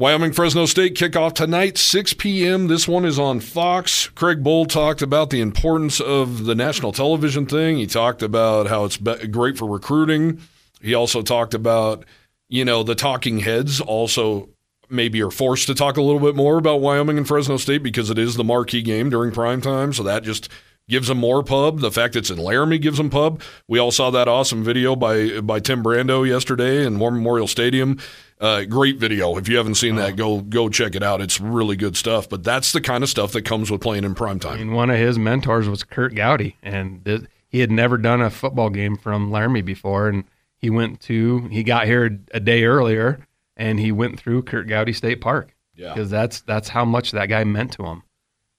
Wyoming 0.00 0.32
Fresno 0.32 0.64
State 0.64 0.94
kickoff 0.94 1.34
tonight, 1.34 1.76
6 1.76 2.14
p.m. 2.14 2.68
This 2.68 2.88
one 2.88 3.04
is 3.04 3.18
on 3.18 3.38
Fox. 3.38 4.08
Craig 4.14 4.42
Bohl 4.42 4.66
talked 4.66 5.02
about 5.02 5.28
the 5.28 5.42
importance 5.42 6.00
of 6.00 6.44
the 6.44 6.54
national 6.54 6.92
television 6.92 7.44
thing. 7.44 7.76
He 7.76 7.86
talked 7.86 8.22
about 8.22 8.66
how 8.68 8.86
it's 8.86 8.96
great 8.96 9.58
for 9.58 9.68
recruiting. 9.68 10.40
He 10.80 10.94
also 10.94 11.20
talked 11.20 11.52
about, 11.52 12.06
you 12.48 12.64
know, 12.64 12.82
the 12.82 12.94
talking 12.94 13.40
heads 13.40 13.78
also 13.78 14.48
maybe 14.88 15.20
are 15.20 15.30
forced 15.30 15.66
to 15.66 15.74
talk 15.74 15.98
a 15.98 16.02
little 16.02 16.18
bit 16.18 16.34
more 16.34 16.56
about 16.56 16.80
Wyoming 16.80 17.18
and 17.18 17.28
Fresno 17.28 17.58
State 17.58 17.82
because 17.82 18.08
it 18.08 18.16
is 18.16 18.36
the 18.36 18.42
marquee 18.42 18.80
game 18.80 19.10
during 19.10 19.32
prime 19.32 19.60
time. 19.60 19.92
So 19.92 20.02
that 20.04 20.22
just 20.22 20.48
gives 20.88 21.08
them 21.08 21.18
more 21.18 21.42
pub. 21.42 21.80
The 21.80 21.92
fact 21.92 22.16
it's 22.16 22.30
in 22.30 22.38
Laramie 22.38 22.78
gives 22.78 22.96
them 22.96 23.10
pub. 23.10 23.42
We 23.68 23.78
all 23.78 23.92
saw 23.92 24.10
that 24.12 24.28
awesome 24.28 24.64
video 24.64 24.96
by 24.96 25.42
by 25.42 25.60
Tim 25.60 25.82
Brando 25.82 26.26
yesterday 26.26 26.86
in 26.86 26.98
War 26.98 27.10
Memorial 27.10 27.46
Stadium. 27.46 27.98
Uh, 28.40 28.64
great 28.64 28.96
video. 28.96 29.36
If 29.36 29.48
you 29.48 29.58
haven't 29.58 29.74
seen 29.74 29.96
that, 29.96 30.16
go 30.16 30.40
go 30.40 30.68
check 30.70 30.94
it 30.94 31.02
out. 31.02 31.20
It's 31.20 31.38
really 31.40 31.76
good 31.76 31.96
stuff. 31.96 32.28
But 32.28 32.42
that's 32.42 32.72
the 32.72 32.80
kind 32.80 33.04
of 33.04 33.10
stuff 33.10 33.32
that 33.32 33.42
comes 33.42 33.70
with 33.70 33.82
playing 33.82 34.04
in 34.04 34.14
prime 34.14 34.40
I 34.46 34.56
mean, 34.56 34.72
one 34.72 34.88
of 34.88 34.96
his 34.96 35.18
mentors 35.18 35.68
was 35.68 35.84
Kurt 35.84 36.14
Gowdy, 36.14 36.56
and 36.62 37.04
th- 37.04 37.22
he 37.48 37.60
had 37.60 37.70
never 37.70 37.98
done 37.98 38.22
a 38.22 38.30
football 38.30 38.70
game 38.70 38.96
from 38.96 39.30
Laramie 39.30 39.60
before. 39.60 40.08
And 40.08 40.24
he 40.56 40.70
went 40.70 41.00
to, 41.02 41.40
he 41.48 41.62
got 41.62 41.86
here 41.86 42.18
a 42.32 42.40
day 42.40 42.64
earlier, 42.64 43.26
and 43.56 43.78
he 43.78 43.92
went 43.92 44.18
through 44.18 44.42
Kurt 44.44 44.68
Gowdy 44.68 44.92
State 44.94 45.20
Park 45.20 45.54
Yeah. 45.74 45.92
because 45.92 46.08
that's 46.10 46.40
that's 46.42 46.68
how 46.68 46.84
much 46.86 47.10
that 47.12 47.26
guy 47.26 47.44
meant 47.44 47.72
to 47.72 47.84
him, 47.84 48.02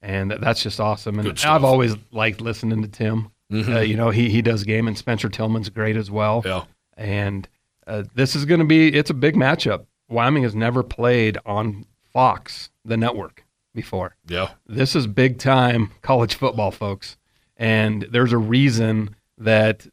and 0.03 0.29
that, 0.29 0.41
that's 0.41 0.61
just 0.61 0.79
awesome. 0.79 1.17
And 1.17 1.39
I've 1.43 1.63
always 1.63 1.95
liked 2.11 2.39
listening 2.41 2.83
to 2.83 2.87
Tim. 2.87 3.31
Uh, 3.51 3.79
you 3.79 3.97
know, 3.97 4.11
he 4.11 4.29
he 4.29 4.41
does 4.43 4.63
game, 4.63 4.87
and 4.87 4.97
Spencer 4.97 5.27
Tillman's 5.27 5.69
great 5.69 5.97
as 5.97 6.11
well. 6.11 6.43
Yeah. 6.45 6.65
And 6.95 7.47
uh, 7.87 8.03
this 8.15 8.35
is 8.35 8.45
going 8.45 8.59
to 8.59 8.65
be 8.65 8.93
it's 8.93 9.09
a 9.09 9.15
big 9.15 9.35
matchup. 9.35 9.85
Wyoming 10.09 10.43
has 10.43 10.55
never 10.55 10.83
played 10.83 11.37
on 11.45 11.85
Fox, 12.13 12.69
the 12.83 12.97
network. 12.97 13.45
before. 13.73 14.15
Yeah. 14.27 14.49
This 14.67 14.95
is 14.95 15.07
big 15.07 15.39
time 15.39 15.91
college 16.01 16.35
football, 16.35 16.71
folks. 16.71 17.17
And 17.57 18.07
there's 18.11 18.33
a 18.33 18.37
reason 18.37 19.15
that 19.37 19.87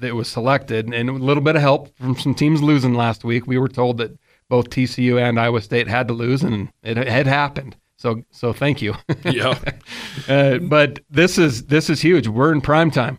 it 0.00 0.14
was 0.14 0.28
selected 0.28 0.92
and 0.92 1.08
a 1.10 1.12
little 1.12 1.42
bit 1.42 1.56
of 1.56 1.62
help 1.62 1.94
from 1.96 2.16
some 2.16 2.34
teams 2.34 2.62
losing 2.62 2.94
last 2.94 3.24
week. 3.24 3.46
We 3.46 3.58
were 3.58 3.68
told 3.68 3.98
that 3.98 4.16
both 4.48 4.70
TCU 4.70 5.20
and 5.20 5.38
Iowa 5.38 5.60
State 5.60 5.88
had 5.88 6.08
to 6.08 6.14
lose 6.14 6.42
and 6.42 6.70
it 6.82 6.96
had 6.96 7.26
happened. 7.26 7.76
So 7.96 8.22
so 8.30 8.52
thank 8.52 8.80
you. 8.80 8.94
Yeah. 9.24 9.58
uh, 10.28 10.58
but 10.58 11.00
this 11.10 11.36
is 11.36 11.64
this 11.64 11.90
is 11.90 12.00
huge. 12.00 12.28
We're 12.28 12.52
in 12.52 12.60
prime 12.60 12.90
time. 12.90 13.18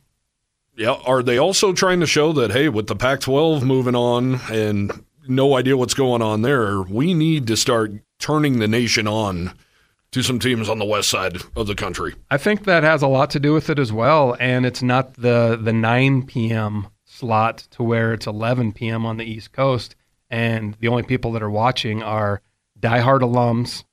Yeah. 0.75 0.91
Are 1.05 1.21
they 1.23 1.37
also 1.37 1.73
trying 1.73 1.99
to 1.99 2.05
show 2.07 2.31
that, 2.33 2.51
hey, 2.51 2.69
with 2.69 2.87
the 2.87 2.95
Pac 2.95 3.19
12 3.21 3.63
moving 3.63 3.95
on 3.95 4.39
and 4.51 4.91
no 5.27 5.55
idea 5.55 5.77
what's 5.77 5.93
going 5.93 6.21
on 6.21 6.41
there, 6.41 6.81
we 6.81 7.13
need 7.13 7.47
to 7.47 7.57
start 7.57 7.91
turning 8.19 8.59
the 8.59 8.67
nation 8.67 9.07
on 9.07 9.53
to 10.11 10.21
some 10.23 10.39
teams 10.39 10.67
on 10.69 10.79
the 10.79 10.85
west 10.85 11.09
side 11.09 11.37
of 11.55 11.67
the 11.67 11.75
country? 11.75 12.15
I 12.29 12.37
think 12.37 12.65
that 12.65 12.83
has 12.83 13.01
a 13.01 13.07
lot 13.07 13.29
to 13.31 13.39
do 13.39 13.53
with 13.53 13.69
it 13.69 13.79
as 13.79 13.91
well. 13.93 14.35
And 14.39 14.65
it's 14.65 14.81
not 14.83 15.13
the, 15.15 15.57
the 15.61 15.73
9 15.73 16.25
p.m. 16.25 16.87
slot 17.05 17.59
to 17.71 17.83
where 17.83 18.13
it's 18.13 18.27
11 18.27 18.73
p.m. 18.73 19.05
on 19.05 19.17
the 19.17 19.25
East 19.25 19.51
Coast. 19.53 19.95
And 20.29 20.75
the 20.79 20.87
only 20.87 21.03
people 21.03 21.31
that 21.33 21.43
are 21.43 21.49
watching 21.49 22.01
are 22.03 22.41
diehard 22.79 23.19
alums 23.21 23.83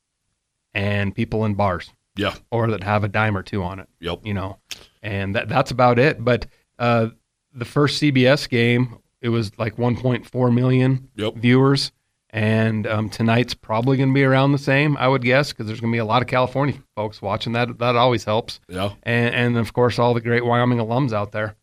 and 0.75 1.15
people 1.15 1.45
in 1.45 1.55
bars 1.55 1.91
Yeah. 2.17 2.35
or 2.51 2.71
that 2.71 2.83
have 2.85 3.05
a 3.05 3.09
dime 3.09 3.37
or 3.37 3.43
two 3.43 3.63
on 3.63 3.81
it. 3.81 3.89
Yep. 4.01 4.21
you 4.25 4.35
know, 4.35 4.59
and 5.03 5.35
that 5.35 5.49
that's 5.49 5.71
about 5.71 5.99
it. 5.99 6.25
But 6.25 6.47
uh, 6.79 7.09
the 7.55 7.65
first 7.65 8.01
CBS 8.03 8.49
game, 8.49 8.99
it 9.21 9.29
was 9.31 9.57
like 9.59 9.77
1.4 9.77 10.55
million 10.55 11.09
Yep. 11.17 11.35
viewers, 11.37 11.93
and 12.31 12.87
um, 12.87 13.09
tonight's 13.11 13.55
probably 13.55 13.97
going 13.97 14.11
to 14.11 14.15
be 14.15 14.23
around 14.25 14.53
the 14.53 14.59
same, 14.59 14.97
I 14.97 15.09
would 15.09 15.23
guess, 15.23 15.51
because 15.53 15.67
there's 15.67 15.81
going 15.81 15.93
to 15.93 15.97
be 15.97 16.01
a 16.01 16.05
lot 16.05 16.23
of 16.23 16.29
California 16.29 16.75
folks 16.95 17.21
watching. 17.23 17.53
That 17.55 17.79
that 17.79 17.97
always 17.97 18.25
helps, 18.25 18.61
Yeah. 18.69 18.93
and 19.03 19.35
and 19.35 19.57
of 19.59 19.73
course 19.73 19.99
all 19.99 20.15
the 20.15 20.21
great 20.21 20.45
Wyoming 20.45 20.79
alums 20.79 21.13
out 21.13 21.33
there. 21.33 21.57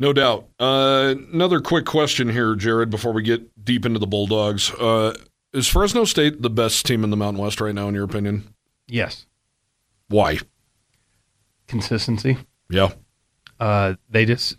No 0.00 0.12
doubt. 0.12 0.46
Uh, 0.60 1.14
another 1.32 1.60
quick 1.60 1.84
question 1.84 2.28
here, 2.28 2.54
Jared, 2.54 2.88
before 2.88 3.12
we 3.12 3.22
get 3.22 3.64
deep 3.64 3.84
into 3.84 3.98
the 3.98 4.06
Bulldogs. 4.06 4.70
Uh, 4.74 5.12
is 5.52 5.66
Fresno 5.66 6.04
State 6.04 6.40
the 6.40 6.50
best 6.50 6.86
team 6.86 7.02
in 7.02 7.10
the 7.10 7.16
Mountain 7.16 7.42
West 7.42 7.60
right 7.60 7.74
now, 7.74 7.88
in 7.88 7.94
your 7.94 8.04
opinion? 8.04 8.54
Yes, 8.86 9.26
Why? 10.08 10.38
consistency. 11.66 12.38
Yeah. 12.70 12.90
Uh, 13.60 13.94
they 14.08 14.24
just 14.24 14.56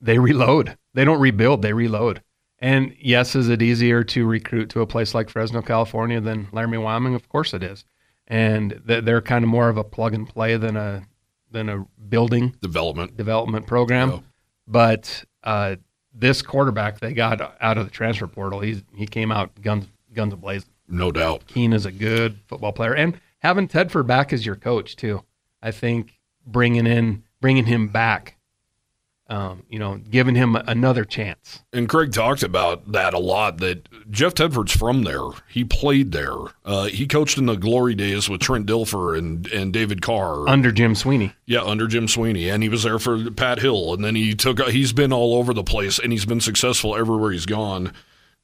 they 0.00 0.18
reload. 0.18 0.76
They 0.94 1.04
don't 1.04 1.20
rebuild. 1.20 1.62
They 1.62 1.72
reload. 1.72 2.22
And 2.58 2.94
yes, 3.00 3.34
is 3.34 3.48
it 3.48 3.62
easier 3.62 4.04
to 4.04 4.26
recruit 4.26 4.68
to 4.70 4.82
a 4.82 4.86
place 4.86 5.14
like 5.14 5.30
Fresno, 5.30 5.62
California, 5.62 6.20
than 6.20 6.48
Laramie, 6.52 6.78
Wyoming? 6.78 7.14
Of 7.14 7.28
course 7.28 7.54
it 7.54 7.62
is. 7.62 7.84
And 8.26 8.80
they're 8.84 9.22
kind 9.22 9.44
of 9.44 9.48
more 9.48 9.68
of 9.68 9.76
a 9.76 9.84
plug 9.84 10.14
and 10.14 10.28
play 10.28 10.56
than 10.56 10.76
a 10.76 11.02
than 11.50 11.68
a 11.68 11.86
building 12.08 12.54
Development. 12.60 13.16
development 13.16 13.66
program. 13.66 14.10
Yeah. 14.10 14.18
But 14.68 15.24
uh, 15.42 15.76
this 16.14 16.42
quarterback 16.42 17.00
they 17.00 17.12
got 17.12 17.56
out 17.60 17.78
of 17.78 17.86
the 17.86 17.90
transfer 17.90 18.26
portal, 18.26 18.60
he's 18.60 18.82
he 18.94 19.06
came 19.06 19.32
out 19.32 19.60
guns 19.62 19.86
guns 20.14 20.34
ablazing. 20.34 20.66
No 20.86 21.10
doubt. 21.10 21.46
Keene 21.46 21.72
is 21.72 21.86
a 21.86 21.92
good 21.92 22.38
football 22.46 22.72
player, 22.72 22.94
and 22.94 23.18
having 23.38 23.68
Tedford 23.68 24.06
back 24.06 24.32
as 24.32 24.44
your 24.44 24.56
coach 24.56 24.96
too, 24.96 25.22
I 25.62 25.70
think 25.70 26.18
bringing 26.46 26.86
in 26.86 27.24
bringing 27.40 27.66
him 27.66 27.88
back, 27.88 28.36
um, 29.28 29.62
you 29.68 29.78
know, 29.78 29.96
giving 30.10 30.34
him 30.34 30.56
another 30.56 31.04
chance. 31.04 31.62
And 31.72 31.88
Craig 31.88 32.12
talked 32.12 32.42
about 32.42 32.90
that 32.92 33.14
a 33.14 33.18
lot. 33.18 33.58
That 33.58 33.88
Jeff 34.10 34.34
Tedford's 34.34 34.72
from 34.76 35.04
there. 35.04 35.20
He 35.48 35.62
played 35.64 36.10
there. 36.12 36.34
Uh, 36.64 36.86
he 36.86 37.06
coached 37.06 37.38
in 37.38 37.46
the 37.46 37.54
glory 37.56 37.94
days 37.94 38.28
with 38.28 38.40
Trent 38.40 38.66
Dilfer 38.66 39.16
and 39.16 39.46
and 39.48 39.72
David 39.72 40.02
Carr. 40.02 40.48
under 40.48 40.72
Jim 40.72 40.94
Sweeney. 40.96 41.32
yeah, 41.46 41.62
under 41.62 41.86
Jim 41.86 42.08
Sweeney, 42.08 42.48
and 42.48 42.62
he 42.62 42.68
was 42.68 42.82
there 42.82 42.98
for 42.98 43.30
Pat 43.30 43.60
Hill. 43.60 43.94
And 43.94 44.04
then 44.04 44.16
he 44.16 44.34
took. 44.34 44.60
He's 44.68 44.92
been 44.92 45.12
all 45.12 45.34
over 45.36 45.54
the 45.54 45.62
place, 45.64 45.98
and 46.00 46.10
he's 46.12 46.26
been 46.26 46.40
successful 46.40 46.96
everywhere 46.96 47.30
he's 47.30 47.46
gone. 47.46 47.92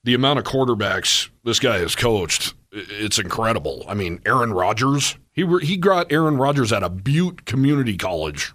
The 0.05 0.15
amount 0.15 0.39
of 0.39 0.45
quarterbacks 0.45 1.31
this 1.43 1.59
guy 1.59 1.79
has 1.79 1.97
coached, 1.97 2.55
it's 2.71 3.19
incredible. 3.19 3.85
I 3.89 3.95
mean, 3.95 4.21
Aaron 4.25 4.53
Rodgers. 4.53 5.17
He 5.33 5.43
re- 5.43 5.67
he 5.67 5.77
got 5.77 6.13
Aaron 6.13 6.37
Rodgers 6.37 6.73
at 6.73 6.85
a 6.85 6.89
Butte 6.89 7.45
Community 7.45 7.97
College 7.97 8.53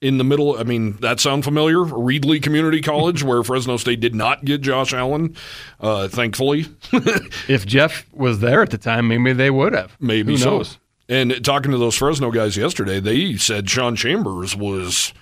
in 0.00 0.18
the 0.18 0.24
middle. 0.24 0.58
I 0.58 0.62
mean, 0.62 0.92
that 1.00 1.20
sound 1.20 1.44
familiar? 1.44 1.78
Reedley 1.78 2.42
Community 2.42 2.80
College, 2.80 3.22
where 3.22 3.42
Fresno 3.42 3.76
State 3.76 4.00
did 4.00 4.14
not 4.14 4.44
get 4.44 4.60
Josh 4.60 4.92
Allen, 4.92 5.36
uh, 5.80 6.08
thankfully. 6.08 6.66
If 7.48 7.66
Jeff 7.66 8.06
was 8.12 8.40
there 8.40 8.62
at 8.62 8.70
the 8.70 8.78
time, 8.78 9.08
maybe 9.08 9.32
they 9.32 9.50
would 9.50 9.72
have. 9.72 9.96
Maybe 10.00 10.32
Who 10.32 10.38
so. 10.38 10.50
knows? 10.50 10.78
And 11.08 11.44
talking 11.44 11.70
to 11.70 11.78
those 11.78 11.94
Fresno 11.94 12.30
guys 12.30 12.56
yesterday, 12.56 12.98
they 12.98 13.36
said 13.36 13.70
Sean 13.70 13.94
Chambers 13.94 14.56
was 14.56 15.12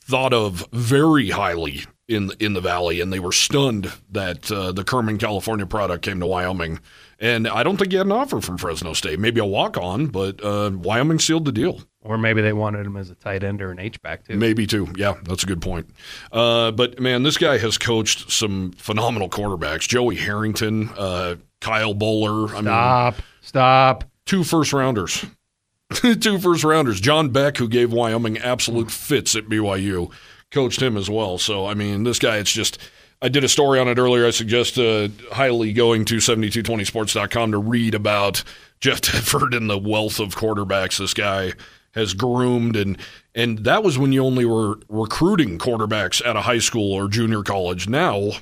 thought 0.00 0.32
of 0.32 0.66
very 0.72 1.30
highly 1.30 1.84
in 2.08 2.32
in 2.40 2.54
the 2.54 2.60
valley, 2.60 3.00
and 3.00 3.12
they 3.12 3.20
were 3.20 3.32
stunned 3.32 3.92
that 4.10 4.50
uh, 4.50 4.72
the 4.72 4.82
Kerman, 4.82 5.18
California 5.18 5.66
product 5.66 6.04
came 6.04 6.18
to 6.20 6.26
Wyoming. 6.26 6.80
And 7.20 7.46
I 7.46 7.62
don't 7.62 7.76
think 7.76 7.90
he 7.90 7.98
had 7.98 8.06
an 8.06 8.12
offer 8.12 8.40
from 8.40 8.58
Fresno 8.58 8.92
State, 8.92 9.18
maybe 9.18 9.40
a 9.40 9.44
walk 9.44 9.76
on, 9.76 10.06
but 10.06 10.42
uh, 10.42 10.70
Wyoming 10.72 11.18
sealed 11.18 11.44
the 11.44 11.52
deal. 11.52 11.82
Or 12.08 12.16
maybe 12.16 12.40
they 12.40 12.54
wanted 12.54 12.86
him 12.86 12.96
as 12.96 13.10
a 13.10 13.14
tight 13.14 13.44
end 13.44 13.60
or 13.60 13.70
an 13.70 13.78
H 13.78 14.00
back 14.00 14.24
too. 14.26 14.38
Maybe 14.38 14.66
too. 14.66 14.88
Yeah, 14.96 15.16
that's 15.24 15.42
a 15.42 15.46
good 15.46 15.60
point. 15.60 15.90
Uh, 16.32 16.70
but 16.70 16.98
man, 16.98 17.22
this 17.22 17.36
guy 17.36 17.58
has 17.58 17.76
coached 17.76 18.32
some 18.32 18.72
phenomenal 18.78 19.28
quarterbacks: 19.28 19.86
Joey 19.86 20.16
Harrington, 20.16 20.88
uh, 20.96 21.34
Kyle 21.60 21.94
Boller. 21.94 22.48
I 22.48 22.54
mean, 22.54 22.64
Stop. 22.64 23.14
Stop. 23.42 24.04
two 24.24 24.42
first 24.42 24.72
rounders. 24.72 25.22
two 25.92 26.38
first 26.38 26.64
rounders. 26.64 26.98
John 26.98 27.28
Beck, 27.28 27.58
who 27.58 27.68
gave 27.68 27.92
Wyoming 27.92 28.38
absolute 28.38 28.90
fits 28.90 29.36
at 29.36 29.44
BYU, 29.44 30.10
coached 30.50 30.80
him 30.80 30.96
as 30.96 31.10
well. 31.10 31.36
So, 31.36 31.66
I 31.66 31.74
mean, 31.74 32.04
this 32.04 32.18
guy, 32.18 32.38
it's 32.38 32.52
just. 32.52 32.78
I 33.20 33.28
did 33.28 33.42
a 33.42 33.48
story 33.48 33.80
on 33.80 33.88
it 33.88 33.98
earlier. 33.98 34.24
I 34.26 34.30
suggest 34.30 34.78
uh, 34.78 35.08
highly 35.32 35.72
going 35.72 36.04
to 36.06 36.18
7220sports.com 36.18 37.50
to 37.50 37.58
read 37.58 37.94
about 37.96 38.44
Jeff 38.80 39.00
Tedford 39.02 39.56
and 39.56 39.68
the 39.68 39.76
wealth 39.76 40.20
of 40.20 40.36
quarterbacks 40.36 40.98
this 40.98 41.14
guy 41.14 41.52
has 41.94 42.14
groomed. 42.14 42.76
And, 42.76 42.98
and 43.34 43.58
that 43.60 43.82
was 43.82 43.98
when 43.98 44.12
you 44.12 44.24
only 44.24 44.44
were 44.44 44.78
recruiting 44.88 45.58
quarterbacks 45.58 46.24
at 46.26 46.36
a 46.36 46.42
high 46.42 46.58
school 46.58 46.92
or 46.92 47.08
junior 47.08 47.42
college. 47.42 47.88
Now, 47.88 48.32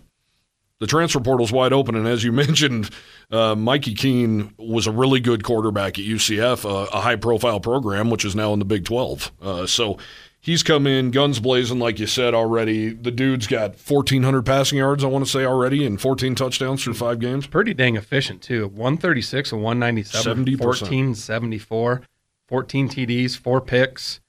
the 0.78 0.86
transfer 0.86 1.20
portal's 1.20 1.52
wide 1.52 1.72
open, 1.72 1.94
and 1.94 2.06
as 2.06 2.22
you 2.22 2.32
mentioned, 2.46 2.90
uh, 3.30 3.54
Mikey 3.54 3.94
Keene 3.94 4.52
was 4.58 4.86
a 4.86 4.92
really 4.92 5.20
good 5.20 5.42
quarterback 5.42 5.98
at 5.98 6.04
UCF, 6.04 6.64
uh, 6.64 6.88
a 6.92 7.00
high-profile 7.00 7.60
program, 7.60 8.10
which 8.10 8.24
is 8.24 8.34
now 8.36 8.52
in 8.52 8.58
the 8.58 8.64
Big 8.64 8.84
12. 8.84 9.32
Uh, 9.40 9.66
so 9.66 9.98
he's 10.40 10.62
come 10.62 10.86
in 10.86 11.10
guns 11.10 11.40
blazing, 11.40 11.78
like 11.78 11.98
you 11.98 12.06
said 12.06 12.34
already. 12.34 12.90
The 12.90 13.10
dude's 13.10 13.46
got 13.46 13.70
1,400 13.70 14.42
passing 14.44 14.78
yards, 14.78 15.02
I 15.02 15.08
want 15.08 15.24
to 15.24 15.30
say 15.30 15.44
already, 15.44 15.84
and 15.86 16.00
14 16.00 16.34
touchdowns 16.34 16.84
through 16.84 16.94
five 16.94 17.18
games. 17.18 17.46
Pretty 17.46 17.74
dang 17.74 17.96
efficient 17.96 18.42
too. 18.42 18.68
136 18.68 19.52
and 19.52 19.62
197, 19.62 20.44
70%. 20.46 20.58
14 20.58 21.14
74, 21.14 22.02
14 22.48 22.88
TDs, 22.88 23.36
four 23.36 23.60
picks. 23.60 24.20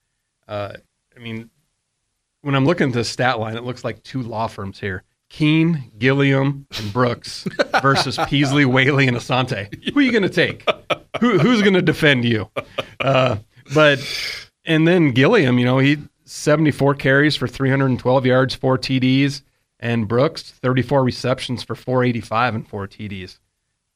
Uh, 0.48 0.74
I 1.16 1.20
mean, 1.20 1.50
when 2.42 2.56
I'm 2.56 2.66
looking 2.66 2.88
at 2.88 2.94
the 2.94 3.04
stat 3.04 3.40
line, 3.40 3.58
it 3.58 3.64
looks 3.64 3.84
like 3.84 4.04
two 4.04 4.22
law 4.22 4.48
firms 4.48 4.80
here. 4.80 5.04
Keene, 5.30 5.92
Gilliam, 5.98 6.66
and 6.78 6.94
Brooks 6.94 7.46
versus 7.82 8.18
Peasley, 8.28 8.64
Waylee, 8.64 9.08
and 9.08 9.18
Asante. 9.18 9.92
Who 9.94 10.00
are 10.00 10.04
you 10.04 10.12
going 10.12 10.24
to 10.24 10.30
take? 10.30 10.64
Who, 11.20 11.38
who's 11.38 11.62
going 11.62 11.74
to 11.74 11.82
defend 11.82 12.24
you? 12.24 12.50
Uh, 13.00 13.38
but 13.74 14.00
and 14.64 14.88
then 14.88 15.12
Gilliam, 15.12 15.60
you 15.60 15.66
know, 15.66 15.80
he 15.80 15.98
74 16.26 16.96
carries 16.96 17.36
for 17.36 17.48
312 17.48 18.26
yards, 18.26 18.56
four 18.56 18.78
TDs, 18.78 19.42
and 19.80 20.08
Brooks 20.08 20.52
34 20.52 21.04
receptions 21.04 21.64
for 21.64 21.76
485 21.76 22.56
and 22.56 22.68
four 22.68 22.88
TDs. 22.88 23.40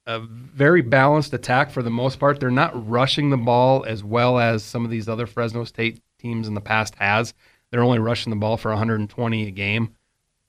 A 0.08 0.20
very 0.20 0.82
balanced 0.82 1.34
attack 1.34 1.70
for 1.70 1.84
the 1.84 1.90
most 1.90 2.20
part. 2.20 2.40
They're 2.40 2.50
not 2.50 2.90
rushing 2.90 3.30
the 3.30 3.38
ball 3.38 3.86
as 3.86 4.04
well 4.04 4.40
as 4.40 4.64
some 4.64 4.84
of 4.84 4.92
these 4.92 5.08
other 5.08 5.28
Fresno 5.28 5.64
State 5.64 6.02
teams 6.18 6.48
in 6.48 6.54
the 6.54 6.62
past 6.62 6.96
has. 6.96 7.34
They're 7.70 7.84
only 7.84 8.00
rushing 8.00 8.32
the 8.32 8.38
ball 8.38 8.58
for 8.58 8.70
120 8.70 9.48
a 9.48 9.52
game, 9.52 9.96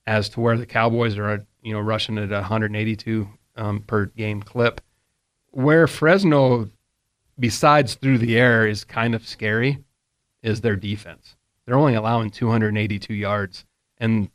as 0.05 0.29
to 0.29 0.41
where 0.41 0.57
the 0.57 0.65
Cowboys 0.65 1.17
are, 1.17 1.45
you 1.61 1.73
know, 1.73 1.79
rushing 1.79 2.17
at 2.17 2.29
182 2.29 3.29
um, 3.55 3.81
per 3.81 4.05
game 4.07 4.41
clip. 4.41 4.81
Where 5.51 5.87
Fresno, 5.87 6.69
besides 7.39 7.95
through 7.95 8.17
the 8.17 8.37
air, 8.37 8.67
is 8.67 8.83
kind 8.83 9.15
of 9.15 9.27
scary, 9.27 9.83
is 10.41 10.61
their 10.61 10.75
defense. 10.75 11.35
They're 11.65 11.77
only 11.77 11.95
allowing 11.95 12.31
282 12.31 13.13
yards, 13.13 13.65
and 13.97 14.29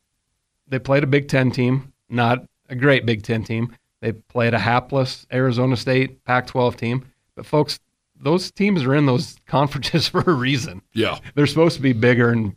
they 0.66 0.78
played 0.78 1.04
a 1.04 1.08
Big 1.08 1.28
Ten 1.28 1.50
team, 1.50 1.92
not 2.08 2.44
a 2.68 2.74
great 2.74 3.04
Big 3.04 3.22
Ten 3.22 3.44
team. 3.44 3.76
They 4.00 4.12
played 4.12 4.54
a 4.54 4.58
hapless 4.58 5.26
Arizona 5.32 5.76
State 5.76 6.24
Pac-12 6.24 6.76
team, 6.76 7.04
but 7.34 7.44
folks, 7.46 7.80
those 8.20 8.50
teams 8.50 8.84
are 8.84 8.94
in 8.94 9.06
those 9.06 9.36
conferences 9.46 10.08
for 10.08 10.20
a 10.20 10.32
reason. 10.32 10.82
Yeah, 10.92 11.18
They're 11.34 11.46
supposed 11.46 11.76
to 11.76 11.82
be 11.82 11.92
bigger 11.92 12.30
and 12.30 12.54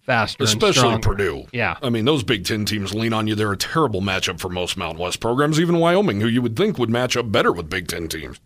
faster, 0.00 0.44
especially. 0.44 0.98
Purdue. 1.00 1.46
Yeah. 1.52 1.76
I 1.82 1.90
mean, 1.90 2.04
those 2.06 2.22
Big 2.22 2.44
Ten 2.46 2.64
teams 2.64 2.94
lean 2.94 3.12
on 3.12 3.26
you. 3.26 3.34
They're 3.34 3.52
a 3.52 3.56
terrible 3.56 4.00
matchup 4.00 4.40
for 4.40 4.48
most 4.48 4.76
Mountain 4.78 4.98
West 5.00 5.20
programs, 5.20 5.60
even 5.60 5.78
Wyoming, 5.78 6.20
who 6.22 6.28
you 6.28 6.40
would 6.40 6.56
think 6.56 6.78
would 6.78 6.88
match 6.90 7.16
up 7.16 7.30
better 7.30 7.52
with 7.52 7.68
Big 7.68 7.88
Ten 7.88 8.08
teams. 8.08 8.40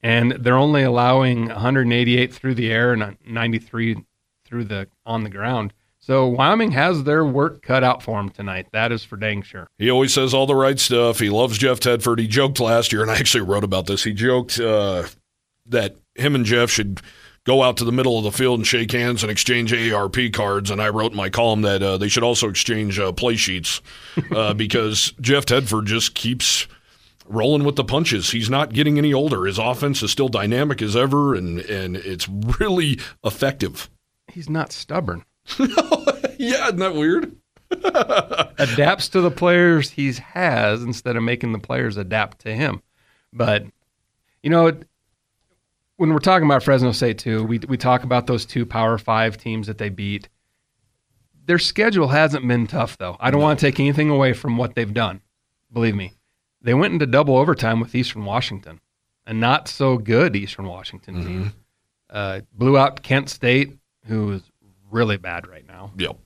and 0.00 0.32
they're 0.32 0.56
only 0.56 0.84
allowing 0.84 1.48
188 1.48 2.32
through 2.32 2.54
the 2.54 2.70
air 2.70 2.92
and 2.92 3.16
93 3.26 3.96
through 4.44 4.62
the 4.64 4.86
on 5.04 5.24
the 5.24 5.30
ground. 5.30 5.72
So 6.08 6.26
Wyoming 6.26 6.70
has 6.70 7.04
their 7.04 7.22
work 7.22 7.60
cut 7.60 7.84
out 7.84 8.02
for 8.02 8.16
them 8.16 8.30
tonight. 8.30 8.68
That 8.72 8.92
is 8.92 9.04
for 9.04 9.18
dang 9.18 9.42
sure. 9.42 9.68
He 9.76 9.90
always 9.90 10.14
says 10.14 10.32
all 10.32 10.46
the 10.46 10.54
right 10.54 10.80
stuff. 10.80 11.18
He 11.18 11.28
loves 11.28 11.58
Jeff 11.58 11.80
Tedford. 11.80 12.18
He 12.18 12.26
joked 12.26 12.60
last 12.60 12.94
year, 12.94 13.02
and 13.02 13.10
I 13.10 13.16
actually 13.16 13.42
wrote 13.42 13.62
about 13.62 13.84
this. 13.84 14.04
He 14.04 14.14
joked 14.14 14.58
uh, 14.58 15.02
that 15.66 15.96
him 16.14 16.34
and 16.34 16.46
Jeff 16.46 16.70
should 16.70 17.02
go 17.44 17.62
out 17.62 17.76
to 17.76 17.84
the 17.84 17.92
middle 17.92 18.16
of 18.16 18.24
the 18.24 18.32
field 18.32 18.58
and 18.58 18.66
shake 18.66 18.90
hands 18.90 19.22
and 19.22 19.30
exchange 19.30 19.70
AARP 19.70 20.32
cards. 20.32 20.70
And 20.70 20.80
I 20.80 20.88
wrote 20.88 21.10
in 21.12 21.16
my 21.18 21.28
column 21.28 21.60
that 21.60 21.82
uh, 21.82 21.98
they 21.98 22.08
should 22.08 22.22
also 22.22 22.48
exchange 22.48 22.98
uh, 22.98 23.12
play 23.12 23.36
sheets 23.36 23.82
uh, 24.34 24.54
because 24.54 25.12
Jeff 25.20 25.44
Tedford 25.44 25.84
just 25.84 26.14
keeps 26.14 26.66
rolling 27.26 27.64
with 27.64 27.76
the 27.76 27.84
punches. 27.84 28.30
He's 28.30 28.48
not 28.48 28.72
getting 28.72 28.96
any 28.96 29.12
older. 29.12 29.44
His 29.44 29.58
offense 29.58 30.02
is 30.02 30.10
still 30.10 30.30
dynamic 30.30 30.80
as 30.80 30.96
ever, 30.96 31.34
and 31.34 31.58
and 31.58 31.98
it's 31.98 32.26
really 32.30 32.98
effective. 33.22 33.90
He's 34.32 34.48
not 34.48 34.72
stubborn. 34.72 35.24
yeah, 36.38 36.66
isn't 36.66 36.76
that 36.76 36.94
weird? 36.94 37.36
Adapts 37.70 39.08
to 39.08 39.20
the 39.20 39.30
players 39.30 39.90
he 39.90 40.12
has 40.12 40.82
instead 40.82 41.16
of 41.16 41.22
making 41.22 41.52
the 41.52 41.58
players 41.58 41.96
adapt 41.96 42.40
to 42.40 42.54
him. 42.54 42.82
But 43.32 43.66
you 44.42 44.50
know, 44.50 44.72
when 45.96 46.12
we're 46.12 46.18
talking 46.20 46.46
about 46.46 46.62
Fresno 46.62 46.92
State 46.92 47.18
too, 47.18 47.44
we 47.44 47.58
we 47.68 47.76
talk 47.76 48.04
about 48.04 48.26
those 48.26 48.46
two 48.46 48.64
Power 48.64 48.98
Five 48.98 49.36
teams 49.36 49.66
that 49.66 49.78
they 49.78 49.90
beat. 49.90 50.28
Their 51.44 51.58
schedule 51.58 52.08
hasn't 52.08 52.46
been 52.46 52.66
tough 52.66 52.96
though. 52.98 53.16
I 53.20 53.30
don't 53.30 53.42
want 53.42 53.58
to 53.58 53.66
take 53.66 53.80
anything 53.80 54.10
away 54.10 54.32
from 54.32 54.56
what 54.56 54.74
they've 54.74 54.92
done. 54.92 55.20
Believe 55.72 55.94
me, 55.94 56.12
they 56.62 56.74
went 56.74 56.94
into 56.94 57.06
double 57.06 57.36
overtime 57.36 57.80
with 57.80 57.94
Eastern 57.94 58.24
Washington, 58.24 58.80
a 59.26 59.34
not 59.34 59.68
so 59.68 59.98
good 59.98 60.36
Eastern 60.36 60.66
Washington 60.66 61.24
team. 61.24 61.52
Uh, 62.08 62.40
blew 62.54 62.78
out 62.78 63.02
Kent 63.02 63.28
State, 63.28 63.76
who 64.06 64.32
is 64.32 64.42
really 64.90 65.16
bad 65.16 65.46
right 65.46 65.66
now, 65.66 65.92
Yep. 65.96 66.16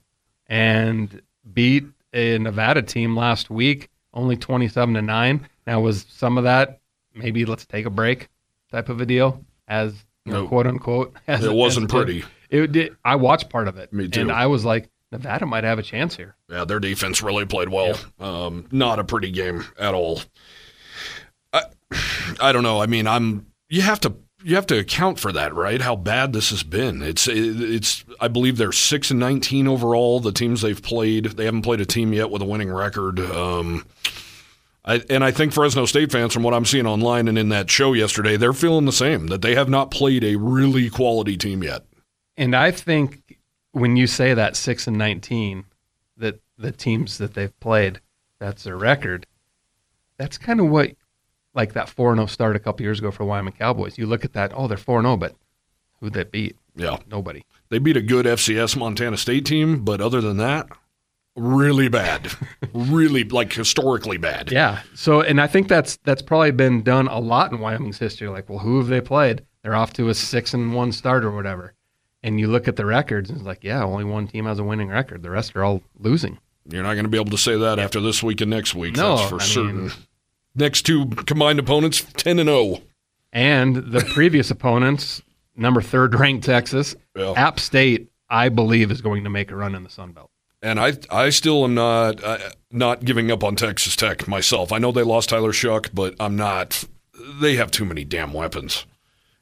and 0.47 1.21
beat 1.53 1.85
a 2.13 2.37
Nevada 2.37 2.81
team 2.81 3.15
last 3.15 3.49
week, 3.49 3.89
only 4.13 4.37
twenty-seven 4.37 4.93
to 4.95 5.01
nine. 5.01 5.47
Now 5.65 5.79
was 5.81 6.05
some 6.09 6.37
of 6.37 6.43
that 6.45 6.79
maybe 7.15 7.45
let's 7.45 7.65
take 7.65 7.85
a 7.85 7.89
break 7.89 8.27
type 8.71 8.89
of 8.89 8.99
a 9.01 9.05
deal, 9.05 9.43
as 9.67 9.93
you 10.25 10.33
know, 10.33 10.43
No. 10.43 10.47
quote 10.47 10.67
unquote. 10.67 11.13
As 11.27 11.43
It 11.43 11.51
wasn't 11.53 11.85
as 11.85 11.91
pretty. 11.91 12.23
It 12.49 12.71
did. 12.71 12.95
I 13.05 13.15
watched 13.15 13.49
part 13.49 13.67
of 13.67 13.77
it, 13.77 13.91
Me 13.93 14.07
too. 14.07 14.21
and 14.21 14.31
I 14.31 14.45
was 14.47 14.63
like, 14.65 14.89
Nevada 15.11 15.45
might 15.45 15.63
have 15.63 15.77
a 15.79 15.83
chance 15.83 16.15
here. 16.15 16.35
Yeah, 16.49 16.65
their 16.65 16.79
defense 16.79 17.21
really 17.21 17.45
played 17.45 17.69
well. 17.69 17.95
Um, 18.19 18.65
not 18.71 18.97
a 18.99 19.03
pretty 19.03 19.29
game 19.31 19.63
at 19.79 19.93
all. 19.93 20.21
I, 21.51 21.63
I 22.41 22.51
don't 22.51 22.63
know. 22.63 22.81
I 22.81 22.85
mean, 22.87 23.05
I'm. 23.07 23.47
You 23.69 23.81
have 23.81 23.99
to. 24.01 24.13
You 24.43 24.55
have 24.55 24.67
to 24.67 24.77
account 24.77 25.19
for 25.19 25.31
that, 25.31 25.53
right? 25.53 25.81
How 25.81 25.95
bad 25.95 26.33
this 26.33 26.49
has 26.49 26.63
been. 26.63 27.01
It's. 27.01 27.27
It's. 27.27 28.03
I 28.19 28.27
believe 28.27 28.57
they're 28.57 28.71
six 28.71 29.09
and 29.09 29.19
nineteen 29.19 29.67
overall. 29.67 30.19
The 30.19 30.31
teams 30.31 30.61
they've 30.61 30.81
played. 30.81 31.25
They 31.25 31.45
haven't 31.45 31.61
played 31.61 31.81
a 31.81 31.85
team 31.85 32.13
yet 32.13 32.29
with 32.29 32.41
a 32.41 32.45
winning 32.45 32.71
record. 32.71 33.19
Um, 33.19 33.85
I, 34.85 35.01
and 35.09 35.23
I 35.23 35.31
think 35.31 35.53
Fresno 35.53 35.85
State 35.85 36.11
fans, 36.11 36.33
from 36.33 36.43
what 36.43 36.53
I'm 36.53 36.65
seeing 36.65 36.85
online 36.85 37.29
and 37.29 37.37
in 37.37 37.49
that 37.49 37.71
show 37.71 37.93
yesterday, 37.93 38.35
they're 38.35 38.51
feeling 38.51 38.85
the 38.85 38.91
same. 38.91 39.27
That 39.27 39.41
they 39.41 39.55
have 39.55 39.69
not 39.69 39.91
played 39.91 40.25
a 40.25 40.35
really 40.35 40.89
quality 40.89 41.37
team 41.37 41.63
yet. 41.63 41.83
And 42.35 42.53
I 42.53 42.71
think 42.71 43.37
when 43.71 43.95
you 43.95 44.07
say 44.07 44.33
that 44.33 44.57
six 44.57 44.87
and 44.87 44.97
nineteen, 44.97 45.63
that 46.17 46.41
the 46.57 46.71
teams 46.71 47.17
that 47.17 47.33
they've 47.33 47.57
played, 47.61 48.01
that's 48.39 48.63
their 48.63 48.77
record. 48.77 49.25
That's 50.17 50.37
kind 50.37 50.59
of 50.59 50.67
what, 50.67 50.91
like 51.53 51.73
that 51.73 51.89
four 51.89 52.11
and 52.11 52.19
oh 52.19 52.23
zero 52.23 52.27
start 52.27 52.55
a 52.55 52.59
couple 52.59 52.83
years 52.83 52.99
ago 52.99 53.11
for 53.11 53.19
the 53.23 53.27
Wyoming 53.29 53.53
Cowboys. 53.53 53.97
You 53.97 54.05
look 54.07 54.25
at 54.25 54.33
that, 54.33 54.51
oh, 54.55 54.67
they're 54.67 54.77
four 54.77 54.99
and 54.99 55.05
zero, 55.05 55.17
but 55.17 55.35
who'd 55.99 56.13
they 56.13 56.23
beat? 56.23 56.57
Yeah. 56.75 56.97
Nobody. 57.09 57.43
They 57.69 57.79
beat 57.79 57.97
a 57.97 58.01
good 58.01 58.25
FCS 58.25 58.75
Montana 58.75 59.17
State 59.17 59.45
team, 59.45 59.83
but 59.83 60.01
other 60.01 60.21
than 60.21 60.37
that, 60.37 60.67
really 61.35 61.87
bad. 61.87 62.31
really 62.73 63.23
like 63.23 63.53
historically 63.53 64.17
bad. 64.17 64.51
Yeah. 64.51 64.81
So, 64.95 65.21
and 65.21 65.39
I 65.41 65.47
think 65.47 65.67
that's 65.67 65.97
that's 66.03 66.21
probably 66.21 66.51
been 66.51 66.83
done 66.83 67.07
a 67.07 67.19
lot 67.19 67.51
in 67.51 67.59
Wyoming's 67.59 67.99
history. 67.99 68.27
Like, 68.27 68.49
well, 68.49 68.59
who 68.59 68.77
have 68.79 68.87
they 68.87 69.01
played? 69.01 69.43
They're 69.63 69.75
off 69.75 69.93
to 69.93 70.09
a 70.09 70.13
six 70.13 70.53
and 70.53 70.73
one 70.73 70.91
start 70.91 71.23
or 71.23 71.31
whatever. 71.31 71.73
And 72.21 72.39
you 72.39 72.47
look 72.47 72.67
at 72.67 72.77
the 72.77 72.85
records, 72.85 73.29
and 73.29 73.37
it's 73.39 73.45
like, 73.45 73.63
yeah, 73.63 73.83
only 73.83 74.05
one 74.05 74.27
team 74.27 74.45
has 74.45 74.57
a 74.57 74.63
winning 74.63 74.87
record. 74.87 75.23
The 75.23 75.29
rest 75.29 75.55
are 75.55 75.63
all 75.63 75.81
losing. 75.99 76.39
You're 76.69 76.83
not 76.83 76.93
going 76.93 77.03
to 77.03 77.09
be 77.09 77.17
able 77.17 77.31
to 77.31 77.37
say 77.37 77.57
that 77.57 77.79
after 77.79 77.99
this 77.99 78.23
week 78.23 78.39
and 78.39 78.49
next 78.49 78.73
week. 78.75 78.95
No, 78.95 79.17
that's 79.17 79.29
for 79.29 79.41
I 79.41 79.43
certain. 79.43 79.81
mean- 79.83 79.91
next 80.55 80.83
two 80.83 81.07
combined 81.07 81.59
opponents, 81.59 82.05
10 82.17 82.39
and 82.39 82.49
oh. 82.49 82.73
0. 82.75 82.83
And 83.31 83.75
the 83.75 84.01
previous 84.13 84.51
opponents, 84.57 85.21
number 85.55 85.81
third 85.81 86.15
ranked 86.15 86.45
Texas, 86.45 86.95
Yeah. 87.15 87.33
App 87.35 87.59
State, 87.59 88.09
I 88.29 88.49
believe, 88.49 88.91
is 88.91 89.01
going 89.01 89.23
to 89.23 89.29
make 89.29 89.51
a 89.51 89.55
run 89.55 89.75
in 89.75 89.83
the 89.83 89.89
Sun 89.89 90.11
Belt. 90.13 90.29
And 90.61 90.79
I, 90.79 90.93
I 91.09 91.29
still 91.29 91.65
am 91.65 91.73
not, 91.73 92.23
uh, 92.23 92.37
not 92.71 93.03
giving 93.03 93.31
up 93.31 93.43
on 93.43 93.55
Texas 93.57 93.95
Tech 93.97 94.27
myself. 94.27 94.71
I 94.71 94.77
know 94.77 94.91
they 94.93 95.03
lost 95.03 95.29
Tyler 95.29 95.51
Shough, 95.51 95.89
but 95.93 96.15
I'm 96.19 96.35
not. 96.37 96.85
They 97.41 97.55
have 97.55 97.69
too 97.69 97.83
many 97.85 98.03
damn 98.05 98.31
weapons, 98.33 98.85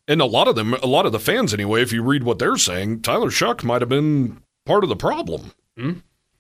and 0.08 0.20
a 0.22 0.26
lot 0.26 0.48
of 0.48 0.56
them, 0.56 0.74
a 0.76 0.88
lot 0.88 1.06
of 1.06 1.12
the 1.12 1.20
fans 1.20 1.54
anyway. 1.54 1.82
If 1.82 1.94
you 1.94 2.04
read 2.04 2.24
what 2.24 2.38
they're 2.40 2.58
saying, 2.58 3.02
Tyler 3.02 3.30
Shough 3.30 3.64
might 3.64 3.82
have 3.82 3.90
been 3.90 4.42
part 4.66 4.84
of 4.84 4.90
the 4.90 4.96
problem. 4.96 5.52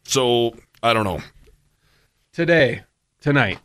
So 0.04 0.56
I 0.84 0.94
don't 0.94 1.04
know. 1.06 1.22
Today, 2.34 2.84
tonight, 3.22 3.60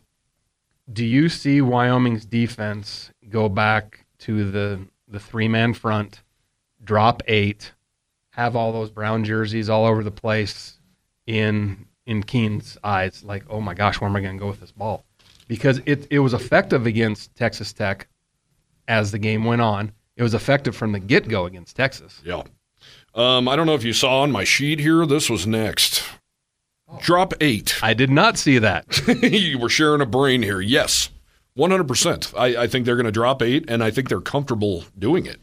do 0.91 1.05
you 1.05 1.29
see 1.29 1.61
Wyoming's 1.61 2.25
defense 2.25 3.11
go 3.29 3.49
back 3.49 4.05
to 4.19 4.49
the 4.49 4.79
the 5.07 5.19
three 5.19 5.47
man 5.47 5.73
front, 5.73 6.21
drop 6.83 7.21
eight, 7.27 7.73
have 8.31 8.55
all 8.55 8.71
those 8.71 8.89
brown 8.89 9.23
jerseys 9.23 9.69
all 9.69 9.85
over 9.85 10.03
the 10.03 10.11
place 10.11 10.79
in 11.25 11.85
in 12.05 12.23
Keene's 12.23 12.77
eyes, 12.83 13.23
like, 13.23 13.43
oh 13.49 13.59
my 13.59 13.73
gosh, 13.73 13.99
where 13.99 14.09
am 14.09 14.15
I 14.15 14.21
going 14.21 14.37
to 14.37 14.39
go 14.39 14.47
with 14.47 14.61
this 14.61 14.71
ball? 14.71 15.03
Because 15.47 15.81
it 15.85 16.07
it 16.09 16.19
was 16.19 16.33
effective 16.33 16.85
against 16.85 17.35
Texas 17.35 17.73
Tech 17.73 18.07
as 18.87 19.11
the 19.11 19.19
game 19.19 19.43
went 19.43 19.61
on. 19.61 19.91
It 20.15 20.23
was 20.23 20.33
effective 20.33 20.75
from 20.75 20.93
the 20.93 20.99
get 20.99 21.27
go 21.27 21.45
against 21.45 21.75
Texas. 21.75 22.21
Yeah. 22.23 22.43
Um, 23.13 23.47
I 23.47 23.55
don't 23.55 23.65
know 23.65 23.75
if 23.75 23.83
you 23.83 23.93
saw 23.93 24.21
on 24.21 24.31
my 24.31 24.43
sheet 24.43 24.79
here. 24.79 25.05
This 25.05 25.29
was 25.29 25.45
next. 25.45 26.03
Drop 27.01 27.33
eight. 27.41 27.83
I 27.83 27.93
did 27.93 28.09
not 28.09 28.37
see 28.37 28.59
that. 28.59 28.85
you 29.21 29.59
were 29.59 29.69
sharing 29.69 30.01
a 30.01 30.05
brain 30.05 30.41
here. 30.41 30.61
Yes, 30.61 31.09
100%. 31.57 32.33
I, 32.37 32.63
I 32.63 32.67
think 32.67 32.85
they're 32.85 32.95
going 32.95 33.05
to 33.05 33.11
drop 33.11 33.41
eight, 33.41 33.65
and 33.67 33.83
I 33.83 33.91
think 33.91 34.09
they're 34.09 34.21
comfortable 34.21 34.85
doing 34.97 35.25
it. 35.25 35.39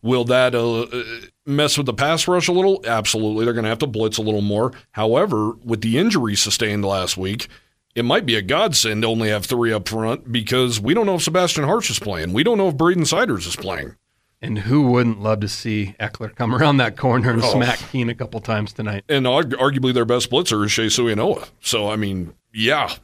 Will 0.00 0.24
that 0.24 0.54
uh, 0.54 0.82
uh, 0.82 1.02
mess 1.44 1.76
with 1.76 1.86
the 1.86 1.92
pass 1.92 2.28
rush 2.28 2.48
a 2.48 2.52
little? 2.52 2.80
Absolutely. 2.86 3.44
They're 3.44 3.54
going 3.54 3.64
to 3.64 3.70
have 3.70 3.80
to 3.80 3.86
blitz 3.86 4.18
a 4.18 4.22
little 4.22 4.40
more. 4.40 4.72
However, 4.92 5.52
with 5.64 5.80
the 5.80 5.98
injury 5.98 6.36
sustained 6.36 6.84
last 6.84 7.16
week, 7.16 7.48
it 7.94 8.04
might 8.04 8.24
be 8.24 8.36
a 8.36 8.42
godsend 8.42 9.02
to 9.02 9.08
only 9.08 9.28
have 9.28 9.44
three 9.44 9.72
up 9.72 9.88
front 9.88 10.30
because 10.30 10.80
we 10.80 10.94
don't 10.94 11.06
know 11.06 11.16
if 11.16 11.24
Sabastian 11.24 11.64
Harsh 11.64 11.90
is 11.90 11.98
playing. 11.98 12.32
We 12.32 12.44
don't 12.44 12.58
know 12.58 12.68
if 12.68 12.76
Braden 12.76 13.06
Siders 13.06 13.46
is 13.46 13.56
playing. 13.56 13.96
And 14.40 14.60
who 14.60 14.82
wouldn't 14.82 15.20
love 15.20 15.40
to 15.40 15.48
see 15.48 15.96
Ekeler 15.98 16.34
come 16.34 16.54
around 16.54 16.76
that 16.76 16.96
corner 16.96 17.30
and 17.30 17.42
Oh. 17.42 17.52
smack 17.52 17.78
Keene 17.90 18.08
a 18.08 18.14
couple 18.14 18.40
times 18.40 18.72
tonight? 18.72 19.02
And 19.08 19.26
arguably 19.26 19.92
their 19.92 20.04
best 20.04 20.30
blitzer 20.30 20.64
is 20.64 20.70
Shae 20.70 20.86
Suiaunoa. 20.86 21.48
So, 21.60 21.90
I 21.90 21.96
mean, 21.96 22.34
yeah, 22.54 22.94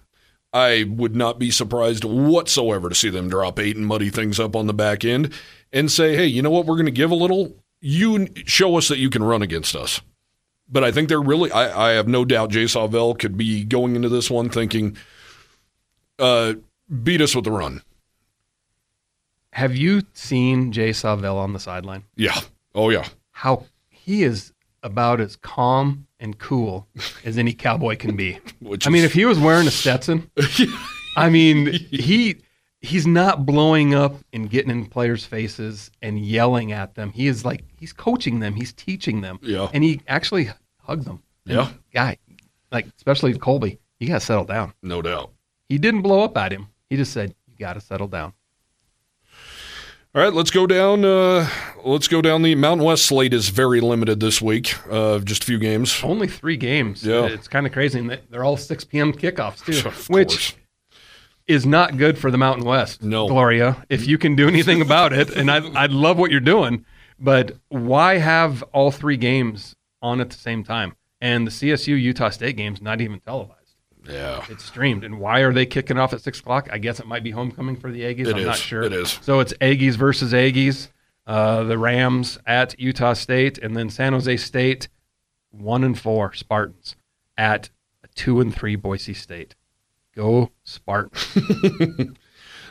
I 0.53 0.85
would 0.89 1.17
not 1.17 1.41
be 1.41 1.51
surprised 1.51 2.05
whatsoever 2.05 2.89
to 2.89 2.95
see 2.95 3.11
them 3.11 3.29
drop 3.29 3.59
eight 3.59 3.77
and 3.77 3.85
muddy 3.87 4.11
things 4.11 4.39
up 4.39 4.55
on 4.55 4.69
the 4.69 4.75
back 4.75 5.05
end 5.05 5.33
and 5.73 5.91
say, 5.91 6.15
hey, 6.15 6.27
you 6.27 6.41
know 6.41 6.51
what? 6.51 6.67
We're 6.67 6.77
going 6.77 6.87
to 6.87 6.93
give 6.93 7.11
a 7.11 7.17
little. 7.17 7.57
You 7.81 8.29
show 8.47 8.77
us 8.79 8.87
that 8.87 8.99
you 8.99 9.11
can 9.11 9.25
run 9.25 9.43
against 9.43 9.75
us. 9.75 10.01
But 10.69 10.85
I 10.85 10.93
think 10.93 11.09
they're 11.09 11.21
really, 11.21 11.51
I, 11.51 11.89
I 11.89 11.93
have 11.95 12.07
no 12.09 12.25
doubt 12.25 12.51
Jay 12.51 12.65
Sawvel 12.65 13.19
could 13.19 13.37
be 13.37 13.65
going 13.65 13.97
into 13.97 14.09
this 14.09 14.31
one 14.31 14.49
thinking, 14.49 14.97
uh, 16.19 16.55
beat 17.03 17.21
us 17.21 17.35
with 17.35 17.45
the 17.45 17.51
run. 17.51 17.83
Have 19.55 19.77
you 19.77 20.03
seen 20.15 20.73
Jay 20.73 20.91
Sawvel 20.91 21.37
on 21.37 21.53
the 21.53 21.61
sideline? 21.61 22.03
Yeah. 22.17 22.39
Oh, 22.75 22.91
yeah. 22.91 23.07
How 23.31 23.65
he 23.89 24.23
is 24.25 24.53
about 24.83 25.21
as 25.21 25.37
calm 25.37 26.07
and 26.21 26.37
cool 26.39 26.89
as 27.25 27.39
any 27.39 27.53
cowboy 27.53 27.97
can 27.97 28.17
be. 28.17 28.39
Which 28.61 28.87
I 28.87 28.91
mean, 28.91 29.01
is- 29.01 29.07
if 29.07 29.13
he 29.13 29.25
was 29.25 29.39
wearing 29.39 29.67
a 29.67 29.71
Stetson, 29.71 30.29
I 31.17 31.31
mean, 31.31 31.67
he 31.91 32.37
he's 32.81 33.07
not 33.07 33.47
blowing 33.47 33.95
up 33.95 34.15
and 34.33 34.51
getting 34.51 34.71
in 34.71 34.87
players' 34.87 35.25
faces 35.25 35.91
and 36.03 36.19
yelling 36.19 36.73
at 36.73 36.97
them. 36.97 37.13
He 37.13 37.29
is 37.29 37.45
like 37.45 37.65
he's 37.79 37.93
coaching 37.93 38.41
them, 38.41 38.55
he's 38.55 38.73
teaching 38.73 39.21
them, 39.21 39.39
Yeah. 39.43 39.69
and 39.73 39.85
he 39.85 40.01
actually 40.09 40.51
hugs 40.83 41.05
them. 41.05 41.23
And, 41.47 41.55
Yeah. 41.59 41.69
guy, 41.95 42.19
like 42.73 42.87
especially 42.97 43.39
Colby, 43.39 43.79
you 44.01 44.09
got 44.09 44.21
to 44.21 44.27
settle 44.27 44.45
down. 44.45 44.75
no 44.83 45.01
doubt. 45.01 45.31
He 45.69 45.79
didn't 45.79 46.03
blow 46.03 46.23
up 46.25 46.37
at 46.37 46.53
him. 46.53 46.67
He 46.91 46.97
just 46.97 47.13
said, 47.13 47.35
"You 47.47 47.57
got 47.57 47.75
to 47.75 47.81
settle 47.81 48.09
down." 48.09 48.33
All 50.15 50.23
right, 50.23 50.33
let's 50.33 50.53
go 50.53 50.67
down. 50.67 51.05
Uh, 51.05 51.49
let's 51.85 52.07
go 52.07 52.23
down. 52.23 52.43
The 52.43 52.55
Mountain 52.55 52.87
West 52.87 53.05
slate 53.07 53.35
is 53.35 53.49
very 53.49 53.81
limited 53.81 54.21
this 54.21 54.41
week. 54.41 54.75
Uh, 54.89 55.19
just 55.19 55.43
a 55.43 55.47
few 55.47 55.59
games. 55.59 56.01
Only 56.05 56.29
three 56.29 56.57
games. 56.57 57.05
Yeah. 57.05 57.27
It's 57.27 57.49
kind 57.49 57.67
of 57.67 57.73
crazy. 57.73 57.99
And 57.99 58.11
they- 58.11 58.21
they're 58.31 58.45
all 58.45 58.57
6 58.57 58.85
p.m. 58.85 59.13
kickoffs, 59.13 59.65
too. 59.65 59.89
Of 59.89 60.09
which 60.09 60.29
course. 60.29 60.55
is 61.49 61.67
not 61.67 61.97
good 61.97 62.17
for 62.17 62.31
the 62.31 62.39
Mountain 62.39 62.65
West. 62.65 63.03
No. 63.03 63.27
Gloria, 63.27 63.85
if 63.89 64.07
you 64.07 64.17
can 64.17 64.37
do 64.37 64.47
anything 64.47 64.81
about 64.81 65.13
it, 65.13 65.31
and 65.31 65.51
I 65.51 65.57
I 65.75 65.87
love 65.87 66.17
what 66.17 66.31
you're 66.31 66.39
doing, 66.39 66.85
but 67.19 67.57
why 67.69 68.19
have 68.19 68.63
all 68.73 68.93
three 68.93 69.17
games 69.17 69.75
on 70.01 70.21
at 70.21 70.31
the 70.31 70.39
same 70.39 70.63
time? 70.63 70.95
And 71.21 71.45
the 71.45 71.51
CSU 71.51 72.01
Utah 72.01 72.31
State 72.31 72.57
game's 72.57 72.81
not 72.81 73.01
even 73.01 73.19
televised. 73.19 73.64
Yeah. 74.09 74.45
It's 74.49 74.65
streamed. 74.65 75.05
And 75.05 75.19
why 75.19 75.41
are 75.41 75.53
they 75.53 75.67
kicking 75.67 75.99
off 75.99 76.13
at 76.13 76.21
six 76.21 76.41
o'clock? 76.41 76.69
I 76.71 76.79
guess 76.79 77.01
it 77.01 77.07
might 77.07 77.23
be 77.25 77.31
homecoming 77.31 77.77
for 77.77 77.91
the 77.91 78.03
Aggies. 78.03 78.27
It 78.27 78.35
I'm 78.35 78.39
is. 78.39 78.47
not 78.47 78.57
sure. 78.57 78.83
It 78.83 78.93
is. 78.93 79.19
So 79.23 79.41
it's 79.41 79.53
Aggies 79.55 79.95
versus 79.95 80.33
Aggies. 80.33 80.89
Uh, 81.27 81.63
the 81.63 81.79
Rams 81.79 82.39
at 82.47 82.79
Utah 82.79 83.15
State, 83.15 83.57
and 83.57 83.75
then 83.75 83.89
San 83.89 84.13
Jose 84.13 84.37
State, 84.37 84.89
one 85.53 85.83
and 85.83 85.99
four 85.99 86.35
Spartans 86.35 86.97
at 87.39 87.71
two 88.15 88.41
and 88.41 88.55
three 88.55 88.77
Boise 88.77 89.15
State. 89.15 89.55
Go 90.15 90.51
Spartans! 90.65 91.35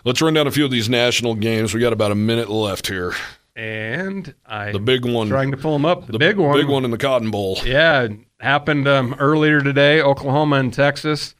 Let's 0.05 0.21
run 0.21 0.33
down 0.35 0.45
a 0.47 0.51
few 0.51 0.65
of 0.65 0.71
these 0.71 0.87
national 0.87 1.33
games. 1.35 1.73
We 1.73 1.79
got 1.79 1.93
about 1.93 2.11
a 2.11 2.15
minute 2.15 2.49
left 2.49 2.87
here. 2.87 3.13
And 3.55 4.33
I 4.45 4.71
The 4.71 4.79
big 4.79 5.05
one. 5.05 5.27
trying 5.27 5.51
to 5.51 5.57
pull 5.57 5.73
them 5.73 5.85
up. 5.85 6.07
The, 6.07 6.17
big 6.17 6.37
one, 6.37 6.57
Big 6.57 6.67
one 6.67 6.85
in 6.85 6.91
the 6.91 6.97
Cotton 6.97 7.31
Bowl. 7.31 7.57
Yeah, 7.63 8.03
it 8.03 8.11
happened 8.39 8.87
um, 8.87 9.15
earlier 9.19 9.61
today. 9.61 10.01
Oklahoma 10.01 10.55
and 10.57 10.73
Texas, 10.73 11.35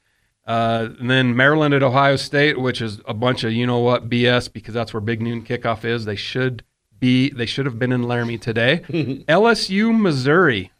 uh, 0.45 0.89
and 0.99 1.09
then 1.09 1.35
Maryland 1.35 1.73
at 1.73 1.81
Ohio 1.83 2.15
State, 2.15 2.59
which 2.59 2.81
is 2.81 3.01
a 3.07 3.13
bunch 3.13 3.43
of 3.43 3.51
you 3.53 3.65
know 3.65 3.79
what 3.79 4.09
BS 4.09 4.51
because 4.51 4.73
that's 4.73 4.93
where 4.93 5.01
Big 5.01 5.21
Noon 5.21 5.43
kickoff 5.43 5.83
is. 5.85 6.05
They 6.05 6.15
should 6.15 6.63
be. 6.99 7.29
They 7.31 7.45
should 7.45 7.65
have 7.65 7.79
been 7.79 7.91
in 7.91 8.03
Laramie 8.03 8.37
today. 8.37 8.79
LSU, 9.27 9.97
Missouri. 9.99 10.71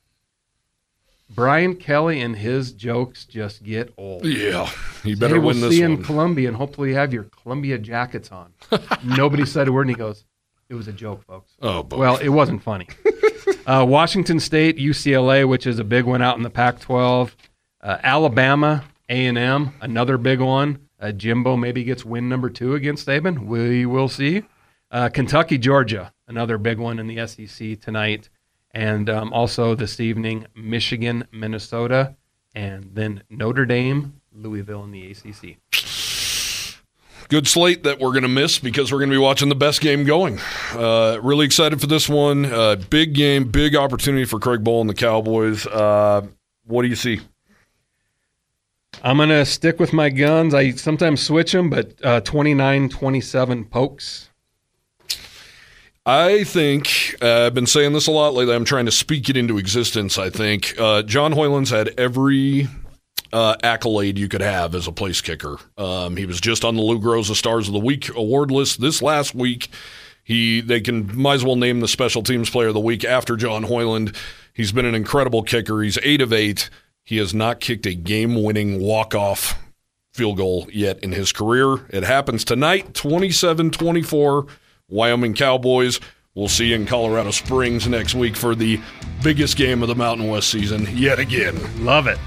Brian 1.30 1.76
Kelly 1.76 2.22
and 2.22 2.36
his 2.36 2.74
jokes 2.74 3.26
just 3.26 3.64
get 3.64 3.92
old. 3.98 4.24
Yeah. 4.24 4.70
You 5.04 5.18
better 5.18 5.36
hey, 5.36 5.40
we'll 5.40 5.48
win 5.56 5.62
this 5.62 5.72
see 5.72 5.82
one. 5.82 5.92
in 5.94 6.04
Columbia, 6.04 6.48
and 6.48 6.56
hopefully 6.58 6.90
you 6.90 6.96
have 6.96 7.12
your 7.12 7.24
Columbia 7.24 7.80
jackets 7.80 8.32
on. 8.32 8.54
Nobody 9.04 9.44
said 9.46 9.68
a 9.68 9.72
word, 9.72 9.82
and 9.88 9.90
he 9.90 9.96
goes, 9.96 10.26
"It 10.74 10.78
was 10.78 10.88
a 10.88 10.94
joke, 10.94 11.24
folks." 11.26 11.54
oh, 11.62 11.84
boy. 11.84 11.98
Well, 11.98 12.18
it 12.18 12.30
wasn't 12.30 12.64
funny. 12.64 12.88
uh, 13.68 13.86
Washington 13.88 14.40
State, 14.40 14.78
UCLA, 14.78 15.48
which 15.48 15.68
is 15.68 15.78
a 15.78 15.84
big 15.84 16.06
one 16.06 16.22
out 16.22 16.36
in 16.36 16.44
the 16.44 16.50
Pac-12. 16.50 17.32
Uh, 17.80 17.98
Alabama, 18.02 18.84
A&M, 19.08 19.74
another 19.82 20.18
big 20.18 20.40
one. 20.40 20.80
Uh, 21.00 21.12
Jimbo 21.12 21.58
maybe 21.58 21.84
gets 21.84 22.04
win 22.04 22.28
number 22.28 22.50
two 22.50 22.74
against 22.74 23.08
Saban. 23.08 23.46
We 23.46 23.86
will 23.86 24.08
see. 24.10 24.44
Uh, 24.90 25.10
Kentucky, 25.10 25.58
Georgia, 25.58 26.12
another 26.28 26.58
big 26.58 26.80
one 26.80 26.98
in 26.98 27.08
the 27.08 27.28
SEC 27.28 27.80
tonight. 27.80 28.30
And 28.72 29.10
um, 29.10 29.32
also 29.32 29.76
this 29.76 30.00
evening, 30.00 30.48
Michigan, 30.56 31.28
Minnesota, 31.32 32.16
and 32.56 32.90
then 32.94 33.22
Notre 33.30 33.66
Dame, 33.66 34.22
Louisville 34.32 34.84
in 34.86 34.92
the 34.92 35.12
ACC. 35.12 35.58
Good 37.34 37.48
slate 37.48 37.82
that 37.82 38.00
we're 38.00 38.12
going 38.12 38.22
to 38.22 38.28
miss 38.28 38.60
because 38.60 38.92
we're 38.92 39.00
going 39.00 39.10
to 39.10 39.16
be 39.16 39.20
watching 39.20 39.50
the 39.50 39.56
best 39.56 39.82
game 39.82 40.04
going. 40.04 40.40
Uh, 40.72 41.18
really 41.20 41.48
excited 41.48 41.82
for 41.82 41.88
this 41.88 42.08
one. 42.08 42.46
Uh, 42.46 42.76
big 42.92 43.14
game, 43.14 43.46
big 43.46 43.76
opportunity 43.76 44.24
for 44.24 44.38
Craig 44.38 44.64
Bohl 44.64 44.82
and 44.82 44.88
the 44.88 44.94
Cowboys. 44.94 45.66
Uh, 45.66 46.28
what 46.68 46.84
do 46.84 46.90
you 46.90 46.96
see? 46.96 47.22
I'm 49.04 49.18
going 49.18 49.30
to 49.30 49.48
stick 49.48 49.80
with 49.80 49.94
my 49.94 50.12
guns. 50.12 50.54
I 50.54 50.74
sometimes 50.74 51.24
switch 51.24 51.54
them, 51.54 51.72
but 51.72 51.96
uh, 52.06 52.22
29 52.22 52.90
27 52.90 53.66
pokes. 53.66 54.30
I 56.06 56.44
think 56.44 57.16
uh, 57.20 57.48
I've 57.48 57.56
been 57.56 57.66
saying 57.66 57.94
this 57.94 58.06
a 58.06 58.12
lot 58.12 58.36
lately. 58.36 58.54
I'm 58.54 58.64
trying 58.64 58.86
to 58.86 58.92
speak 58.92 59.28
it 59.28 59.38
into 59.38 59.58
existence. 59.58 60.20
I 60.20 60.30
think 60.30 60.76
uh, 60.80 61.02
John 61.02 61.32
Hoyland's 61.32 61.72
had 61.72 62.00
every 62.00 62.68
uh, 63.34 63.56
accolade 63.64 64.18
you 64.18 64.30
could 64.30 64.42
have 64.42 64.76
as 64.76 64.88
a 64.88 64.92
place 64.92 65.20
kicker. 65.20 65.58
Um, 65.78 66.16
he 66.16 66.26
was 66.26 66.40
just 66.40 66.64
on 66.64 66.76
the 66.76 66.84
Lou 66.84 67.00
Groza 67.00 67.36
Stars 67.36 67.68
of 67.68 67.74
the 67.74 67.80
Week 67.80 68.16
award 68.16 68.52
list 68.52 68.80
this 68.80 69.02
last 69.02 69.34
week. 69.34 69.70
He 70.24 70.62
they 70.62 70.80
can 70.80 71.14
might 71.20 71.34
as 71.34 71.44
well 71.44 71.58
name 71.58 71.82
the 71.82 71.88
special 71.88 72.24
teams 72.24 72.50
player 72.50 72.68
of 72.70 72.76
the 72.76 72.80
week 72.80 73.04
after 73.04 73.36
John 73.36 73.64
Hoyland. 73.64 74.16
He's 74.54 74.72
been 74.72 74.86
an 74.86 74.96
incredible 74.96 75.42
kicker. 75.42 75.82
He's 75.82 75.98
eight 76.04 76.22
of 76.22 76.32
eight. 76.32 76.70
He 77.04 77.18
has 77.18 77.34
not 77.34 77.60
kicked 77.60 77.86
a 77.86 77.94
game-winning 77.94 78.80
walk-off 78.80 79.60
field 80.14 80.38
goal 80.38 80.70
yet 80.72 81.04
in 81.04 81.12
his 81.12 81.34
career. 81.34 81.86
It 81.90 82.04
happens 82.04 82.46
tonight, 82.46 82.94
27-24. 82.94 84.48
Wyoming 84.88 85.34
Cowboys. 85.34 86.00
We'll 86.34 86.48
see 86.48 86.68
you 86.68 86.76
in 86.76 86.86
Colorado 86.86 87.32
Springs 87.32 87.88
next 87.88 88.16
week 88.16 88.38
for 88.38 88.56
the 88.56 88.80
biggest 89.22 89.58
game 89.58 89.82
of 89.82 89.90
the 89.90 89.96
Mountain 89.96 90.30
West 90.30 90.50
season 90.50 90.88
yet 90.96 91.20
again. 91.20 91.60
Love 91.84 92.08
it. 92.08 92.20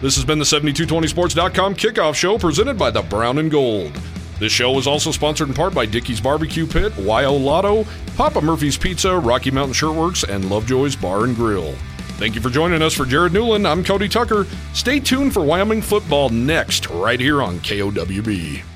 This 0.00 0.16
has 0.16 0.24
been 0.24 0.38
the 0.38 0.44
7220sports.com 0.44 1.74
kickoff 1.76 2.14
show 2.14 2.38
presented 2.38 2.78
by 2.78 2.90
the 2.90 3.02
Brown 3.02 3.38
and 3.38 3.50
Gold. 3.50 3.92
This 4.38 4.52
show 4.52 4.76
is 4.78 4.86
also 4.86 5.10
sponsored 5.10 5.48
in 5.48 5.54
part 5.54 5.74
by 5.74 5.86
Dickey's 5.86 6.20
Barbecue 6.20 6.66
Pit, 6.66 6.92
WyoLotto, 6.94 7.86
Papa 8.16 8.40
Murphy's 8.40 8.76
Pizza, 8.76 9.16
Rocky 9.18 9.50
Mountain 9.50 9.74
Shirtworks, 9.74 10.28
and 10.28 10.50
Lovejoy's 10.50 10.96
Bar 10.96 11.24
and 11.24 11.36
Grill. 11.36 11.72
Thank 12.16 12.34
you 12.34 12.40
for 12.40 12.50
joining 12.50 12.82
us. 12.82 12.94
For 12.94 13.06
Jared 13.06 13.32
Newland, 13.32 13.66
I'm 13.66 13.82
Cody 13.82 14.08
Tucker. 14.08 14.46
Stay 14.72 15.00
tuned 15.00 15.32
for 15.32 15.44
Wyoming 15.44 15.82
football 15.82 16.28
next, 16.28 16.88
right 16.90 17.18
here 17.18 17.42
on 17.42 17.58
KOWB. 17.60 18.73